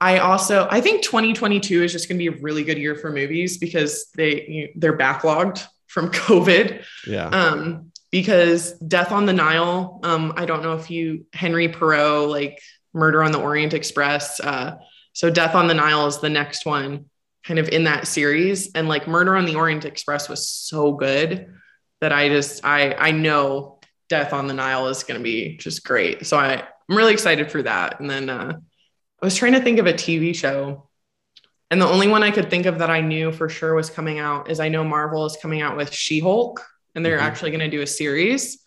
I 0.00 0.18
also 0.18 0.68
I 0.70 0.80
think 0.80 1.02
2022 1.02 1.82
is 1.82 1.92
just 1.92 2.08
going 2.08 2.18
to 2.18 2.30
be 2.30 2.36
a 2.36 2.42
really 2.42 2.64
good 2.64 2.76
year 2.76 2.94
for 2.96 3.10
movies 3.10 3.56
because 3.56 4.10
they 4.14 4.72
they're 4.76 4.96
backlogged 4.96 5.66
from 5.86 6.10
COVID. 6.12 6.84
Yeah. 7.06 7.28
Um 7.28 7.92
because 8.16 8.72
Death 8.78 9.12
on 9.12 9.26
the 9.26 9.32
Nile, 9.34 10.00
um 10.02 10.32
I 10.38 10.46
don't 10.46 10.62
know 10.62 10.72
if 10.72 10.90
you 10.90 11.26
Henry 11.34 11.68
Poirot 11.68 12.30
like 12.30 12.62
Murder 12.94 13.22
on 13.22 13.30
the 13.30 13.38
Orient 13.38 13.74
Express 13.74 14.40
uh 14.40 14.76
so 15.12 15.28
Death 15.28 15.54
on 15.54 15.66
the 15.66 15.74
Nile 15.74 16.06
is 16.06 16.18
the 16.18 16.30
next 16.30 16.64
one 16.64 17.10
kind 17.44 17.58
of 17.58 17.68
in 17.68 17.84
that 17.84 18.06
series. 18.06 18.72
And 18.72 18.88
like 18.88 19.06
Murder 19.06 19.36
on 19.36 19.44
the 19.44 19.56
Orient 19.56 19.84
Express 19.84 20.30
was 20.30 20.48
so 20.48 20.92
good 20.92 21.52
that 22.00 22.10
I 22.10 22.30
just 22.30 22.64
I 22.64 22.94
I 22.94 23.10
know 23.10 23.80
Death 24.08 24.32
on 24.32 24.46
the 24.46 24.54
Nile 24.54 24.88
is 24.88 25.04
gonna 25.04 25.20
be 25.20 25.58
just 25.58 25.84
great. 25.84 26.26
So 26.26 26.38
I, 26.38 26.54
I'm 26.88 26.96
really 26.96 27.12
excited 27.12 27.50
for 27.52 27.62
that. 27.64 28.00
And 28.00 28.08
then 28.08 28.30
uh 28.30 28.56
I 29.22 29.26
was 29.26 29.36
trying 29.36 29.52
to 29.52 29.60
think 29.60 29.78
of 29.78 29.86
a 29.86 29.92
TV 29.92 30.34
show. 30.34 30.88
And 31.70 31.82
the 31.82 31.88
only 31.88 32.08
one 32.08 32.22
I 32.22 32.30
could 32.30 32.48
think 32.48 32.64
of 32.64 32.78
that 32.78 32.88
I 32.88 33.02
knew 33.02 33.30
for 33.30 33.50
sure 33.50 33.74
was 33.74 33.90
coming 33.90 34.18
out 34.18 34.50
is 34.50 34.58
I 34.58 34.68
know 34.68 34.84
Marvel 34.84 35.26
is 35.26 35.36
coming 35.42 35.60
out 35.60 35.76
with 35.76 35.92
She-Hulk 35.92 36.62
and 36.96 37.04
they're 37.06 37.18
Mhm. 37.18 37.22
actually 37.22 37.50
going 37.50 37.60
to 37.60 37.68
do 37.68 37.82
a 37.82 37.86
series. 37.86 38.58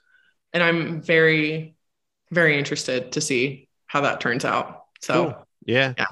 And 0.53 0.63
I'm 0.63 1.01
very, 1.01 1.75
very 2.31 2.57
interested 2.57 3.11
to 3.13 3.21
see 3.21 3.67
how 3.87 4.01
that 4.01 4.21
turns 4.21 4.45
out. 4.45 4.83
So, 5.01 5.13
Cool. 5.33 5.47
Yeah. 5.65 5.93
Yeah. 5.97 6.05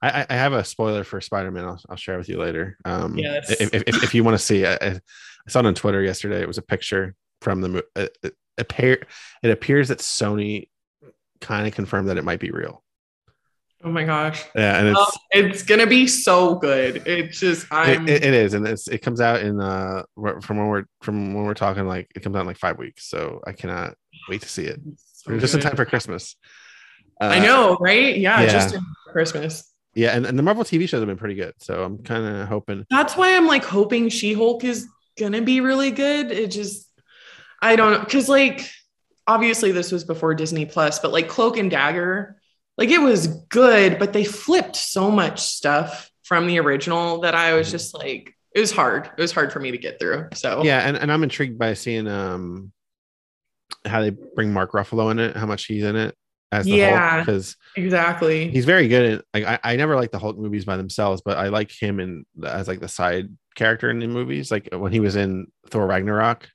I, 0.00 0.26
I- 0.30 0.34
have 0.34 0.52
a 0.52 0.64
spoiler 0.64 1.02
for 1.04 1.20
Spider-Man. 1.20 1.64
I'll, 1.64 1.80
I'll 1.90 1.96
share 1.96 2.16
with 2.16 2.28
you 2.28 2.38
later. 2.38 2.78
Um, 2.84 3.18
Yes. 3.18 3.50
if, 3.60 3.74
if, 3.74 4.02
if, 4.04 4.14
you 4.14 4.22
want 4.24 4.38
to 4.38 4.44
see, 4.44 4.64
I, 4.66 4.74
I 4.80 5.00
saw 5.48 5.60
it 5.60 5.66
on 5.66 5.74
Twitter 5.74 6.02
yesterday. 6.02 6.40
It 6.40 6.48
was 6.48 6.58
a 6.58 6.62
picture 6.62 7.14
from 7.40 7.60
the 7.60 7.68
movie. 7.68 7.86
It, 7.96 8.16
it, 8.22 8.34
appear, 8.58 9.04
it 9.42 9.50
appears 9.50 9.88
that 9.88 9.98
Sony 9.98 10.68
kind 11.40 11.66
of 11.66 11.74
confirmed 11.74 12.08
that 12.08 12.18
it 12.18 12.24
might 12.24 12.38
be 12.40 12.50
real. 12.52 12.83
Oh 13.84 13.90
my 13.90 14.04
gosh. 14.04 14.44
Yeah, 14.54 14.78
and 14.78 14.88
it's 14.88 14.98
Oh, 14.98 15.10
it's 15.30 15.62
going 15.62 15.80
to 15.80 15.86
be 15.86 16.06
so 16.06 16.54
good. 16.56 17.06
It's 17.06 17.38
just, 17.38 17.66
I'm, 17.70 18.08
it, 18.08 18.24
it, 18.24 18.34
is, 18.34 18.54
and 18.54 18.66
it's 18.66 18.88
it 18.88 18.98
comes 18.98 19.20
out 19.20 19.42
in 19.42 19.60
uh 19.60 20.04
from 20.40 20.56
when 20.56 20.66
we're 20.66 20.84
from 21.02 21.34
when 21.34 21.44
we're 21.44 21.54
talking 21.54 21.86
like 21.86 22.10
it 22.14 22.22
comes 22.22 22.34
out 22.36 22.40
in 22.40 22.46
like 22.46 22.58
five 22.58 22.78
weeks. 22.78 23.08
So 23.08 23.40
I 23.46 23.52
cannot 23.52 23.94
wait 24.28 24.42
to 24.42 24.48
see 24.48 24.64
it. 24.64 24.80
so 24.96 25.38
just 25.38 25.54
in 25.54 25.60
time 25.60 25.76
for 25.76 25.84
Christmas. 25.84 26.36
Uh, 27.20 27.26
I 27.26 27.38
know, 27.38 27.76
right? 27.80 28.16
Yeah, 28.16 28.40
yeah. 28.42 28.48
just 28.48 28.74
in 28.74 28.80
Christmas. 29.12 29.70
Yeah, 29.94 30.16
and, 30.16 30.26
and 30.26 30.36
the 30.36 30.42
Marvel 30.42 30.64
TV 30.64 30.88
shows 30.88 31.00
have 31.00 31.06
been 31.06 31.16
pretty 31.16 31.36
good. 31.36 31.54
So 31.60 31.84
I'm 31.84 31.98
kind 31.98 32.24
of 32.24 32.48
hoping. 32.48 32.84
That's 32.90 33.16
why 33.16 33.36
I'm 33.36 33.46
like 33.46 33.64
hoping 33.64 34.08
She 34.08 34.32
Hulk 34.32 34.64
is 34.64 34.88
gonna 35.18 35.42
be 35.42 35.60
really 35.60 35.90
good. 35.90 36.32
It 36.32 36.50
just, 36.50 36.90
I 37.62 37.76
don't 37.76 37.92
know, 37.92 38.00
because 38.00 38.28
like 38.28 38.68
obviously 39.26 39.72
this 39.72 39.92
was 39.92 40.04
before 40.04 40.34
Disney 40.34 40.66
Plus, 40.66 40.98
but 40.98 41.12
like 41.12 41.28
Cloak 41.28 41.56
and 41.56 41.70
Dagger, 41.70 42.40
like 42.76 42.90
it 42.90 43.00
was 43.00 43.26
good, 43.48 43.98
but 43.98 44.12
they 44.12 44.24
flipped 44.24 44.76
so 44.76 45.10
much 45.10 45.40
stuff 45.40 46.10
from 46.24 46.46
the 46.46 46.58
original 46.58 47.20
that 47.20 47.34
I 47.34 47.54
was 47.54 47.70
just 47.70 47.94
like, 47.94 48.34
it 48.54 48.60
was 48.60 48.72
hard. 48.72 49.06
It 49.16 49.20
was 49.20 49.32
hard 49.32 49.52
for 49.52 49.60
me 49.60 49.70
to 49.70 49.78
get 49.78 49.98
through. 50.00 50.28
So 50.34 50.62
Yeah, 50.64 50.80
and, 50.80 50.96
and 50.96 51.12
I'm 51.12 51.22
intrigued 51.22 51.58
by 51.58 51.74
seeing 51.74 52.06
um 52.08 52.72
how 53.84 54.00
they 54.00 54.10
bring 54.10 54.52
Mark 54.52 54.72
Ruffalo 54.72 55.10
in 55.10 55.18
it, 55.18 55.36
how 55.36 55.46
much 55.46 55.66
he's 55.66 55.84
in 55.84 55.96
it 55.96 56.14
as 56.52 56.64
the 56.66 56.72
Yeah. 56.72 57.10
Hulk 57.16 57.26
because 57.26 57.56
exactly. 57.76 58.50
he's 58.50 58.64
very 58.64 58.88
good 58.88 59.18
at 59.18 59.24
like 59.34 59.44
I, 59.44 59.72
I 59.72 59.76
never 59.76 59.96
like 59.96 60.10
the 60.12 60.18
Hulk 60.18 60.38
movies 60.38 60.64
by 60.64 60.76
themselves, 60.76 61.22
but 61.24 61.36
I 61.38 61.48
like 61.48 61.70
him 61.70 62.00
in 62.00 62.24
as 62.44 62.68
like 62.68 62.80
the 62.80 62.88
side 62.88 63.28
character 63.54 63.90
in 63.90 63.98
the 63.98 64.06
movies, 64.08 64.50
like 64.50 64.68
when 64.72 64.92
he 64.92 65.00
was 65.00 65.16
in 65.16 65.46
Thor 65.70 65.86
Ragnarok. 65.86 66.48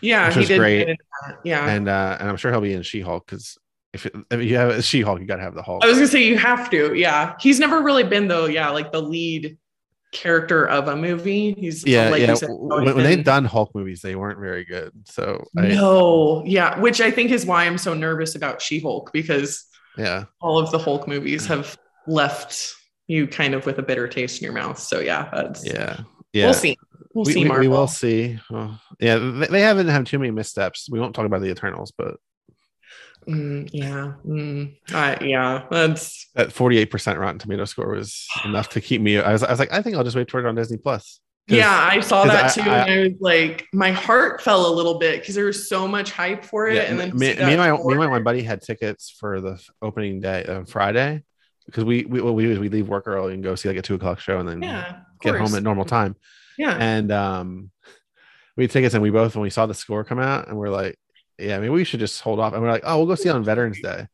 yeah, 0.00 0.26
which 0.26 0.34
he 0.34 0.40
was 0.40 0.48
did 0.48 0.58
great. 0.58 0.78
good 0.80 0.88
in 0.90 0.96
that. 1.26 1.38
Yeah. 1.44 1.68
and 1.68 1.88
uh 1.88 2.16
and 2.20 2.28
I'm 2.28 2.36
sure 2.36 2.50
he'll 2.50 2.60
be 2.60 2.72
in 2.74 2.82
She-Hulk 2.82 3.26
because 3.26 3.56
if, 3.92 4.06
it, 4.06 4.14
if 4.30 4.42
you 4.42 4.56
have 4.56 4.70
a 4.70 4.82
She-Hulk, 4.82 5.20
you 5.20 5.26
gotta 5.26 5.42
have 5.42 5.54
the 5.54 5.62
Hulk. 5.62 5.84
I 5.84 5.88
was 5.88 5.96
gonna 5.96 6.08
say 6.08 6.22
you 6.22 6.38
have 6.38 6.70
to. 6.70 6.94
Yeah. 6.94 7.34
He's 7.40 7.58
never 7.58 7.82
really 7.82 8.04
been 8.04 8.28
though, 8.28 8.46
yeah, 8.46 8.70
like 8.70 8.92
the 8.92 9.02
lead 9.02 9.58
character 10.12 10.68
of 10.68 10.88
a 10.88 10.96
movie. 10.96 11.52
He's 11.52 11.86
yeah, 11.86 12.10
like 12.10 12.20
yeah. 12.20 12.34
said, 12.34 12.50
When, 12.50 12.84
when 12.84 13.04
they've 13.04 13.24
done 13.24 13.44
Hulk 13.44 13.74
movies, 13.74 14.00
they 14.00 14.16
weren't 14.16 14.40
very 14.40 14.64
good. 14.64 14.92
So 15.06 15.44
I, 15.56 15.68
No, 15.68 16.42
yeah, 16.44 16.78
which 16.78 17.00
I 17.00 17.10
think 17.10 17.30
is 17.30 17.46
why 17.46 17.64
I'm 17.64 17.78
so 17.78 17.94
nervous 17.94 18.34
about 18.34 18.62
She-Hulk 18.62 19.12
because 19.12 19.64
yeah, 19.96 20.24
all 20.40 20.58
of 20.58 20.70
the 20.70 20.78
Hulk 20.78 21.08
movies 21.08 21.46
have 21.46 21.76
left 22.06 22.74
you 23.06 23.26
kind 23.26 23.54
of 23.54 23.66
with 23.66 23.78
a 23.78 23.82
bitter 23.82 24.06
taste 24.06 24.40
in 24.40 24.44
your 24.44 24.54
mouth. 24.54 24.78
So 24.78 25.00
yeah, 25.00 25.28
that's 25.32 25.66
yeah, 25.66 26.00
yeah. 26.32 26.46
we'll 26.46 26.54
see. 26.54 26.76
We'll 27.12 27.24
we, 27.24 27.32
see. 27.32 27.44
We, 27.44 27.58
we 27.58 27.68
will 27.68 27.88
see. 27.88 28.38
Well, 28.50 28.80
yeah, 29.00 29.16
they, 29.16 29.46
they 29.46 29.60
haven't 29.60 29.88
had 29.88 30.06
too 30.06 30.18
many 30.18 30.30
missteps. 30.30 30.88
We 30.88 31.00
won't 31.00 31.14
talk 31.14 31.26
about 31.26 31.40
the 31.40 31.50
Eternals, 31.50 31.92
but 31.96 32.18
Mm, 33.28 33.68
yeah, 33.72 34.12
mm, 34.26 34.74
uh, 34.92 35.16
yeah. 35.20 35.64
That's 35.70 36.28
that 36.34 36.48
48% 36.48 37.18
Rotten 37.18 37.38
Tomato 37.38 37.64
score 37.64 37.94
was 37.94 38.26
enough 38.44 38.68
to 38.70 38.80
keep 38.80 39.00
me. 39.02 39.18
I 39.18 39.32
was, 39.32 39.42
I 39.42 39.50
was 39.50 39.58
like, 39.58 39.72
I 39.72 39.82
think 39.82 39.96
I'll 39.96 40.04
just 40.04 40.16
wait 40.16 40.30
for 40.30 40.40
it 40.40 40.46
on 40.46 40.54
Disney 40.54 40.78
Plus. 40.78 41.20
yeah. 41.46 41.88
I 41.92 42.00
saw 42.00 42.24
that 42.24 42.44
I- 42.46 42.62
too, 42.62 42.70
I- 42.70 42.78
and 42.86 42.90
I 42.90 42.98
was 43.04 43.12
like, 43.20 43.66
my 43.72 43.90
heart 43.92 44.40
fell 44.42 44.66
a 44.66 44.74
little 44.74 44.98
bit 44.98 45.20
because 45.20 45.34
there 45.34 45.44
was 45.44 45.68
so 45.68 45.86
much 45.86 46.10
hype 46.12 46.44
for 46.44 46.68
it, 46.68 46.76
Yeah, 46.76 46.82
and 46.82 46.98
then 46.98 47.10
me, 47.10 47.34
me 47.34 47.54
and 47.54 47.58
my 47.58 47.72
me 47.72 47.92
and 48.02 48.10
my 48.10 48.20
buddy 48.20 48.42
had 48.42 48.62
tickets 48.62 49.14
for 49.18 49.40
the 49.40 49.60
opening 49.82 50.20
day 50.20 50.44
on 50.46 50.64
Friday 50.66 51.22
because 51.66 51.84
we 51.84 52.04
we 52.06 52.20
what 52.20 52.34
we 52.34 52.44
do 52.44 52.50
is 52.52 52.58
we 52.58 52.68
leave 52.68 52.88
work 52.88 53.06
early 53.06 53.34
and 53.34 53.42
go 53.44 53.54
see 53.54 53.68
like 53.68 53.78
a 53.78 53.82
two 53.82 53.94
o'clock 53.94 54.18
show 54.18 54.38
and 54.40 54.48
then 54.48 54.62
yeah, 54.62 55.00
get 55.20 55.36
course. 55.36 55.50
home 55.50 55.56
at 55.56 55.62
normal 55.62 55.84
time. 55.84 56.16
yeah. 56.58 56.76
And 56.80 57.12
um, 57.12 57.70
we 58.56 58.64
had 58.64 58.70
tickets 58.70 58.94
and 58.94 59.02
we 59.02 59.10
both 59.10 59.34
when 59.36 59.42
we 59.42 59.50
saw 59.50 59.66
the 59.66 59.74
score 59.74 60.04
come 60.04 60.18
out 60.18 60.48
and 60.48 60.56
we're 60.56 60.70
like, 60.70 60.96
yeah, 61.40 61.56
I 61.56 61.60
mean, 61.60 61.72
we 61.72 61.84
should 61.84 62.00
just 62.00 62.20
hold 62.20 62.40
off. 62.40 62.52
And 62.52 62.62
we're 62.62 62.70
like, 62.70 62.82
oh, 62.84 62.98
we'll 62.98 63.06
go 63.06 63.14
see 63.14 63.28
it 63.28 63.34
on 63.34 63.44
Veterans 63.44 63.80
Day. 63.80 64.06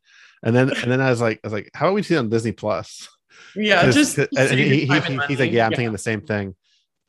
And 0.42 0.54
then 0.54 0.70
and 0.70 0.90
then 0.90 1.00
I 1.00 1.10
was 1.10 1.20
like, 1.20 1.40
I 1.42 1.46
was 1.46 1.52
like, 1.52 1.70
how 1.74 1.86
about 1.86 1.94
we 1.94 2.02
see 2.02 2.14
it 2.14 2.18
on 2.18 2.28
Disney 2.28 2.52
Plus? 2.52 3.08
Yeah, 3.54 3.82
'Cause- 3.82 3.94
just 3.94 4.16
'cause- 4.16 4.28
and 4.36 4.48
save 4.50 4.58
he, 4.58 4.86
he, 4.86 5.00
he- 5.00 5.20
he's 5.28 5.40
like, 5.40 5.50
yeah, 5.52 5.66
I'm 5.66 5.72
thinking 5.72 5.92
the 5.92 5.98
same 5.98 6.20
thing. 6.20 6.54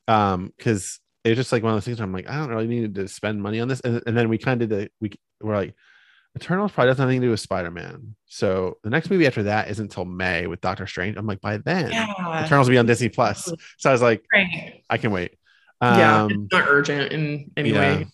Um, 0.08 0.54
because 0.58 1.00
it 1.24 1.30
was 1.30 1.38
just 1.38 1.52
like 1.52 1.62
one 1.64 1.74
of 1.74 1.78
those 1.78 1.86
things. 1.86 2.00
Where 2.00 2.06
I'm 2.06 2.14
like, 2.14 2.30
I 2.30 2.36
don't 2.38 2.50
really 2.50 2.68
need 2.68 2.96
to 2.96 3.08
spend 3.08 3.42
money 3.42 3.60
on 3.60 3.68
this. 3.68 3.82
And, 3.82 4.02
and 4.08 4.18
then 4.18 4.30
we 4.30 4.38
kind 4.38 4.62
of 4.62 4.70
did 4.70 4.80
the 4.80 4.90
we 5.02 5.12
were 5.42 5.56
like, 5.56 5.74
Eternals 6.38 6.72
probably 6.72 6.92
doesn't 6.92 7.02
have 7.02 7.10
anything 7.10 7.22
to 7.22 7.28
do 7.28 7.32
with 7.32 7.40
Spider 7.40 7.72
Man. 7.72 8.16
So 8.28 8.78
the 8.84 8.90
next 8.92 9.10
movie 9.10 9.26
after 9.28 9.44
that 9.44 9.70
isn't 9.70 9.86
until 9.86 10.06
May 10.06 10.46
with 10.48 10.62
Doctor 10.62 10.86
Strange. 10.88 11.18
I'm 11.18 11.26
like, 11.28 11.42
by 11.42 11.58
then, 11.58 11.92
Yeah, 11.92 12.46
Eternals 12.46 12.68
will 12.68 12.74
be 12.74 12.78
on 12.78 12.86
Disney 12.86 13.10
Plus. 13.10 13.52
So 13.78 13.90
I 13.90 13.94
was 13.94 14.02
like, 14.02 14.24
right. 14.34 14.84
I 14.90 14.98
can 14.98 15.12
wait. 15.12 15.34
yeah, 15.82 16.24
Um, 16.24 16.32
it's 16.32 16.54
not 16.54 16.68
urgent 16.68 17.12
in 17.12 17.52
any 17.58 17.72
yeah. 17.72 17.80
way. 17.80 18.08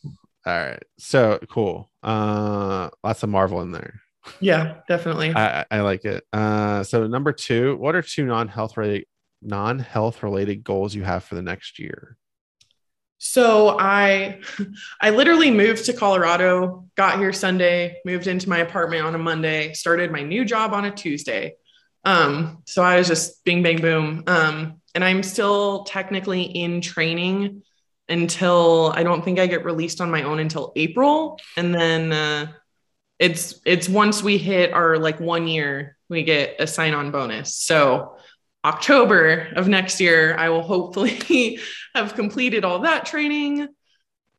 All 0.45 0.57
right. 0.57 0.83
So 0.97 1.39
cool. 1.49 1.89
Uh, 2.01 2.89
lots 3.03 3.23
of 3.23 3.29
Marvel 3.29 3.61
in 3.61 3.71
there. 3.71 4.01
Yeah, 4.39 4.79
definitely. 4.87 5.33
I, 5.33 5.65
I 5.69 5.81
like 5.81 6.05
it. 6.05 6.23
Uh, 6.31 6.83
so 6.83 7.07
number 7.07 7.33
two, 7.33 7.75
what 7.77 7.95
are 7.95 8.01
two 8.01 8.25
non-health 8.25 8.77
related 8.77 9.05
non-health 9.41 10.23
related 10.23 10.63
goals 10.63 10.95
you 10.95 11.03
have 11.03 11.23
for 11.23 11.35
the 11.35 11.41
next 11.41 11.77
year? 11.79 12.17
So 13.17 13.77
I 13.79 14.41
I 15.01 15.11
literally 15.11 15.51
moved 15.51 15.85
to 15.85 15.93
Colorado, 15.93 16.85
got 16.95 17.19
here 17.19 17.33
Sunday, 17.33 17.97
moved 18.05 18.27
into 18.27 18.49
my 18.49 18.59
apartment 18.59 19.05
on 19.05 19.15
a 19.15 19.17
Monday, 19.17 19.73
started 19.73 20.11
my 20.11 20.23
new 20.23 20.45
job 20.45 20.73
on 20.73 20.85
a 20.85 20.91
Tuesday. 20.91 21.55
Um, 22.05 22.63
so 22.65 22.83
I 22.83 22.97
was 22.97 23.07
just 23.07 23.43
bing 23.45 23.63
bang 23.63 23.79
boom. 23.79 24.23
Um, 24.27 24.81
and 24.93 25.03
I'm 25.03 25.23
still 25.23 25.85
technically 25.85 26.43
in 26.43 26.81
training 26.81 27.63
until 28.09 28.91
I 28.95 29.03
don't 29.03 29.23
think 29.23 29.39
I 29.39 29.47
get 29.47 29.65
released 29.65 30.01
on 30.01 30.11
my 30.11 30.23
own 30.23 30.39
until 30.39 30.73
April. 30.75 31.39
And 31.57 31.73
then 31.73 32.11
uh 32.11 32.51
it's 33.19 33.61
it's 33.65 33.87
once 33.87 34.21
we 34.21 34.37
hit 34.37 34.73
our 34.73 34.97
like 34.97 35.19
one 35.19 35.47
year, 35.47 35.97
we 36.09 36.23
get 36.23 36.55
a 36.59 36.67
sign-on 36.67 37.11
bonus. 37.11 37.55
So 37.55 38.17
October 38.65 39.49
of 39.55 39.67
next 39.67 39.99
year, 39.99 40.35
I 40.37 40.49
will 40.49 40.61
hopefully 40.61 41.59
have 41.95 42.15
completed 42.15 42.63
all 42.63 42.79
that 42.79 43.05
training. 43.05 43.67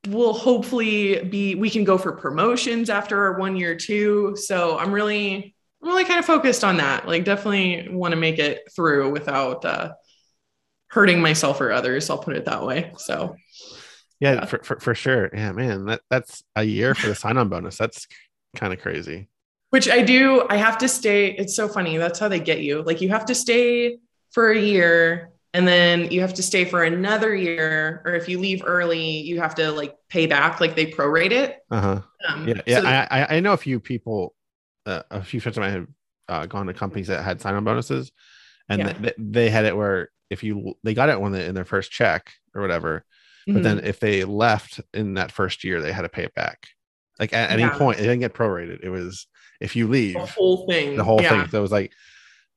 We'll 0.09 0.33
hopefully 0.33 1.23
be, 1.25 1.55
we 1.55 1.71
can 1.71 1.85
go 1.85 1.99
for 1.99 2.13
promotions 2.13 2.91
after 2.91 3.23
our 3.25 3.39
one 3.39 3.57
year 3.57 3.75
too. 3.75 4.35
So 4.37 4.79
I'm 4.79 4.93
really, 4.93 5.55
I'm 5.83 5.89
really 5.89 6.05
kind 6.05 6.19
of 6.19 6.25
focused 6.25 6.65
on 6.65 6.79
that. 6.79 7.07
Like, 7.07 7.25
definitely 7.25 7.89
want 7.91 8.13
to 8.13 8.17
make 8.17 8.39
it 8.39 8.63
through 8.75 9.11
without 9.11 9.65
uh, 9.65 9.93
hurting 10.89 11.21
myself 11.21 11.61
or 11.61 11.73
others. 11.73 12.09
I'll 12.09 12.19
put 12.19 12.37
it 12.37 12.47
that 12.47 12.65
way. 12.65 12.93
So, 12.97 13.37
Yeah, 14.25 14.35
Yeah. 14.35 14.45
For, 14.47 14.59
for 14.65 14.81
for 14.81 14.95
sure. 14.95 15.31
Yeah, 15.33 15.53
man, 15.53 15.85
that 15.87 16.01
that's 16.11 16.43
a 16.57 16.65
year 16.65 16.95
for 16.95 17.09
the 17.09 17.15
sign-on 17.15 17.49
bonus. 17.49 17.77
That's 17.77 18.07
kind 18.57 18.73
of 18.73 18.81
crazy. 18.81 19.29
which 19.71 19.89
I 19.89 20.03
do, 20.03 20.47
I 20.49 20.57
have 20.57 20.79
to 20.79 20.89
stay. 20.89 21.33
It's 21.33 21.55
so 21.57 21.67
funny. 21.69 21.97
That's 21.97 22.19
how 22.19 22.29
they 22.29 22.41
get 22.41 22.61
you. 22.61 22.83
Like, 22.83 23.01
you 23.01 23.09
have 23.11 23.27
to 23.27 23.35
stay 23.35 23.99
for 24.33 24.51
a 24.53 24.59
year 24.59 25.31
and 25.53 25.67
then 25.67 26.11
you 26.13 26.21
have 26.21 26.35
to 26.35 26.43
stay 26.43 26.65
for 26.65 26.85
another 26.85 27.35
year. 27.35 28.01
Or 28.05 28.15
if 28.15 28.29
you 28.29 28.39
leave 28.41 28.63
early, 28.65 29.21
you 29.29 29.41
have 29.41 29.55
to 29.57 29.71
like 29.73 29.95
pay 30.09 30.27
back, 30.27 30.61
like 30.61 30.75
they 30.77 30.87
prorate 30.87 31.33
it. 31.33 31.59
Uh 31.71 31.81
huh. 31.81 32.01
Um, 32.29 32.49
Yeah, 32.49 32.61
yeah. 32.67 32.81
so- 32.81 32.87
I, 32.87 33.09
I 33.11 33.37
I 33.37 33.41
know 33.41 33.53
a 33.53 33.57
few 33.69 33.79
people, 33.81 34.35
uh, 34.87 35.03
a 35.11 35.23
few 35.25 35.41
friends 35.41 35.59
of 35.59 35.63
mine 35.63 35.73
have 35.73 35.87
uh, 36.29 36.47
gone 36.47 36.67
to 36.67 36.75
companies 36.75 37.09
that 37.09 37.23
had 37.25 37.41
sign-on 37.41 37.65
bonuses, 37.65 38.11
and 38.69 38.79
Yeah. 38.81 38.93
they, 39.05 39.13
they 39.19 39.51
had 39.51 39.65
it 39.67 39.77
where 39.77 40.09
if 40.31 40.43
you 40.45 40.75
they 40.85 40.95
got 40.95 41.09
it 41.11 41.21
when 41.21 41.33
they 41.33 41.45
in 41.47 41.55
their 41.55 41.65
first 41.75 41.91
check 41.91 42.33
or 42.55 42.63
whatever, 42.63 43.05
but 43.47 43.57
mhm. 43.57 43.63
then 43.63 43.81
if 43.81 44.01
they 44.01 44.25
left 44.25 44.81
in 44.93 45.15
that 45.15 45.33
first 45.33 45.65
year, 45.65 45.81
they 45.81 45.93
had 45.93 46.03
to 46.03 46.09
pay 46.09 46.25
it 46.25 46.35
back. 46.35 46.67
Like 47.19 47.33
at 47.33 47.51
any 47.51 47.69
point, 47.69 47.99
it 47.99 48.03
didn't 48.03 48.21
get 48.21 48.35
prorated. 48.35 48.81
It 48.83 48.89
was 48.91 49.27
if 49.61 49.77
you 49.77 49.87
leave 49.89 50.15
the 50.15 50.27
whole 50.27 50.67
thing. 50.67 50.97
the 50.97 51.05
whole 51.05 51.23
yeah. 51.23 51.43
thing. 51.43 51.51
So 51.51 51.59
it 51.59 51.63
was 51.63 51.73
like, 51.73 51.93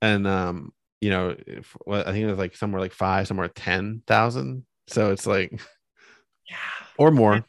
and 0.02 0.26
um, 0.26 0.72
you 1.02 1.10
know, 1.10 1.36
if, 1.46 1.76
well, 1.86 2.02
I 2.02 2.12
think 2.12 2.24
it 2.24 2.30
was 2.30 2.40
like 2.40 2.56
somewhere 2.56 2.82
like 2.82 2.94
five, 2.94 3.28
somewhere 3.28 3.48
ten 3.50 4.02
thousand. 4.08 4.66
So 4.88 5.12
it's 5.12 5.28
like 5.28 5.52
Yeah. 6.50 6.56
or 6.98 7.12
more, 7.12 7.46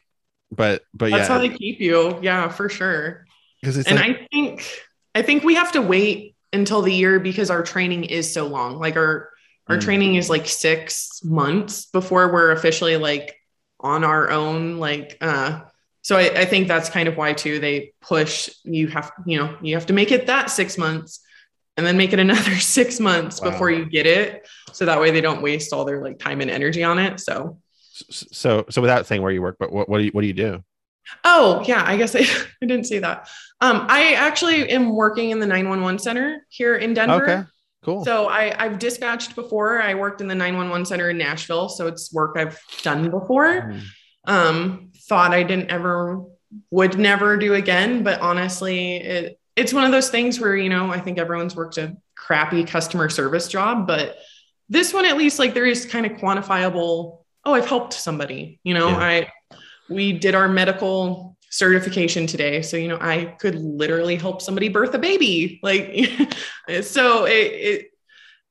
but 0.51 0.83
but 0.93 1.09
yeah, 1.09 1.17
That's 1.17 1.29
yeah, 1.29 1.35
how 1.35 1.41
they 1.41 1.49
keep 1.49 1.79
you. 1.79 2.19
Yeah, 2.21 2.49
for 2.49 2.69
sure. 2.69 3.25
because 3.61 3.77
it's 3.77 3.89
and 3.89 3.99
like, 3.99 4.21
I 4.21 4.27
think 4.31 4.69
I 5.15 5.21
think 5.21 5.43
we 5.43 5.55
have 5.55 5.71
to 5.73 5.81
wait 5.81 6.35
until 6.53 6.81
the 6.81 6.93
year 6.93 7.19
because 7.19 7.49
our 7.49 7.63
training 7.63 8.03
is 8.03 8.31
so 8.31 8.45
long. 8.47 8.79
Like 8.79 8.95
our 8.95 9.29
our 9.69 9.77
Mm. 9.77 9.81
training 9.81 10.15
is 10.15 10.29
like 10.29 10.47
six 10.47 11.21
months 11.23 11.85
before 11.87 12.31
we're 12.33 12.51
officially 12.51 12.97
like 12.97 13.35
on 13.79 14.03
our 14.03 14.29
own. 14.29 14.77
Like 14.77 15.17
uh 15.21 15.61
so 16.01 16.15
I, 16.17 16.41
I 16.41 16.45
think 16.45 16.67
that's 16.67 16.89
kind 16.89 17.07
of 17.07 17.17
why 17.17 17.33
too 17.33 17.59
they 17.59 17.93
push 18.01 18.49
you 18.63 18.87
have 18.87 19.11
you 19.25 19.37
know 19.39 19.57
you 19.61 19.75
have 19.75 19.85
to 19.87 19.93
make 19.93 20.11
it 20.11 20.27
that 20.27 20.49
six 20.49 20.77
months 20.77 21.19
and 21.77 21.85
then 21.85 21.97
make 21.97 22.13
it 22.13 22.19
another 22.19 22.55
six 22.77 22.99
months 22.99 23.39
Wow. 23.41 23.51
before 23.51 23.69
you 23.71 23.85
get 23.85 24.05
it 24.05 24.47
so 24.73 24.85
that 24.85 24.99
way 24.99 25.11
they 25.11 25.21
don't 25.21 25.41
waste 25.41 25.71
all 25.73 25.85
their 25.85 26.01
like 26.03 26.17
time 26.19 26.41
and 26.41 26.49
energy 26.49 26.83
on 26.83 26.99
it 26.99 27.19
so 27.19 27.59
so 27.91 28.65
so 28.69 28.81
without 28.81 29.05
saying 29.05 29.21
where 29.21 29.31
you 29.31 29.41
work, 29.41 29.57
but 29.59 29.71
what 29.73 29.89
what 29.89 29.97
do 29.99 30.05
you 30.05 30.11
what 30.11 30.21
do 30.21 30.27
you 30.27 30.33
do? 30.33 30.63
Oh, 31.25 31.63
yeah, 31.65 31.83
I 31.85 31.97
guess 31.97 32.15
I, 32.15 32.19
I 32.61 32.65
didn't 32.65 32.85
say 32.85 32.99
that. 32.99 33.27
Um, 33.61 33.87
I 33.89 34.13
actually 34.13 34.69
am 34.69 34.95
working 34.95 35.31
in 35.31 35.39
the 35.39 35.47
911 35.47 35.99
center 35.99 36.45
here 36.49 36.75
in 36.75 36.93
Denver. 36.93 37.23
Okay. 37.29 37.43
Cool. 37.83 38.03
So 38.03 38.27
I, 38.27 38.53
I've 38.61 38.77
dispatched 38.77 39.35
before. 39.35 39.81
I 39.81 39.93
worked 39.93 40.21
in 40.21 40.27
the 40.27 40.35
911 40.35 40.85
center 40.85 41.09
in 41.09 41.17
Nashville. 41.17 41.69
So 41.69 41.87
it's 41.87 42.13
work 42.13 42.35
I've 42.37 42.59
done 42.81 43.09
before. 43.09 43.71
Mm. 43.71 43.81
Um, 44.25 44.91
thought 45.07 45.31
I 45.31 45.43
didn't 45.43 45.71
ever 45.71 46.23
would 46.71 46.99
never 46.99 47.37
do 47.37 47.53
again. 47.53 48.03
But 48.03 48.19
honestly, 48.21 48.97
it 48.97 49.39
it's 49.55 49.73
one 49.73 49.83
of 49.83 49.91
those 49.91 50.09
things 50.09 50.39
where, 50.39 50.55
you 50.55 50.69
know, 50.69 50.91
I 50.91 50.99
think 50.99 51.17
everyone's 51.17 51.55
worked 51.55 51.77
a 51.77 51.97
crappy 52.15 52.63
customer 52.63 53.09
service 53.09 53.47
job, 53.47 53.87
but 53.87 54.17
this 54.69 54.93
one 54.93 55.05
at 55.05 55.17
least 55.17 55.39
like 55.39 55.53
there 55.53 55.65
is 55.65 55.85
kind 55.85 56.05
of 56.05 56.13
quantifiable, 56.13 57.23
oh, 57.43 57.53
I've 57.53 57.65
helped 57.65 57.93
somebody. 57.93 58.59
You 58.63 58.73
know, 58.73 58.89
Yeah. 58.89 58.97
I 58.97 59.31
we 59.89 60.13
did 60.13 60.35
our 60.35 60.47
medical 60.47 61.35
certification 61.49 62.27
today. 62.27 62.61
So, 62.61 62.77
you 62.77 62.87
know, 62.87 62.97
I 63.01 63.25
could 63.39 63.55
literally 63.55 64.15
help 64.15 64.41
somebody 64.41 64.69
birth 64.69 64.93
a 64.93 64.99
baby. 64.99 65.59
Like, 65.63 65.87
so 66.81 67.25
it, 67.25 67.31
it 67.31 67.91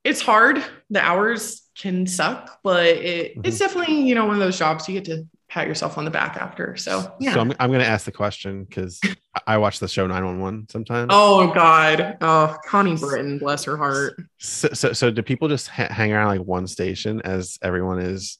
it's 0.05 0.21
hard. 0.21 0.65
The 0.91 1.01
hours 1.01 1.69
can 1.77 2.07
suck, 2.07 2.61
but 2.63 2.87
it, 2.87 3.33
it's 3.37 3.37
mm-hmm. 3.37 3.51
definitely, 3.51 4.01
you 4.03 4.15
know, 4.15 4.27
one 4.27 4.35
of 4.35 4.41
those 4.41 4.59
jobs 4.59 4.89
you 4.89 4.95
get 4.95 5.05
to 5.07 5.27
pat 5.49 5.67
yourself 5.67 5.97
on 5.97 6.05
the 6.05 6.11
back 6.11 6.37
after. 6.37 6.77
So, 6.77 7.15
yeah. 7.21 7.35
So 7.35 7.41
I'm, 7.41 7.53
I'm 7.59 7.71
going 7.71 7.81
to 7.81 7.87
ask 7.87 8.05
the 8.05 8.13
question 8.13 8.65
because 8.65 9.01
I 9.47 9.59
watch 9.59 9.79
the 9.79 9.89
show 9.89 10.07
911 10.07 10.69
sometimes. 10.71 11.09
oh, 11.13 11.53
God. 11.53 12.19
Oh, 12.21 12.57
Connie 12.67 12.97
Britton, 12.97 13.39
bless 13.39 13.65
her 13.65 13.77
heart. 13.77 14.21
So, 14.39 14.69
so, 14.73 14.93
so 14.93 15.11
do 15.11 15.23
people 15.23 15.49
just 15.49 15.69
ha- 15.69 15.89
hang 15.91 16.13
around 16.13 16.29
like 16.29 16.41
one 16.41 16.67
station 16.67 17.23
as 17.23 17.59
everyone 17.63 17.99
is, 17.99 18.39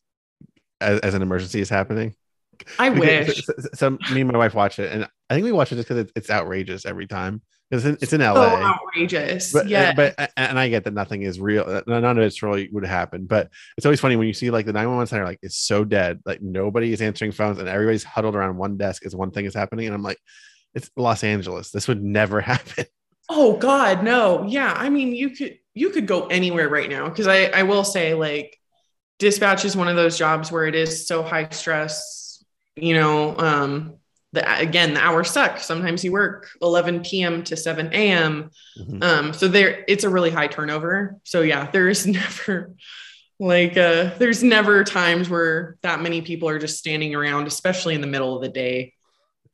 as, 0.81 1.01
as 1.01 1.15
an 1.15 1.23
emergency 1.23 1.61
is 1.61 1.71
happening? 1.71 2.15
I 2.79 2.91
wish. 2.91 3.45
So, 3.45 3.53
so- 3.59 3.69
so 3.75 3.91
me 4.13 4.21
and 4.23 4.31
my 4.33 4.39
wife 4.39 4.55
watch 4.55 4.79
it, 4.79 4.93
and 4.93 5.09
I 5.31 5.35
think 5.35 5.45
we 5.45 5.53
watch 5.53 5.73
it 5.73 5.77
just 5.77 5.89
because 5.89 6.11
it's 6.17 6.31
outrageous 6.31 6.85
every 6.87 7.07
time. 7.07 7.43
It's 7.71 7.85
in, 7.85 7.99
it's 8.01 8.15
in 8.15 8.21
So 8.23 8.33
LA. 8.33 8.63
outrageous. 8.63 9.53
but 9.53 9.67
uh, 9.67 9.69
yeah. 9.69 9.93
but 9.93 10.33
and 10.39 10.59
I 10.59 10.71
get 10.71 10.85
that 10.85 10.95
nothing 10.95 11.21
is 11.23 11.39
real. 11.39 11.65
uh, 11.67 11.83
None 11.87 12.03
of 12.05 12.25
it's 12.25 12.43
really 12.43 12.71
would 12.73 12.87
happen. 12.87 13.27
But 13.27 13.51
it's 13.77 13.85
always 13.85 14.01
funny 14.01 14.17
when 14.17 14.27
you 14.27 14.33
see 14.33 14.51
like 14.51 14.65
the 14.65 14.73
911 14.73 15.07
center, 15.09 15.25
like 15.25 15.39
it's 15.43 15.59
so 15.59 15.85
dead, 15.85 16.21
like 16.25 16.41
nobody 16.41 16.93
is 16.95 17.03
answering 17.03 17.31
phones 17.33 17.59
and 17.59 17.69
everybody's 17.69 18.05
huddled 18.05 18.35
around 18.37 18.57
one 18.57 18.79
desk 18.79 19.05
as 19.05 19.15
one 19.15 19.33
thing 19.33 19.45
is 19.45 19.55
happening. 19.55 19.85
And 19.87 19.95
I'm 19.95 20.03
like, 20.03 20.17
it's 20.75 20.91
Los 20.97 21.23
Angeles. 21.25 21.71
This 21.71 21.89
would 21.89 22.03
never 22.03 22.41
happen. 22.53 22.87
Oh 23.29 23.59
God, 23.59 24.03
no. 24.03 24.45
Yeah. 24.49 24.73
I 24.75 24.89
mean, 24.89 25.15
you 25.15 25.29
could 25.31 25.59
you 25.75 25.91
could 25.91 26.07
go 26.07 26.27
anywhere 26.29 26.71
right 26.71 26.89
now. 26.89 27.11
Cause 27.11 27.27
I, 27.27 27.45
I 27.49 27.65
will 27.65 27.85
say 27.85 28.15
like 28.15 28.57
dispatch 29.19 29.67
is 29.67 29.77
one 29.77 29.89
of 29.89 29.97
those 29.97 30.17
jobs 30.17 30.51
where 30.51 30.65
it 30.67 30.75
is 30.75 31.07
so 31.07 31.23
high 31.23 31.49
stress, 31.51 32.28
you 32.83 32.95
know, 32.95 33.37
um, 33.39 33.95
the 34.33 34.61
again, 34.61 34.95
the 34.95 35.01
hours 35.01 35.31
suck. 35.31 35.59
Sometimes 35.59 36.05
you 36.05 36.13
work 36.13 36.49
11 36.61 37.03
p.m. 37.03 37.43
to 37.45 37.57
7 37.57 37.91
a.m. 37.93 38.51
Mhm. 38.79 39.03
Um, 39.03 39.33
so 39.33 39.49
there 39.49 39.85
it's 39.89 40.05
a 40.05 40.11
really 40.11 40.31
high 40.31 40.49
turnover. 40.49 41.17
So 41.25 41.41
yeah, 41.43 41.71
there's 41.73 42.07
never 42.07 42.73
like 43.41 43.77
uh 43.77 44.11
there's 44.19 44.43
never 44.43 44.83
times 44.85 45.31
where 45.31 45.77
that 45.83 46.01
many 46.03 46.21
people 46.23 46.49
are 46.49 46.59
just 46.59 46.79
standing 46.79 47.15
around, 47.15 47.47
especially 47.47 47.95
in 47.95 48.01
the 48.01 48.07
middle 48.07 48.35
of 48.37 48.43
the 48.43 48.49
day. 48.49 48.95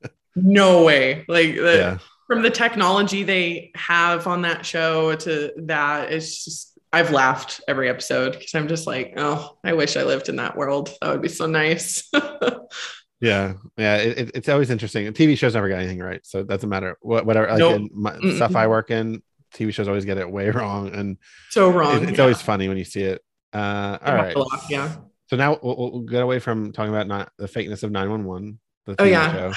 No 0.37 0.83
way. 0.83 1.25
Like 1.29 1.55
the, 1.55 1.77
Yeah. 1.77 1.99
from 2.27 2.43
the 2.43 2.51
technology 2.51 3.23
they 3.23 3.71
have 3.77 4.27
on 4.27 4.43
that 4.43 4.67
show 4.67 5.15
to 5.15 5.53
that 5.67 6.11
it's 6.13 6.45
just 6.45 6.77
I've 6.93 7.13
laughed 7.13 7.61
every 7.69 7.89
episode 7.89 8.33
because 8.33 8.55
I'm 8.55 8.67
just 8.69 8.87
like, 8.87 9.15
oh, 9.17 9.57
I 9.65 9.75
wish 9.75 9.97
I 9.97 10.03
lived 10.03 10.29
in 10.29 10.37
that 10.37 10.57
world. 10.57 10.91
That 11.01 11.11
would 11.11 11.23
be 11.23 11.29
so 11.29 11.47
nice. 11.47 12.09
Yeah. 13.21 13.55
Yeah. 13.77 13.97
It, 13.99 14.19
it- 14.19 14.31
it's 14.35 14.49
always 14.49 14.71
interesting. 14.71 15.07
TV 15.13 15.37
shows 15.39 15.55
never 15.55 15.69
get 15.69 15.79
anything 15.79 16.01
right. 16.01 16.21
So 16.25 16.41
it 16.41 16.49
doesn't 16.49 16.69
matter 16.69 16.97
what, 17.01 17.25
whatever, 17.27 17.49
like 17.49 17.59
Nope. 17.59 17.77
in 17.77 17.91
my, 17.93 18.19
stuff 18.37 18.55
I 18.57 18.67
work 18.67 18.91
in, 18.91 19.23
TV 19.55 19.73
shows 19.73 19.89
always 19.89 20.05
get 20.05 20.19
it 20.19 20.31
way 20.31 20.51
wrong. 20.51 20.95
And 20.95 21.17
so 21.51 21.71
wrong. 21.71 22.03
it- 22.03 22.09
it's 22.11 22.19
yeah. 22.19 22.23
always 22.25 22.43
funny 22.43 22.69
when 22.69 22.77
you 22.77 22.85
see 22.85 23.03
it. 23.03 23.23
Uh, 23.53 23.99
all 24.05 24.15
right. 24.15 24.37
yeah. 24.69 24.97
So 25.31 25.37
now 25.37 25.59
we'll, 25.63 25.77
we'll 25.93 26.01
get 26.03 26.23
away 26.23 26.39
from 26.41 26.73
talking 26.73 26.93
about 26.93 27.07
not 27.07 27.31
the 27.39 27.47
fakeness 27.47 27.83
of 27.83 27.91
911, 27.93 28.59
the 28.87 28.97
Oh, 28.99 29.05
yeah. 29.05 29.33
show. 29.33 29.53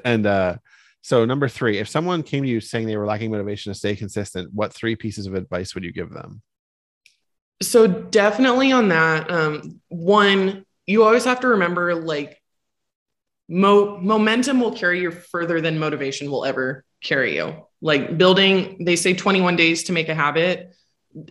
and 0.04 0.24
uh, 0.26 0.56
so 1.02 1.24
number 1.24 1.48
three, 1.48 1.78
if 1.78 1.88
someone 1.88 2.22
came 2.22 2.44
to 2.44 2.48
you 2.48 2.60
saying 2.60 2.86
they 2.86 2.96
were 2.96 3.04
lacking 3.06 3.30
motivation 3.32 3.72
to 3.72 3.78
stay 3.78 3.94
consistent, 3.96 4.54
what 4.54 4.72
three 4.72 4.94
pieces 4.96 5.26
of 5.26 5.34
advice 5.34 5.74
would 5.74 5.82
you 5.84 5.92
give 5.92 6.10
them? 6.10 6.40
So 7.60 7.86
definitely 7.86 8.72
on 8.72 8.88
that. 8.88 9.30
Um, 9.30 9.80
one, 9.88 10.64
you 10.86 11.04
always 11.04 11.24
have 11.24 11.40
to 11.40 11.48
remember 11.48 11.94
like 11.94 12.40
mo- 13.48 13.98
momentum 13.98 14.60
will 14.60 14.72
carry 14.72 15.00
you 15.00 15.10
further 15.10 15.60
than 15.60 15.78
motivation 15.78 16.30
will 16.30 16.44
ever 16.44 16.84
carry 17.02 17.36
you. 17.36 17.66
Like 17.80 18.16
building, 18.16 18.84
they 18.84 18.96
say 18.96 19.14
21 19.14 19.56
days 19.56 19.84
to 19.84 19.92
make 19.92 20.08
a 20.08 20.14
habit. 20.14 20.74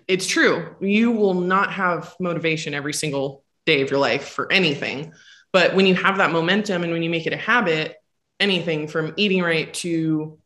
It's 0.07 0.27
true. 0.27 0.75
You 0.79 1.11
will 1.11 1.33
not 1.33 1.71
have 1.73 2.13
motivation 2.19 2.73
every 2.73 2.93
single 2.93 3.43
day 3.65 3.81
of 3.81 3.89
your 3.89 3.99
life 3.99 4.27
for 4.27 4.51
anything. 4.51 5.13
But 5.53 5.75
when 5.75 5.85
you 5.85 5.95
have 5.95 6.17
that 6.17 6.31
momentum 6.31 6.83
and 6.83 6.91
when 6.91 7.03
you 7.03 7.09
make 7.09 7.27
it 7.27 7.33
a 7.33 7.37
habit, 7.37 7.95
anything 8.39 8.87
from 8.87 9.13
eating 9.17 9.41
right 9.41 9.73
to 9.75 10.37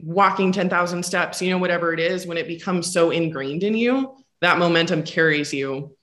walking 0.00 0.52
10,000 0.52 1.02
steps, 1.02 1.40
you 1.40 1.50
know, 1.50 1.58
whatever 1.58 1.92
it 1.92 2.00
is, 2.00 2.26
when 2.26 2.38
it 2.38 2.46
becomes 2.48 2.92
so 2.92 3.10
ingrained 3.10 3.62
in 3.62 3.74
you, 3.74 4.16
that 4.40 4.58
momentum 4.58 5.02
carries 5.02 5.52
you 5.52 5.96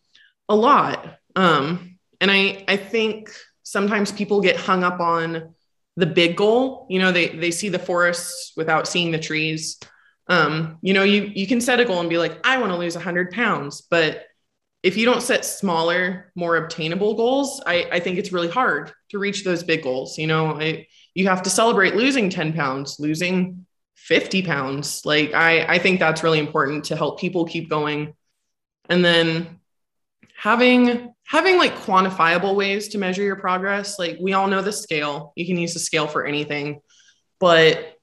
a 0.49 0.55
lot. 0.55 1.19
Um, 1.35 1.99
and 2.19 2.31
I, 2.31 2.63
I 2.67 2.77
think 2.77 3.31
sometimes 3.63 4.11
people 4.11 4.41
get 4.41 4.57
hung 4.57 4.83
up 4.83 4.99
on 4.99 5.55
the 5.95 6.05
big 6.05 6.35
goal. 6.35 6.87
You 6.89 6.99
know, 6.99 7.11
they, 7.11 7.29
they 7.29 7.51
see 7.51 7.69
the 7.69 7.79
forests 7.79 8.53
without 8.55 8.87
seeing 8.87 9.11
the 9.11 9.19
trees. 9.19 9.79
Um, 10.27 10.77
you 10.81 10.93
know, 10.93 11.03
you, 11.03 11.31
you 11.33 11.47
can 11.47 11.61
set 11.61 11.79
a 11.79 11.85
goal 11.85 11.99
and 11.99 12.09
be 12.09 12.17
like, 12.17 12.39
I 12.45 12.57
want 12.57 12.71
to 12.71 12.77
lose 12.77 12.95
hundred 12.95 13.31
pounds, 13.31 13.81
but 13.81 14.25
if 14.83 14.97
you 14.97 15.05
don't 15.05 15.21
set 15.21 15.45
smaller, 15.45 16.31
more 16.35 16.57
obtainable 16.57 17.15
goals, 17.15 17.61
I, 17.65 17.87
I 17.91 17.99
think 18.01 18.17
it's 18.17 18.33
really 18.33 18.49
hard 18.49 18.91
to 19.09 19.17
reach 19.17 19.45
those 19.45 19.63
big 19.63 19.81
goals. 19.81 20.17
You 20.17 20.27
know, 20.27 20.59
I, 20.59 20.87
you 21.13 21.27
have 21.29 21.43
to 21.43 21.49
celebrate 21.49 21.95
losing 21.95 22.29
10 22.29 22.53
pounds, 22.53 22.99
losing 22.99 23.65
50 23.95 24.41
pounds. 24.41 25.05
Like 25.05 25.33
I, 25.33 25.63
I 25.65 25.79
think 25.79 25.99
that's 25.99 26.23
really 26.23 26.39
important 26.39 26.85
to 26.85 26.97
help 26.97 27.19
people 27.19 27.45
keep 27.45 27.69
going. 27.69 28.13
And 28.89 29.03
then 29.05 29.61
having 30.35 31.12
having 31.25 31.57
like 31.57 31.75
quantifiable 31.75 32.55
ways 32.55 32.89
to 32.89 32.97
measure 32.97 33.23
your 33.23 33.35
progress. 33.35 33.97
Like 33.97 34.17
we 34.19 34.33
all 34.33 34.47
know 34.47 34.61
the 34.61 34.71
scale. 34.71 35.33
You 35.35 35.45
can 35.45 35.57
use 35.57 35.73
the 35.73 35.79
scale 35.79 36.07
for 36.07 36.25
anything. 36.25 36.81
But 37.39 37.97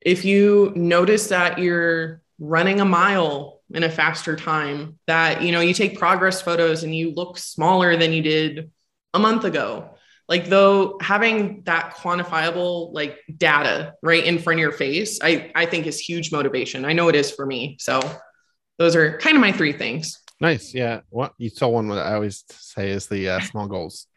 if 0.00 0.24
you 0.24 0.72
notice 0.76 1.28
that 1.28 1.58
you're 1.58 2.22
running 2.38 2.80
a 2.80 2.84
mile 2.84 3.60
in 3.72 3.84
a 3.84 3.90
faster 3.90 4.36
time, 4.36 4.98
that 5.06 5.42
you 5.42 5.52
know, 5.52 5.60
you 5.60 5.74
take 5.74 5.98
progress 5.98 6.42
photos 6.42 6.82
and 6.82 6.94
you 6.94 7.12
look 7.12 7.38
smaller 7.38 7.96
than 7.96 8.12
you 8.12 8.22
did 8.22 8.70
a 9.14 9.18
month 9.18 9.44
ago 9.44 9.94
like 10.28 10.46
though 10.46 10.98
having 11.00 11.62
that 11.64 11.94
quantifiable 11.94 12.92
like 12.92 13.18
data 13.36 13.94
right 14.02 14.24
in 14.24 14.38
front 14.38 14.58
of 14.58 14.62
your 14.62 14.72
face 14.72 15.18
i 15.22 15.50
i 15.54 15.66
think 15.66 15.86
is 15.86 15.98
huge 15.98 16.32
motivation 16.32 16.84
i 16.84 16.92
know 16.92 17.08
it 17.08 17.14
is 17.14 17.30
for 17.30 17.46
me 17.46 17.76
so 17.78 18.00
those 18.78 18.96
are 18.96 19.18
kind 19.18 19.36
of 19.36 19.40
my 19.40 19.52
three 19.52 19.72
things 19.72 20.20
Nice. 20.44 20.74
Yeah. 20.74 21.00
What 21.08 21.32
you 21.38 21.48
saw 21.48 21.68
one 21.68 21.88
that 21.88 22.04
I 22.04 22.12
always 22.16 22.44
say 22.50 22.90
is 22.90 23.06
the 23.06 23.30
uh, 23.30 23.40
small 23.40 23.66
goals 23.66 24.08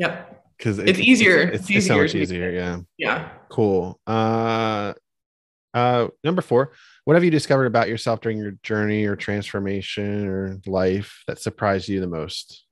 yep 0.00 0.44
because 0.58 0.80
It's 0.80 0.98
easier. 0.98 1.42
It's, 1.42 1.70
It's 1.70 1.76
it's 1.76 1.86
so 1.86 1.98
much 1.98 2.12
easier. 2.16 2.50
Yeah. 2.50 2.80
yeah 2.98 3.28
Cool. 3.50 4.00
Uh, 4.04 4.94
uh, 5.72 6.08
number 6.24 6.42
four, 6.42 6.72
what 7.04 7.14
have 7.14 7.22
you 7.22 7.30
discovered 7.30 7.66
about 7.66 7.88
yourself 7.88 8.20
during 8.20 8.36
your 8.36 8.52
journey 8.64 9.04
or 9.04 9.14
transformation 9.14 10.26
or 10.26 10.60
life 10.66 11.22
that 11.28 11.38
surprised 11.38 11.88
you 11.88 12.00
the 12.00 12.08
most? 12.08 12.64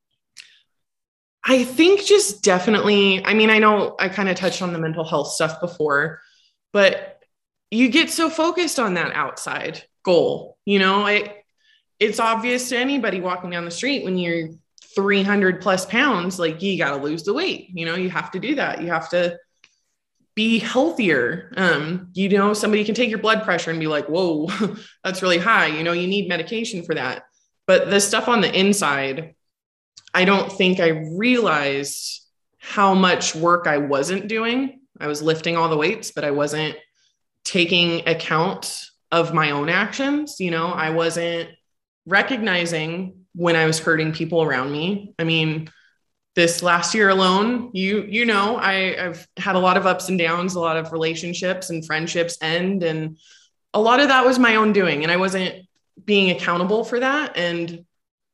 i 1.44 1.64
think 1.64 2.04
just 2.04 2.44
definitely 2.44 3.24
i 3.24 3.34
mean 3.34 3.50
i 3.50 3.58
know 3.58 3.96
i 3.98 4.08
kind 4.08 4.28
of 4.28 4.36
touched 4.36 4.62
on 4.62 4.72
the 4.72 4.78
mental 4.78 5.02
health 5.02 5.26
stuff 5.26 5.60
before 5.60 6.20
but 6.72 7.18
you 7.72 7.88
get 7.88 8.10
so 8.10 8.30
focused 8.30 8.78
on 8.78 8.94
that 8.94 9.12
outside 9.12 9.82
goal 10.04 10.56
you 10.64 10.78
know 10.78 11.06
it 11.06 11.41
it's 12.02 12.18
obvious 12.18 12.68
to 12.70 12.76
anybody 12.76 13.20
walking 13.20 13.50
down 13.50 13.64
the 13.64 13.70
street 13.70 14.04
when 14.04 14.18
you're 14.18 14.48
300 14.96 15.62
plus 15.62 15.86
pounds 15.86 16.38
like 16.38 16.60
you 16.60 16.76
got 16.76 16.96
to 16.96 17.02
lose 17.02 17.22
the 17.22 17.32
weight 17.32 17.70
you 17.72 17.86
know 17.86 17.94
you 17.94 18.10
have 18.10 18.30
to 18.32 18.38
do 18.38 18.56
that. 18.56 18.82
You 18.82 18.88
have 18.88 19.08
to 19.10 19.38
be 20.34 20.58
healthier. 20.58 21.52
Um 21.56 22.08
you 22.12 22.28
know 22.28 22.52
somebody 22.54 22.84
can 22.84 22.94
take 22.94 23.08
your 23.08 23.20
blood 23.20 23.44
pressure 23.44 23.70
and 23.70 23.80
be 23.80 23.86
like 23.86 24.06
whoa 24.06 24.48
that's 25.04 25.22
really 25.22 25.38
high 25.38 25.68
you 25.68 25.84
know 25.84 25.92
you 25.92 26.08
need 26.08 26.28
medication 26.28 26.82
for 26.82 26.94
that. 26.94 27.22
But 27.66 27.88
the 27.88 28.00
stuff 28.00 28.28
on 28.28 28.40
the 28.40 28.52
inside 28.52 29.34
i 30.12 30.24
don't 30.24 30.52
think 30.52 30.80
i 30.80 30.88
realized 30.88 32.20
how 32.58 32.94
much 32.94 33.34
work 33.34 33.66
i 33.66 33.78
wasn't 33.78 34.28
doing. 34.28 34.80
I 35.00 35.06
was 35.06 35.22
lifting 35.22 35.56
all 35.56 35.68
the 35.68 35.76
weights 35.76 36.10
but 36.10 36.24
i 36.24 36.32
wasn't 36.32 36.76
taking 37.44 38.06
account 38.08 38.84
of 39.10 39.32
my 39.32 39.52
own 39.52 39.68
actions 39.68 40.40
you 40.40 40.50
know? 40.50 40.66
I 40.66 40.90
wasn't 40.90 41.50
recognizing 42.06 43.24
when 43.34 43.56
I 43.56 43.66
was 43.66 43.78
hurting 43.78 44.12
people 44.12 44.42
around 44.42 44.70
me. 44.72 45.14
I 45.18 45.24
mean, 45.24 45.70
this 46.34 46.62
last 46.62 46.94
year 46.94 47.08
alone, 47.08 47.70
you 47.74 48.02
you 48.02 48.24
know, 48.24 48.56
I, 48.56 49.06
I've 49.06 49.26
had 49.36 49.54
a 49.54 49.58
lot 49.58 49.76
of 49.76 49.86
ups 49.86 50.08
and 50.08 50.18
downs, 50.18 50.54
a 50.54 50.60
lot 50.60 50.76
of 50.76 50.92
relationships 50.92 51.70
and 51.70 51.84
friendships 51.84 52.38
end, 52.40 52.82
and 52.82 53.18
a 53.74 53.80
lot 53.80 54.00
of 54.00 54.08
that 54.08 54.24
was 54.24 54.38
my 54.38 54.56
own 54.56 54.72
doing, 54.72 55.02
and 55.02 55.12
I 55.12 55.16
wasn't 55.16 55.66
being 56.04 56.30
accountable 56.30 56.84
for 56.84 57.00
that, 57.00 57.36
and 57.36 57.84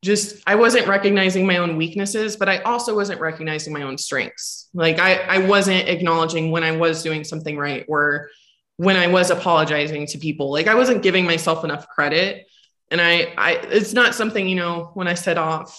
just 0.03 0.43
I 0.47 0.55
wasn't 0.55 0.87
recognizing 0.87 1.47
my 1.47 1.57
own 1.57 1.77
weaknesses, 1.77 2.37
but 2.37 2.49
I 2.49 2.59
also 2.59 2.95
wasn't 2.95 3.21
recognizing 3.21 3.73
my 3.73 3.83
own 3.83 3.99
strengths. 3.99 4.69
Like 4.73 5.01
I 5.01 5.14
I 5.14 5.39
wasn't 5.39 5.89
acknowledging 5.89 6.51
when 6.53 6.62
I 6.62 6.73
was 6.73 7.03
doing 7.03 7.25
something 7.25 7.57
right 7.57 7.85
or 7.89 8.31
when 8.77 8.97
I 8.97 9.09
was 9.09 9.31
apologizing 9.31 10.07
to 10.09 10.19
people. 10.19 10.53
Like 10.53 10.69
I 10.69 10.77
wasn't 10.77 11.03
giving 11.03 11.25
myself 11.25 11.64
enough 11.64 11.89
credit. 11.89 12.48
And 12.91 13.01
I 13.01 13.32
I 13.36 13.53
it's 13.70 13.93
not 13.93 14.14
something, 14.14 14.49
you 14.49 14.57
know, 14.57 14.91
when 14.95 15.09
I 15.09 15.14
set 15.14 15.39
off 15.39 15.78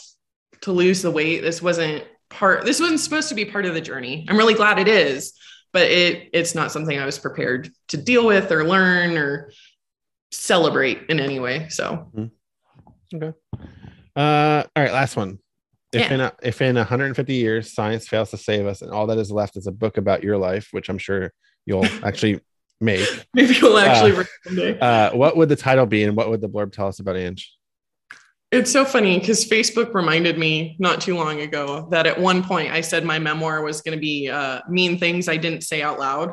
to 0.61 0.71
lose 0.71 1.01
the 1.01 1.11
weight, 1.11 1.41
this 1.41 1.61
wasn't 1.61 2.03
part 2.29 2.65
this 2.65 2.79
wasn't 2.79 2.99
supposed 2.99 3.29
to 3.29 3.35
be 3.35 3.45
part 3.45 3.65
of 3.65 3.73
the 3.73 3.81
journey. 3.81 4.25
I'm 4.29 4.37
really 4.37 4.53
glad 4.53 4.79
it 4.79 4.87
is, 4.87 5.33
but 5.73 5.83
it 5.83 6.29
it's 6.33 6.55
not 6.55 6.71
something 6.71 6.97
I 6.97 7.05
was 7.05 7.17
prepared 7.17 7.71
to 7.89 7.97
deal 7.97 8.25
with 8.25 8.51
or 8.51 8.63
learn 8.63 9.17
or 9.17 9.51
celebrate 10.31 11.09
in 11.09 11.19
any 11.19 11.39
way. 11.39 11.69
So 11.69 12.09
mm-hmm. 12.15 13.15
okay. 13.15 13.37
Uh, 14.15 14.63
all 14.75 14.83
right, 14.83 14.91
last 14.91 15.15
one. 15.15 15.39
If 15.91 16.01
yeah. 16.01 16.13
in 16.13 16.21
a, 16.21 16.33
if 16.43 16.61
in 16.61 16.75
150 16.75 17.33
years 17.33 17.73
science 17.73 18.07
fails 18.07 18.29
to 18.31 18.37
save 18.37 18.67
us 18.67 18.83
and 18.83 18.91
all 18.91 19.07
that 19.07 19.17
is 19.17 19.31
left 19.31 19.57
is 19.57 19.65
a 19.65 19.71
book 19.71 19.97
about 19.97 20.23
your 20.23 20.37
life, 20.37 20.67
which 20.71 20.89
I'm 20.89 20.99
sure 20.99 21.33
you'll 21.65 21.85
actually 22.03 22.41
make. 22.79 23.07
Maybe 23.33 23.55
you'll 23.55 23.77
actually 23.77 24.25
uh, 24.57 24.83
uh, 24.83 25.11
what 25.11 25.37
would 25.37 25.49
the 25.49 25.55
title 25.55 25.85
be 25.85 26.03
and 26.03 26.15
what 26.15 26.29
would 26.29 26.41
the 26.41 26.49
blurb 26.49 26.71
tell 26.71 26.87
us 26.87 26.99
about 26.99 27.15
Ang? 27.15 27.37
It's 28.51 28.71
so 28.71 28.83
funny 28.83 29.19
because 29.19 29.47
Facebook 29.47 29.93
reminded 29.93 30.39
me 30.39 30.75
not 30.79 31.01
too 31.01 31.15
long 31.15 31.41
ago 31.41 31.87
that 31.91 32.07
at 32.07 32.19
one 32.19 32.43
point 32.43 32.71
I 32.71 32.81
said 32.81 33.05
my 33.05 33.19
memoir 33.19 33.61
was 33.61 33.81
going 33.81 33.95
to 33.95 34.01
be 34.01 34.27
uh, 34.27 34.61
mean 34.67 34.97
things 34.97 35.27
I 35.27 35.37
didn't 35.37 35.61
say 35.61 35.83
out 35.83 35.99
loud, 35.99 36.31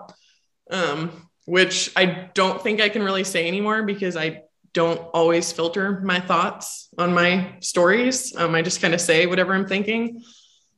um, 0.70 1.28
which 1.44 1.92
I 1.94 2.30
don't 2.32 2.62
think 2.62 2.80
I 2.80 2.88
can 2.88 3.02
really 3.02 3.24
say 3.24 3.46
anymore 3.46 3.82
because 3.82 4.16
I 4.16 4.42
don't 4.72 4.98
always 5.12 5.52
filter 5.52 6.00
my 6.00 6.18
thoughts 6.20 6.88
on 6.96 7.12
my 7.12 7.54
stories. 7.60 8.34
Um, 8.36 8.54
I 8.54 8.62
just 8.62 8.80
kind 8.80 8.94
of 8.94 9.00
say 9.00 9.26
whatever 9.26 9.52
I'm 9.52 9.66
thinking. 9.66 10.22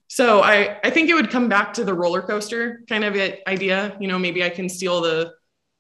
So 0.09 0.41
I, 0.41 0.79
I 0.83 0.91
think 0.91 1.09
it 1.11 1.15
would 1.15 1.31
come 1.31 1.49
back 1.49 1.75
to 1.75 1.85
the 1.85 1.95
roller 1.95 2.23
coaster 2.23 2.83
kind 2.89 3.05
of 3.05 3.17
idea. 3.47 3.97
You 4.01 4.09
know, 4.09 4.19
maybe 4.19 4.43
I 4.43 4.51
can 4.51 4.69
steal 4.69 5.01
the 5.03 5.35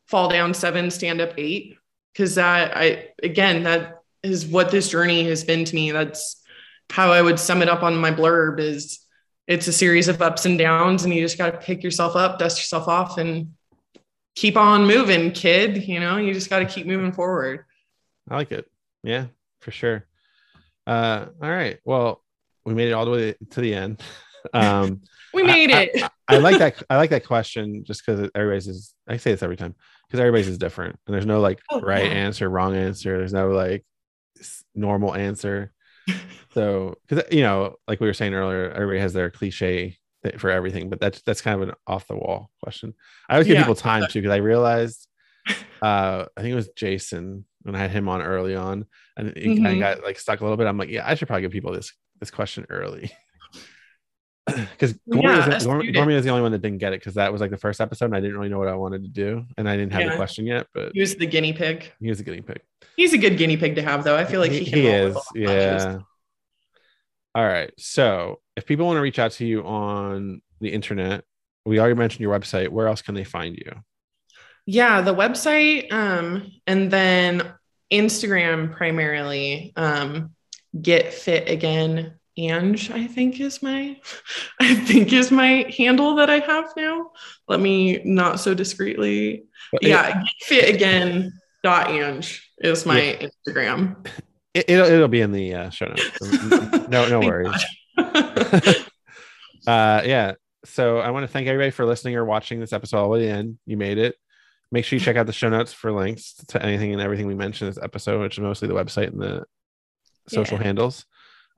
fall 0.09 0.29
down 0.29 0.55
seven, 0.55 0.91
stand 0.91 1.21
up 1.21 1.35
eight, 1.39 1.77
because 2.13 2.35
that 2.35 2.77
I 2.77 3.11
again 3.23 3.63
that 3.65 4.03
is 4.23 4.47
what 4.47 4.71
this 4.71 4.89
journey 4.89 5.25
has 5.29 5.45
been 5.45 5.65
to 5.65 5.75
me. 5.75 5.93
That's 5.93 6.43
how 6.91 7.13
I 7.13 7.23
would 7.23 7.39
sum 7.39 7.63
it 7.63 7.69
up 7.69 7.83
on 7.83 7.97
my 7.97 8.11
blurb. 8.11 8.59
Is 8.59 9.01
it's 9.47 9.69
a 9.69 9.73
series 9.73 10.09
of 10.09 10.21
ups 10.21 10.47
and 10.47 10.59
downs, 10.59 11.05
and 11.05 11.15
you 11.15 11.21
just 11.21 11.39
got 11.39 11.53
to 11.53 11.59
pick 11.59 11.83
yourself 11.83 12.17
up, 12.17 12.39
dust 12.39 12.59
yourself 12.59 12.89
off, 12.89 13.19
and 13.19 13.55
keep 14.35 14.57
on 14.57 14.87
moving, 14.87 15.33
kid. 15.33 15.87
You 15.87 16.01
know, 16.01 16.17
you 16.17 16.35
just 16.35 16.51
got 16.51 16.61
to 16.61 16.67
keep 16.67 16.87
moving 16.87 17.13
forward. 17.13 17.65
I 18.29 18.37
like 18.37 18.53
it. 18.53 18.67
Yeah, 19.03 19.27
for 19.61 19.71
sure. 19.71 20.07
Uh, 20.87 21.27
all 21.43 21.51
right. 21.51 21.79
Well, 21.85 22.23
we 22.65 22.75
made 22.75 22.89
it 22.89 22.93
all 22.93 23.05
the 23.05 23.11
way 23.11 23.35
to 23.51 23.61
the 23.61 23.75
end. 23.75 24.03
Um, 24.53 25.03
we 25.35 25.43
made 25.43 25.73
I, 25.73 25.83
it. 25.83 26.03
I, 26.03 26.11
I, 26.29 26.39
like 26.39 26.59
that. 26.59 26.83
I 26.91 26.97
like 26.97 27.11
that 27.11 27.27
question 27.27 27.85
just 27.85 28.05
because 28.05 28.31
everybody's 28.35 28.69
is. 28.69 28.95
I 29.09 29.17
say 29.17 29.33
this 29.33 29.43
every 29.43 29.57
time 29.57 29.75
because 30.07 30.21
everybody's 30.21 30.49
is 30.49 30.59
different, 30.59 30.99
and 31.07 31.15
there's 31.15 31.27
no 31.27 31.41
like 31.41 31.61
oh, 31.71 31.81
right 31.81 32.05
yeah. 32.05 32.13
answer, 32.13 32.49
wrong 32.49 32.77
answer. 32.77 33.19
There's 33.19 33.33
no 33.33 33.51
like 33.51 33.85
normal 34.75 35.15
answer. 35.15 35.73
so, 36.55 36.97
because 37.07 37.25
you 37.33 37.43
know, 37.43 37.77
like 37.87 38.01
we 38.01 38.07
were 38.07 38.15
saying 38.15 38.35
earlier, 38.35 38.71
everybody 38.71 39.01
has 39.01 39.13
their 39.13 39.31
cliche 39.31 39.99
for 40.39 40.51
everything, 40.51 40.91
but 40.91 41.01
that's 41.01 41.23
that's 41.23 41.41
kind 41.41 41.63
of 41.63 41.69
an 41.69 41.75
off 41.87 42.07
the 42.07 42.17
wall 42.17 42.51
question. 42.63 42.95
I 43.29 43.35
always 43.35 43.47
give 43.47 43.55
yeah. 43.55 43.63
people 43.63 43.75
time 43.75 44.05
too 44.09 44.21
because 44.21 44.35
I 44.35 44.39
realized, 44.39 45.07
uh, 45.83 46.25
I 46.37 46.41
think 46.41 46.53
it 46.53 46.57
was 46.57 46.71
Jason 46.71 47.45
when 47.63 47.75
I 47.75 47.79
had 47.79 47.91
him 47.91 48.09
on 48.09 48.23
early 48.23 48.57
on, 48.57 48.87
and 49.17 49.35
mm-hmm. 49.35 49.63
kind 49.63 49.75
of 49.75 49.81
got 49.81 50.05
like 50.05 50.19
stuck 50.19 50.41
a 50.41 50.45
little 50.45 50.57
bit. 50.57 50.67
I'm 50.67 50.79
like, 50.79 50.91
yeah, 50.91 51.09
I 51.09 51.15
should 51.15 51.29
probably 51.29 51.43
give 51.43 51.53
people 51.53 51.73
this 51.73 51.93
this 52.21 52.31
question 52.31 52.67
early. 52.71 53.13
Because 54.73 54.95
Gormy, 55.11 55.23
yeah, 55.23 55.57
is 55.57 55.65
the 56.25 56.31
only 56.31 56.43
one 56.43 56.53
that 56.53 56.63
didn't 56.63 56.79
get 56.79 56.93
it 56.93 57.01
because 57.01 57.15
that 57.15 57.33
was 57.33 57.41
like 57.41 57.51
the 57.51 57.57
first 57.57 57.81
episode 57.81 58.07
and 58.07 58.17
I 58.17 58.21
didn't 58.21 58.37
really 58.37 58.49
know 58.49 58.59
what 58.59 58.69
I 58.69 58.75
wanted 58.75 59.03
to 59.03 59.09
do 59.09 59.45
and 59.57 59.69
I 59.69 59.77
didn't 59.77 59.93
have 59.93 60.03
yeah. 60.03 60.11
the 60.11 60.17
question 60.17 60.47
yet. 60.47 60.67
But 60.75 60.93
he 60.95 61.01
was 61.01 61.17
the 61.17 61.27
guinea 61.27 61.53
pig. 61.53 61.93
He 62.01 62.09
was 62.09 62.19
the 62.19 62.25
guinea 62.25 62.41
pig. 62.41 62.61
He's 62.97 63.13
a 63.13 63.19
good 63.19 63.37
guinea 63.37 63.57
pig 63.57 63.75
to 63.77 63.83
have 63.83 64.05
though. 64.05 64.17
I 64.17 64.25
feel 64.25 64.41
like 64.41 64.53
he, 64.53 64.61
he, 64.61 64.83
he 64.83 64.87
is. 64.87 65.17
Yeah. 65.35 65.99
All 67.35 67.47
right. 67.47 67.73
So 67.79 68.41
if 68.57 68.67
people 68.67 68.87
want 68.87 68.97
to 68.97 69.03
reach 69.03 69.19
out 69.19 69.33
to 69.33 69.47
you 69.47 69.63
on 69.63 70.43
the 70.61 70.73
internet, 70.73 71.25
we 71.65 71.79
already 71.79 71.95
mentioned 71.95 72.21
your 72.21 72.39
website. 72.39 72.69
Where 72.69 72.89
else 72.89 73.03
can 73.03 73.15
they 73.15 73.25
find 73.25 73.57
you? 73.57 73.71
Yeah, 74.67 75.01
the 75.01 75.15
website, 75.15 75.91
um, 75.93 76.51
and 76.67 76.91
then 76.91 77.43
Instagram 77.91 78.73
primarily. 78.73 79.73
Um, 79.77 80.35
get 80.81 81.15
fit 81.15 81.49
again 81.49 82.18
Ang, 82.39 82.79
I 82.93 83.07
think 83.07 83.41
is 83.41 83.63
my 83.63 84.01
I 84.61 84.75
think 84.75 85.13
is 85.13 85.31
my 85.31 85.71
handle 85.77 86.15
that 86.17 86.31
I 86.31 86.39
have 86.39 86.73
now. 86.77 87.11
Let 87.49 87.61
me 87.61 88.01
not 88.05 88.41
so 88.41 88.55
discreetly. 88.55 89.45
yeah, 89.83 90.23
fit 90.43 90.75
again 90.75 91.33
dot 91.63 91.89
Ang 91.89 92.23
is 92.59 92.87
my 92.87 93.03
yeah. 93.03 93.29
Instagram. 93.29 94.07
It, 94.55 94.67
will 94.69 94.87
it'll 94.87 95.09
be 95.09 95.21
in 95.21 95.33
the 95.33 95.55
uh, 95.55 95.71
show 95.71 95.87
notes. 95.87 96.21
no 96.89 97.09
no 97.09 97.21
worries. 97.21 97.65
uh, 97.99 98.83
yeah. 99.67 100.35
So 100.65 100.99
I 100.99 101.11
want 101.11 101.25
to 101.25 101.29
thank 101.29 101.47
everybody 101.47 101.71
for 101.71 101.85
listening 101.85 102.17
or 102.17 102.25
watching 102.25 102.61
this 102.61 102.73
episode 102.73 102.99
all 102.99 103.05
the 103.05 103.19
way 103.19 103.29
in. 103.29 103.59
You 103.67 103.77
made 103.77 103.99
it. 103.99 104.17
Make 104.71 104.85
sure 104.85 104.99
you 104.99 105.05
check 105.05 105.17
out 105.17 105.27
the 105.27 105.33
show 105.33 105.49
notes 105.49 105.73
for 105.73 105.93
links 105.93 106.35
to 106.49 106.63
anything 106.63 106.93
and 106.93 107.01
everything 107.01 107.27
we 107.27 107.35
mentioned 107.35 107.71
this 107.71 107.83
episode, 107.83 108.21
which 108.21 108.35
is 108.35 108.41
mostly 108.41 108.69
the 108.69 108.75
website 108.75 109.09
and 109.09 109.21
the 109.21 109.45
social 110.29 110.59
yeah. 110.59 110.65
handles. 110.65 111.07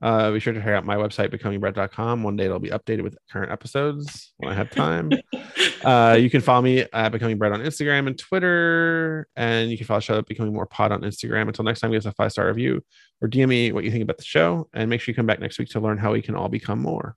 Uh, 0.01 0.31
be 0.31 0.39
sure 0.39 0.51
to 0.51 0.59
check 0.59 0.69
out 0.69 0.85
my 0.85 0.95
website, 0.95 1.29
becomingbrett.com. 1.29 2.23
One 2.23 2.35
day 2.35 2.45
it'll 2.45 2.59
be 2.59 2.69
updated 2.69 3.03
with 3.03 3.17
current 3.31 3.51
episodes 3.51 4.33
when 4.37 4.51
I 4.51 4.55
have 4.55 4.71
time. 4.71 5.11
uh, 5.83 6.17
you 6.19 6.29
can 6.29 6.41
follow 6.41 6.61
me 6.61 6.85
at 6.91 7.09
Becoming 7.09 7.37
Brett 7.37 7.51
on 7.51 7.61
Instagram 7.61 8.07
and 8.07 8.17
Twitter. 8.17 9.27
And 9.35 9.69
you 9.69 9.77
can 9.77 9.85
follow 9.85 9.99
the 9.99 10.05
show 10.05 10.17
up 10.17 10.27
Becoming 10.27 10.53
More 10.53 10.65
Pod 10.65 10.91
on 10.91 11.01
Instagram. 11.01 11.47
Until 11.47 11.65
next 11.65 11.81
time, 11.81 11.91
give 11.91 11.99
us 11.99 12.05
a 12.05 12.13
five 12.13 12.31
star 12.31 12.47
review 12.47 12.83
or 13.21 13.27
DM 13.27 13.49
me 13.49 13.71
what 13.71 13.83
you 13.83 13.91
think 13.91 14.03
about 14.03 14.17
the 14.17 14.23
show. 14.23 14.67
And 14.73 14.89
make 14.89 15.01
sure 15.01 15.11
you 15.11 15.15
come 15.15 15.27
back 15.27 15.39
next 15.39 15.59
week 15.59 15.69
to 15.69 15.79
learn 15.79 15.99
how 15.99 16.13
we 16.13 16.21
can 16.21 16.35
all 16.35 16.49
become 16.49 16.79
more. 16.79 17.15